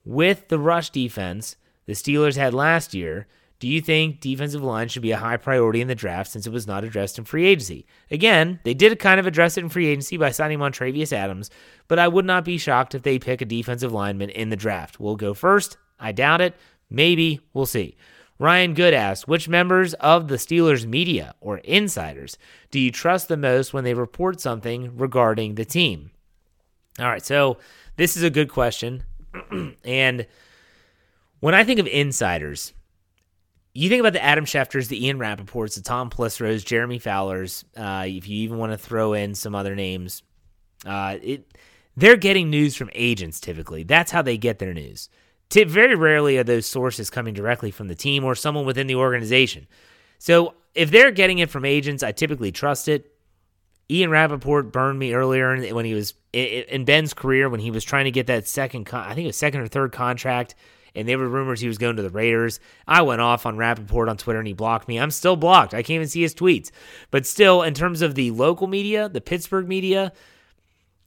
With 0.06 0.48
the 0.48 0.58
rush 0.58 0.90
defense 0.90 1.58
the 1.86 1.92
Steelers 1.92 2.38
had 2.38 2.54
last 2.54 2.94
year, 2.94 3.28
do 3.60 3.68
you 3.68 3.82
think 3.82 4.22
defensive 4.22 4.64
line 4.64 4.88
should 4.88 5.02
be 5.02 5.12
a 5.12 5.18
high 5.18 5.36
priority 5.36 5.82
in 5.82 5.90
the 5.90 5.94
draft 5.94 6.32
since 6.32 6.48
it 6.48 6.54
was 6.54 6.66
not 6.66 6.86
addressed 6.86 7.18
in 7.18 7.26
free 7.26 7.46
agency? 7.46 7.86
Again, 8.10 8.62
they 8.64 8.74
did 8.74 9.00
kind 9.00 9.20
of 9.20 9.28
address 9.28 9.58
it 9.58 9.66
in 9.66 9.70
free 9.70 9.88
agency 9.88 10.16
by 10.16 10.32
signing 10.32 10.60
Montravius 10.60 11.12
Adams, 11.12 11.52
but 11.90 12.00
I 12.00 12.08
would 12.08 12.24
not 12.24 12.46
be 12.46 12.58
shocked 12.58 12.96
if 12.96 13.04
they 13.04 13.20
pick 13.20 13.42
a 13.42 13.46
defensive 13.46 13.92
lineman 13.92 14.30
in 14.30 14.48
the 14.48 14.56
draft. 14.56 14.98
We'll 14.98 15.18
go 15.18 15.34
first. 15.34 15.76
I 16.00 16.14
doubt 16.14 16.40
it. 16.40 16.56
Maybe. 16.90 17.42
We'll 17.54 17.66
see. 17.66 17.98
Ryan 18.40 18.74
Good 18.76 18.94
asked, 18.94 19.28
which 19.28 19.50
members 19.50 19.94
of 19.96 20.28
the 20.28 20.36
Steelers 20.36 20.86
media 20.86 21.34
or 21.42 21.58
insiders 21.60 22.38
do 22.70 22.80
you 22.80 22.92
trust 22.92 23.28
the 23.28 23.38
most 23.38 23.74
when 23.74 23.84
they 23.84 23.96
report 23.96 24.40
something 24.40 24.96
regarding 24.96 25.56
the 25.56 25.66
team? 25.66 26.12
All 27.00 27.08
right, 27.08 27.26
so 27.26 27.58
this 27.96 28.16
is 28.16 28.24
a 28.24 28.30
good 28.30 28.50
question. 28.50 29.04
and 29.84 30.28
when 31.40 31.56
I 31.56 31.64
think 31.64 31.80
of 31.80 31.88
insiders, 31.88 32.74
you 33.74 33.90
think 33.90 34.00
about 34.00 34.14
the 34.14 34.24
Adam 34.24 34.46
Schefters, 34.46 34.88
the 34.88 35.06
Ian 35.06 35.20
Rapoports, 35.20 35.76
the 35.76 35.82
Tom 35.82 36.10
Pelisseros, 36.10 36.66
Jeremy 36.66 37.00
Fowlers, 37.00 37.64
uh, 37.76 38.06
if 38.08 38.28
you 38.28 38.38
even 38.44 38.58
want 38.58 38.72
to 38.72 38.78
throw 38.78 39.14
in 39.14 39.36
some 39.36 39.54
other 39.54 39.76
names, 39.76 40.24
uh, 40.86 41.18
it 41.22 41.52
they're 41.96 42.18
getting 42.18 42.52
news 42.52 42.76
from 42.76 42.90
agents 42.94 43.40
typically. 43.40 43.84
That's 43.84 44.12
how 44.12 44.22
they 44.22 44.38
get 44.38 44.60
their 44.60 44.74
news. 44.74 45.10
Very 45.52 45.96
rarely 45.96 46.38
are 46.38 46.44
those 46.44 46.66
sources 46.66 47.10
coming 47.10 47.34
directly 47.34 47.72
from 47.72 47.88
the 47.88 47.96
team 47.96 48.24
or 48.24 48.36
someone 48.36 48.66
within 48.66 48.88
the 48.88 48.96
organization. 48.96 49.68
So 50.20 50.56
if 50.76 50.92
they're 50.92 51.12
getting 51.12 51.40
it 51.40 51.50
from 51.50 51.66
agents, 51.66 52.04
I 52.04 52.12
typically 52.12 52.52
trust 52.52 52.88
it. 52.88 53.14
Ian 53.90 54.10
Rapoport 54.10 54.72
burned 54.72 55.00
me 55.00 55.14
earlier 55.14 55.74
when 55.74 55.86
he 55.86 55.94
was 55.94 56.14
in 56.34 56.84
Ben's 56.84 57.14
career 57.14 57.50
when 57.50 57.62
he 57.62 57.72
was 57.72 57.84
trying 57.84 58.06
to 58.06 58.12
get 58.12 58.28
that 58.28 58.48
second, 58.48 58.86
con- 58.86 59.06
I 59.06 59.14
think 59.16 59.26
it 59.26 59.30
was 59.30 59.38
second 59.38 59.62
or 59.62 59.68
third 59.68 59.94
contract, 59.94 60.56
and 60.94 61.08
there 61.08 61.18
were 61.18 61.30
rumors 61.30 61.62
he 61.62 61.70
was 61.70 61.78
going 61.78 61.96
to 61.96 62.02
the 62.02 62.10
Raiders. 62.10 62.60
I 62.86 63.04
went 63.04 63.22
off 63.22 63.46
on 63.46 63.56
Rapoport 63.56 64.10
on 64.10 64.18
Twitter 64.18 64.40
and 64.40 64.48
he 64.48 64.54
blocked 64.54 64.88
me. 64.88 65.00
I'm 65.00 65.12
still 65.12 65.38
blocked. 65.38 65.74
I 65.74 65.84
can't 65.84 65.96
even 65.96 66.08
see 66.10 66.22
his 66.22 66.36
tweets. 66.36 66.72
But 67.12 67.26
still, 67.26 67.62
in 67.64 67.74
terms 67.74 68.02
of 68.02 68.16
the 68.16 68.32
local 68.32 68.68
media, 68.68 69.08
the 69.08 69.22
Pittsburgh 69.22 69.68
media, 69.68 70.12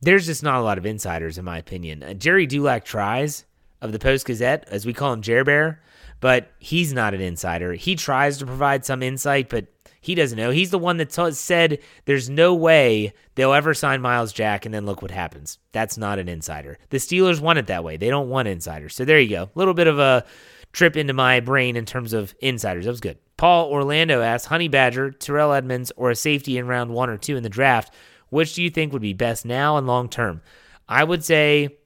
there's 0.01 0.26
just 0.26 0.43
not 0.43 0.61
a 0.61 0.62
lot 0.62 0.78
of 0.78 0.86
insiders, 0.86 1.36
in 1.36 1.45
my 1.45 1.59
opinion. 1.59 2.03
Uh, 2.03 2.14
Gerry 2.14 2.47
Dulac 2.47 2.84
tries 2.84 3.45
of 3.81 3.93
the 3.93 3.99
Post 3.99 4.26
Gazette, 4.26 4.64
as 4.68 4.87
we 4.87 4.93
call 4.93 5.12
him, 5.12 5.22
Jer 5.22 5.45
Bear, 5.45 5.81
but 6.20 6.51
he's 6.59 6.93
not 6.93 7.14
an 7.14 7.20
insider. 7.20 7.72
He 7.74 7.97
tries 7.97 8.39
to 8.39 8.47
provide 8.47 8.85
some 8.85 9.03
insight, 9.03 9.49
but 9.49 9.66
he 10.01 10.14
doesn't 10.14 10.39
know. 10.39 10.51
He's 10.51 10.70
the 10.70 10.78
one 10.78 10.97
that 10.97 11.11
t- 11.11 11.31
said 11.33 11.78
there's 12.07 12.31
no 12.31 12.55
way 12.55 13.12
they'll 13.35 13.53
ever 13.53 13.74
sign 13.74 14.01
Myles 14.01 14.33
Jack, 14.33 14.64
and 14.64 14.74
then 14.74 14.87
look 14.87 15.03
what 15.03 15.11
happens. 15.11 15.59
That's 15.72 15.99
not 15.99 16.18
an 16.18 16.28
insider. 16.28 16.78
The 16.89 16.99
Steelers 16.99 17.41
want 17.41 17.59
it 17.59 17.66
that 17.66 17.85
way. 17.85 17.97
They 17.97 18.09
don't 18.09 18.28
want 18.28 18.49
insiders. 18.49 18.95
So 18.95 19.05
there 19.05 19.20
you 19.20 19.28
go. 19.28 19.43
A 19.45 19.51
little 19.55 19.74
bit 19.74 19.87
of 19.87 19.99
a 19.99 20.24
trip 20.72 20.97
into 20.97 21.12
my 21.12 21.41
brain 21.41 21.76
in 21.76 21.85
terms 21.85 22.12
of 22.12 22.35
insiders. 22.41 22.85
That 22.85 22.93
was 22.93 23.01
good. 23.01 23.18
Paul 23.37 23.70
Orlando 23.70 24.22
asks 24.22 24.47
Honey 24.47 24.68
Badger, 24.68 25.11
Terrell 25.11 25.53
Edmunds, 25.53 25.93
or 25.97 26.11
a 26.11 26.16
safety 26.16 26.59
in 26.59 26.66
round 26.66 26.93
one 26.93 27.11
or 27.11 27.16
two 27.16 27.37
in 27.37 27.43
the 27.43 27.49
draft. 27.49 27.93
Which 28.28 28.55
do 28.55 28.62
you 28.62 28.70
think 28.70 28.93
would 28.93 29.03
be 29.03 29.12
best 29.12 29.45
now 29.45 29.76
and 29.76 29.87
long 29.87 30.09
term? 30.09 30.41
I 30.89 31.05
would 31.05 31.24
say 31.24 31.76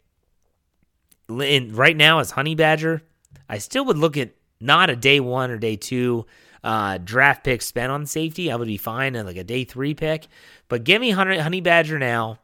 in, 1.29 1.75
right 1.75 1.97
now 1.97 2.19
as 2.19 2.33
Honey 2.33 2.55
Badger, 2.55 3.03
I 3.49 3.59
still 3.59 3.85
would 3.87 3.99
look 3.99 4.17
at 4.17 4.33
not 4.61 4.91
a 4.91 4.97
day 4.97 5.21
one 5.21 5.51
or 5.51 5.59
day 5.59 5.77
two 5.77 6.27
uh, 6.63 6.99
draft 6.99 7.45
pick 7.45 7.63
spent 7.63 7.93
on 7.93 8.07
safety. 8.07 8.51
I 8.51 8.57
would 8.57 8.67
be 8.67 8.79
fine 8.79 9.15
at 9.17 9.27
like 9.27 9.37
a 9.37 9.45
day 9.45 9.65
three 9.65 9.95
pick. 9.95 10.27
But 10.69 10.85
give 10.85 11.01
me 11.01 11.11
Honey, 11.11 11.61
Badger 11.61 11.99
now. 11.99 12.39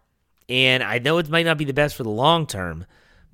And 0.49 0.83
I 0.83 0.99
know 0.99 1.18
it 1.18 1.28
might 1.31 1.47
not 1.47 1.59
be 1.59 1.64
the 1.64 1.72
best 1.72 1.95
for 1.95 2.03
the 2.03 2.11
long 2.11 2.47
term, 2.47 2.85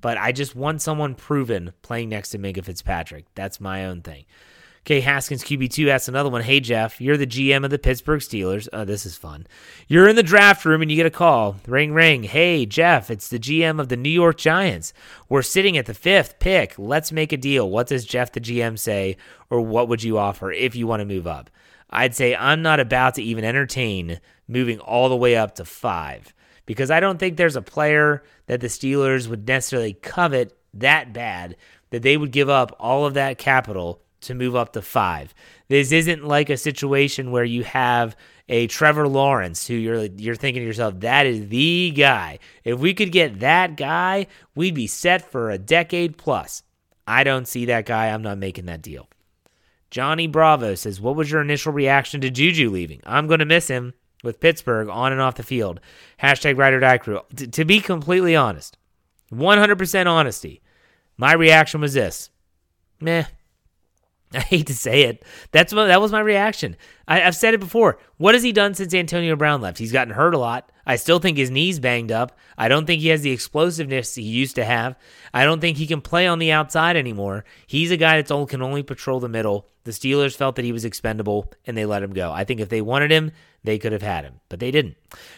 but 0.01 0.17
I 0.17 0.31
just 0.31 0.55
want 0.55 0.81
someone 0.81 1.15
proven 1.15 1.73
playing 1.81 2.09
next 2.09 2.29
to 2.29 2.37
Minkah 2.37 2.63
Fitzpatrick. 2.63 3.25
That's 3.33 3.59
my 3.59 3.85
own 3.85 4.01
thing. 4.01 4.25
Okay, 4.87 5.01
Haskins 5.01 5.43
QB2 5.43 5.89
asks 5.89 6.07
another 6.07 6.29
one. 6.29 6.43
Hey, 6.43 6.61
Jeff, 6.61 7.01
you're 7.01 7.17
the 7.17 7.27
GM 7.27 7.65
of 7.65 7.71
the 7.71 7.77
Pittsburgh 7.77 8.21
Steelers. 8.21 8.69
Oh, 8.71 8.85
this 8.85 9.05
is 9.05 9.17
fun. 9.17 9.45
You're 9.89 10.07
in 10.07 10.15
the 10.15 10.23
draft 10.23 10.63
room 10.63 10.81
and 10.81 10.89
you 10.89 10.95
get 10.95 11.05
a 11.05 11.09
call. 11.09 11.57
Ring, 11.67 11.91
ring. 11.91 12.23
Hey, 12.23 12.65
Jeff, 12.65 13.11
it's 13.11 13.27
the 13.27 13.37
GM 13.37 13.81
of 13.81 13.89
the 13.89 13.97
New 13.97 14.09
York 14.09 14.37
Giants. 14.37 14.93
We're 15.27 15.41
sitting 15.41 15.75
at 15.77 15.87
the 15.87 15.93
fifth 15.93 16.39
pick. 16.39 16.73
Let's 16.77 17.11
make 17.11 17.33
a 17.33 17.37
deal. 17.37 17.69
What 17.69 17.87
does 17.87 18.05
Jeff, 18.05 18.31
the 18.31 18.39
GM, 18.39 18.79
say, 18.79 19.17
or 19.49 19.59
what 19.59 19.89
would 19.89 20.03
you 20.03 20.17
offer 20.17 20.53
if 20.53 20.73
you 20.73 20.87
want 20.87 21.01
to 21.01 21.05
move 21.05 21.27
up? 21.27 21.49
I'd 21.89 22.15
say 22.15 22.33
I'm 22.33 22.61
not 22.61 22.79
about 22.79 23.15
to 23.15 23.21
even 23.21 23.43
entertain 23.43 24.21
moving 24.47 24.79
all 24.79 25.09
the 25.09 25.17
way 25.17 25.35
up 25.35 25.55
to 25.55 25.65
five 25.65 26.33
because 26.65 26.91
I 26.91 27.01
don't 27.01 27.19
think 27.19 27.35
there's 27.35 27.57
a 27.57 27.61
player 27.61 28.23
that 28.45 28.61
the 28.61 28.67
Steelers 28.67 29.27
would 29.27 29.49
necessarily 29.49 29.95
covet 29.95 30.57
that 30.75 31.11
bad 31.11 31.57
that 31.89 32.03
they 32.03 32.15
would 32.15 32.31
give 32.31 32.47
up 32.47 32.73
all 32.79 33.05
of 33.05 33.15
that 33.15 33.37
capital 33.37 34.01
to 34.27 34.35
move 34.35 34.55
up 34.55 34.73
to 34.73 34.81
five. 34.81 35.33
This 35.67 35.91
isn't 35.91 36.23
like 36.25 36.49
a 36.49 36.57
situation 36.57 37.31
where 37.31 37.43
you 37.43 37.63
have 37.63 38.15
a 38.49 38.67
Trevor 38.67 39.07
Lawrence 39.07 39.67
who 39.67 39.73
you're 39.73 40.05
you're 40.05 40.35
thinking 40.35 40.61
to 40.61 40.67
yourself 40.67 40.99
that 41.01 41.25
is 41.25 41.49
the 41.49 41.91
guy. 41.91 42.39
If 42.63 42.79
we 42.79 42.93
could 42.93 43.11
get 43.11 43.39
that 43.39 43.75
guy, 43.75 44.27
we'd 44.55 44.75
be 44.75 44.87
set 44.87 45.29
for 45.29 45.49
a 45.49 45.57
decade 45.57 46.17
plus. 46.17 46.63
I 47.05 47.23
don't 47.23 47.47
see 47.47 47.65
that 47.65 47.85
guy. 47.85 48.07
I'm 48.07 48.21
not 48.21 48.37
making 48.37 48.65
that 48.65 48.81
deal. 48.81 49.07
Johnny 49.89 50.27
Bravo 50.27 50.75
says, 50.75 51.01
"What 51.01 51.15
was 51.15 51.31
your 51.31 51.41
initial 51.41 51.71
reaction 51.71 52.21
to 52.21 52.29
Juju 52.29 52.69
leaving? 52.69 53.01
I'm 53.05 53.27
going 53.27 53.39
to 53.39 53.45
miss 53.45 53.69
him 53.69 53.93
with 54.23 54.39
Pittsburgh 54.39 54.89
on 54.89 55.11
and 55.11 55.21
off 55.21 55.35
the 55.35 55.43
field." 55.43 55.79
Hashtag 56.21 56.57
Ride 56.57 56.73
or 56.73 56.79
Die 56.81 56.97
Crew. 56.97 57.21
T- 57.35 57.47
to 57.47 57.65
be 57.65 57.79
completely 57.79 58.35
honest, 58.35 58.77
100% 59.31 60.07
honesty, 60.07 60.61
my 61.17 61.33
reaction 61.33 61.79
was 61.79 61.93
this: 61.93 62.29
Meh, 62.99 63.25
I 64.33 64.39
hate 64.39 64.67
to 64.67 64.75
say 64.75 65.03
it. 65.03 65.23
That's 65.51 65.73
what 65.73 65.85
that 65.85 66.01
was 66.01 66.11
my 66.11 66.19
reaction. 66.19 66.75
I, 67.07 67.19
have 67.19 67.35
said 67.35 67.53
it 67.53 67.59
before. 67.59 67.97
What 68.17 68.35
has 68.35 68.43
he 68.43 68.51
done 68.51 68.73
since 68.73 68.93
Antonio 68.93 69.35
Brown 69.35 69.61
left? 69.61 69.77
He's 69.77 69.93
gotten 69.93 70.13
hurt 70.13 70.33
a 70.33 70.37
lot. 70.37 70.69
I 70.85 70.97
still 70.97 71.19
think 71.19 71.37
his 71.37 71.51
knees 71.51 71.79
banged 71.79 72.11
up. 72.11 72.37
I 72.57 72.67
don't 72.67 72.85
think 72.85 73.01
he 73.01 73.07
has 73.09 73.21
the 73.21 73.31
explosiveness 73.31 74.15
he 74.15 74.23
used 74.23 74.55
to 74.55 74.65
have. 74.65 74.97
I 75.33 75.45
don't 75.45 75.61
think 75.61 75.77
he 75.77 75.87
can 75.87 76.01
play 76.01 76.27
on 76.27 76.39
the 76.39 76.51
outside 76.51 76.97
anymore. 76.97 77.45
He's 77.65 77.91
a 77.91 77.97
guy 77.97 78.21
that 78.21 78.47
can 78.49 78.61
only 78.61 78.83
patrol 78.83 79.19
the 79.19 79.29
middle. 79.29 79.67
The 79.83 79.91
Steelers 79.91 80.35
felt 80.35 80.57
that 80.57 80.65
he 80.65 80.73
was 80.73 80.85
expendable 80.85 81.51
and 81.65 81.77
they 81.77 81.85
let 81.85 82.03
him 82.03 82.13
go. 82.13 82.31
I 82.31 82.43
think 82.43 82.59
if 82.59 82.69
they 82.69 82.81
wanted 82.81 83.11
him, 83.11 83.31
they 83.67 83.77
could 83.77 83.91
have 83.91 84.01
had 84.01 84.23
him, 84.23 84.39
but 84.47 84.61
they 84.61 84.71
didn't. 84.71 84.95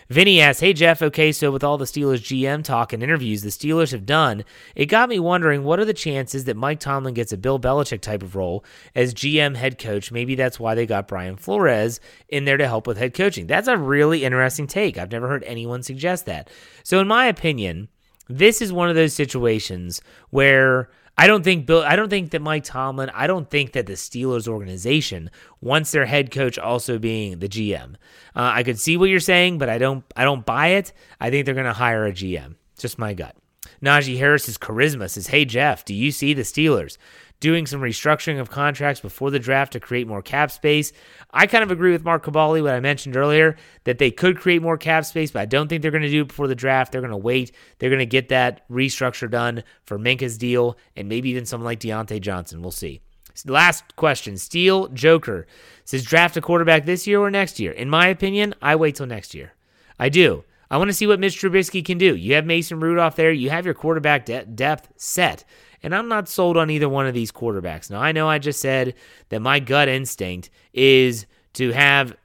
Vinny 0.07 0.39
asks, 0.39 0.59
Hey 0.59 0.71
Jeff, 0.71 1.01
okay, 1.01 1.31
so 1.31 1.51
with 1.51 1.63
all 1.63 1.79
the 1.79 1.85
Steelers 1.85 2.21
GM 2.21 2.63
talk 2.63 2.93
and 2.93 3.01
interviews 3.01 3.41
the 3.41 3.49
Steelers 3.49 3.91
have 3.91 4.05
done, 4.05 4.45
it 4.75 4.85
got 4.85 5.09
me 5.09 5.17
wondering 5.17 5.63
what 5.63 5.79
are 5.79 5.85
the 5.85 5.95
chances 5.95 6.45
that 6.45 6.55
Mike 6.55 6.79
Tomlin 6.79 7.15
gets 7.15 7.33
a 7.33 7.37
Bill 7.37 7.59
Belichick 7.59 8.01
type 8.01 8.21
of 8.21 8.35
role 8.35 8.63
as 8.93 9.15
GM 9.15 9.55
head 9.55 9.79
coach? 9.79 10.11
Maybe 10.11 10.35
that's 10.35 10.59
why 10.59 10.75
they 10.75 10.85
got 10.85 11.07
Brian 11.07 11.37
Flores 11.37 11.99
in 12.27 12.45
there 12.45 12.57
to 12.57 12.67
help 12.67 12.85
with 12.85 12.99
head 12.99 13.15
coaching. 13.15 13.47
That's 13.47 13.67
a 13.67 13.77
really 13.77 14.23
interesting 14.23 14.67
take. 14.67 14.99
I've 14.99 15.11
never 15.11 15.27
heard 15.27 15.43
anyone 15.45 15.81
suggest 15.81 16.27
that. 16.27 16.51
So, 16.83 16.99
in 16.99 17.07
my 17.07 17.25
opinion, 17.25 17.87
this 18.27 18.61
is 18.61 18.71
one 18.71 18.89
of 18.89 18.95
those 18.95 19.13
situations 19.13 20.01
where 20.29 20.91
I 21.19 21.27
don't 21.27 21.43
think 21.43 21.65
Bill. 21.65 21.83
I 21.85 21.97
don't 21.97 22.07
think 22.07 22.31
that 22.31 22.41
Mike 22.41 22.63
Tomlin. 22.63 23.11
I 23.13 23.27
don't 23.27 23.49
think 23.49 23.73
that 23.73 23.87
the 23.87 23.93
Steelers 23.93 24.47
organization 24.47 25.29
wants 25.59 25.91
their 25.91 26.05
head 26.05 26.31
coach 26.31 26.57
also 26.57 26.97
being 26.97 27.39
the 27.39 27.49
GM. 27.49 27.95
Uh, 28.33 28.51
I 28.55 28.63
could 28.63 28.79
see 28.79 28.95
what 28.95 29.09
you're 29.09 29.19
saying, 29.19 29.57
but 29.57 29.67
I 29.67 29.79
don't. 29.79 30.05
I 30.15 30.23
don't 30.23 30.45
buy 30.45 30.67
it. 30.67 30.93
I 31.19 31.29
think 31.29 31.45
they're 31.45 31.55
going 31.55 31.65
to 31.65 31.73
hire 31.73 32.05
a 32.05 32.13
GM. 32.13 32.55
Just 32.77 32.97
my 32.97 33.13
gut. 33.13 33.35
Najee 33.83 34.17
Harris's 34.17 34.57
charisma 34.57 35.09
says, 35.09 35.27
"Hey 35.27 35.43
Jeff, 35.43 35.83
do 35.83 35.93
you 35.93 36.11
see 36.11 36.33
the 36.33 36.43
Steelers 36.43 36.97
doing 37.39 37.65
some 37.65 37.81
restructuring 37.81 38.39
of 38.39 38.49
contracts 38.49 38.99
before 39.01 39.31
the 39.31 39.39
draft 39.39 39.73
to 39.73 39.79
create 39.79 40.07
more 40.07 40.21
cap 40.21 40.51
space. 40.51 40.91
I 41.31 41.47
kind 41.47 41.63
of 41.63 41.71
agree 41.71 41.91
with 41.91 42.03
Mark 42.03 42.25
Kaboly, 42.25 42.61
what 42.61 42.73
I 42.73 42.79
mentioned 42.79 43.15
earlier, 43.15 43.55
that 43.85 43.97
they 43.97 44.11
could 44.11 44.37
create 44.37 44.61
more 44.61 44.77
cap 44.77 45.05
space, 45.05 45.31
but 45.31 45.41
I 45.41 45.45
don't 45.45 45.67
think 45.67 45.81
they're 45.81 45.91
going 45.91 46.03
to 46.03 46.09
do 46.09 46.21
it 46.23 46.27
before 46.27 46.47
the 46.47 46.55
draft. 46.55 46.91
They're 46.91 47.01
going 47.01 47.11
to 47.11 47.17
wait. 47.17 47.51
They're 47.77 47.89
going 47.89 47.99
to 47.99 48.05
get 48.05 48.29
that 48.29 48.67
restructure 48.69 49.29
done 49.29 49.63
for 49.85 49.97
Minkah's 49.97 50.37
deal 50.37 50.77
and 50.95 51.07
maybe 51.07 51.29
even 51.29 51.45
someone 51.45 51.65
like 51.65 51.79
Diontae 51.79 52.21
Johnson. 52.21 52.61
We'll 52.61 52.71
see. 52.71 53.01
Last 53.45 53.95
question. 53.95 54.37
Steel 54.37 54.89
Joker 54.89 55.47
says 55.85 56.03
draft 56.03 56.35
a 56.35 56.41
quarterback 56.41 56.85
this 56.85 57.07
year 57.07 57.21
or 57.21 57.31
next 57.31 57.59
year. 57.59 57.71
In 57.71 57.89
my 57.89 58.07
opinion, 58.07 58.53
I 58.61 58.75
wait 58.75 58.95
till 58.95 59.05
next 59.05 59.33
year. 59.33 59.53
I 59.97 60.09
do. 60.09 60.43
I 60.71 60.77
want 60.77 60.89
to 60.89 60.93
see 60.93 61.07
what 61.07 61.19
Mitch 61.19 61.39
Trubisky 61.39 61.83
can 61.83 61.97
do. 61.97 62.15
You 62.15 62.35
have 62.35 62.45
Mason 62.45 62.79
Rudolph 62.79 63.15
there. 63.15 63.31
You 63.31 63.49
have 63.49 63.65
your 63.65 63.73
quarterback 63.73 64.25
de- 64.25 64.45
depth 64.45 64.89
set. 64.97 65.43
And 65.81 65.95
I'm 65.95 66.07
not 66.07 66.27
sold 66.27 66.57
on 66.57 66.69
either 66.69 66.89
one 66.89 67.07
of 67.07 67.13
these 67.13 67.31
quarterbacks. 67.31 67.89
Now, 67.89 68.01
I 68.01 68.11
know 68.11 68.27
I 68.27 68.39
just 68.39 68.59
said 68.59 68.95
that 69.29 69.41
my 69.41 69.59
gut 69.59 69.87
instinct 69.87 70.49
is 70.73 71.25
to 71.53 71.71
have, 71.71 72.15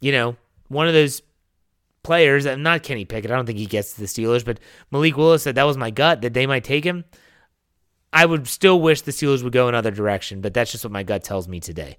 you 0.00 0.12
know, 0.12 0.36
one 0.68 0.88
of 0.88 0.94
those 0.94 1.22
players, 2.02 2.46
and 2.46 2.62
not 2.62 2.82
Kenny 2.82 3.04
Pickett, 3.04 3.30
I 3.30 3.34
don't 3.34 3.46
think 3.46 3.58
he 3.58 3.66
gets 3.66 3.94
to 3.94 4.00
the 4.00 4.06
Steelers, 4.06 4.44
but 4.44 4.60
Malik 4.90 5.16
Willis 5.16 5.42
said 5.42 5.56
that 5.56 5.64
was 5.64 5.76
my 5.76 5.90
gut, 5.90 6.22
that 6.22 6.34
they 6.34 6.46
might 6.46 6.64
take 6.64 6.84
him. 6.84 7.04
I 8.12 8.24
would 8.24 8.46
still 8.46 8.80
wish 8.80 9.02
the 9.02 9.10
Steelers 9.10 9.42
would 9.42 9.52
go 9.52 9.68
another 9.68 9.90
direction, 9.90 10.40
but 10.40 10.54
that's 10.54 10.72
just 10.72 10.84
what 10.84 10.92
my 10.92 11.02
gut 11.02 11.24
tells 11.24 11.48
me 11.48 11.60
today. 11.60 11.98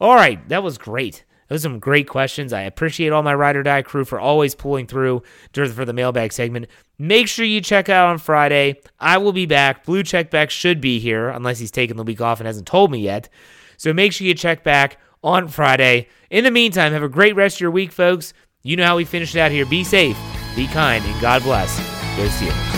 All 0.00 0.14
right, 0.14 0.48
that 0.48 0.62
was 0.62 0.78
great. 0.78 1.24
Those 1.48 1.60
are 1.60 1.68
some 1.70 1.78
great 1.78 2.06
questions. 2.06 2.52
I 2.52 2.62
appreciate 2.62 3.10
all 3.10 3.22
my 3.22 3.34
ride 3.34 3.56
or 3.56 3.62
die 3.62 3.82
crew 3.82 4.04
for 4.04 4.20
always 4.20 4.54
pulling 4.54 4.86
through 4.86 5.22
for 5.52 5.84
the 5.84 5.92
mailbag 5.92 6.32
segment. 6.32 6.66
Make 6.98 7.28
sure 7.28 7.44
you 7.44 7.60
check 7.60 7.88
out 7.88 8.08
on 8.08 8.18
Friday. 8.18 8.80
I 9.00 9.18
will 9.18 9.32
be 9.32 9.46
back. 9.46 9.84
Blue 9.84 10.02
check 10.02 10.18
Checkback 10.18 10.50
should 10.50 10.80
be 10.80 10.98
here, 10.98 11.28
unless 11.28 11.58
he's 11.58 11.70
taken 11.70 11.96
the 11.96 12.02
week 12.02 12.20
off 12.20 12.40
and 12.40 12.46
hasn't 12.46 12.66
told 12.66 12.90
me 12.90 12.98
yet. 12.98 13.28
So 13.76 13.92
make 13.92 14.12
sure 14.12 14.26
you 14.26 14.34
check 14.34 14.64
back 14.64 14.98
on 15.22 15.48
Friday. 15.48 16.08
In 16.30 16.44
the 16.44 16.50
meantime, 16.50 16.92
have 16.92 17.02
a 17.02 17.08
great 17.08 17.36
rest 17.36 17.56
of 17.56 17.60
your 17.60 17.70
week, 17.70 17.92
folks. 17.92 18.32
You 18.62 18.76
know 18.76 18.84
how 18.84 18.96
we 18.96 19.04
finish 19.04 19.34
it 19.34 19.38
out 19.38 19.52
here. 19.52 19.64
Be 19.64 19.84
safe, 19.84 20.18
be 20.56 20.66
kind, 20.66 21.04
and 21.04 21.20
God 21.20 21.42
bless. 21.42 21.76
Go 22.16 22.26
Steelers. 22.26 22.77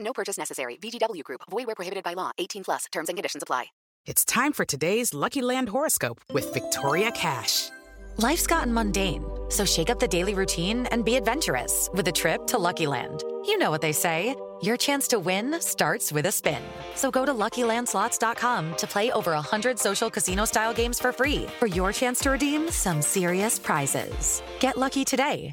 No 0.00 0.12
purchase 0.12 0.38
necessary. 0.38 0.76
VGW 0.76 1.22
Group. 1.24 1.42
Void 1.50 1.66
where 1.66 1.76
prohibited 1.76 2.04
by 2.04 2.14
law. 2.14 2.32
18 2.38 2.64
plus. 2.64 2.86
Terms 2.92 3.08
and 3.08 3.16
conditions 3.16 3.42
apply. 3.42 3.66
It's 4.06 4.24
time 4.24 4.54
for 4.54 4.64
today's 4.64 5.12
Lucky 5.12 5.42
Land 5.42 5.68
horoscope 5.68 6.20
with 6.32 6.50
Victoria 6.54 7.10
Cash. 7.10 7.68
Life's 8.16 8.46
gotten 8.46 8.72
mundane, 8.72 9.22
so 9.48 9.64
shake 9.64 9.90
up 9.90 10.00
the 10.00 10.08
daily 10.08 10.34
routine 10.34 10.86
and 10.86 11.04
be 11.04 11.14
adventurous 11.14 11.90
with 11.92 12.08
a 12.08 12.12
trip 12.12 12.46
to 12.46 12.58
Lucky 12.58 12.86
Land. 12.86 13.22
You 13.44 13.58
know 13.58 13.70
what 13.70 13.82
they 13.82 13.92
say. 13.92 14.34
Your 14.62 14.76
chance 14.76 15.06
to 15.08 15.18
win 15.18 15.60
starts 15.60 16.10
with 16.10 16.26
a 16.26 16.32
spin. 16.32 16.62
So 16.96 17.10
go 17.12 17.24
to 17.24 17.32
LuckyLandSlots.com 17.32 18.76
to 18.76 18.86
play 18.88 19.12
over 19.12 19.32
100 19.32 19.78
social 19.78 20.10
casino-style 20.10 20.74
games 20.74 20.98
for 20.98 21.12
free 21.12 21.46
for 21.58 21.66
your 21.66 21.92
chance 21.92 22.18
to 22.20 22.30
redeem 22.30 22.70
some 22.70 23.00
serious 23.02 23.58
prizes. 23.58 24.42
Get 24.58 24.76
lucky 24.76 25.04
today 25.04 25.52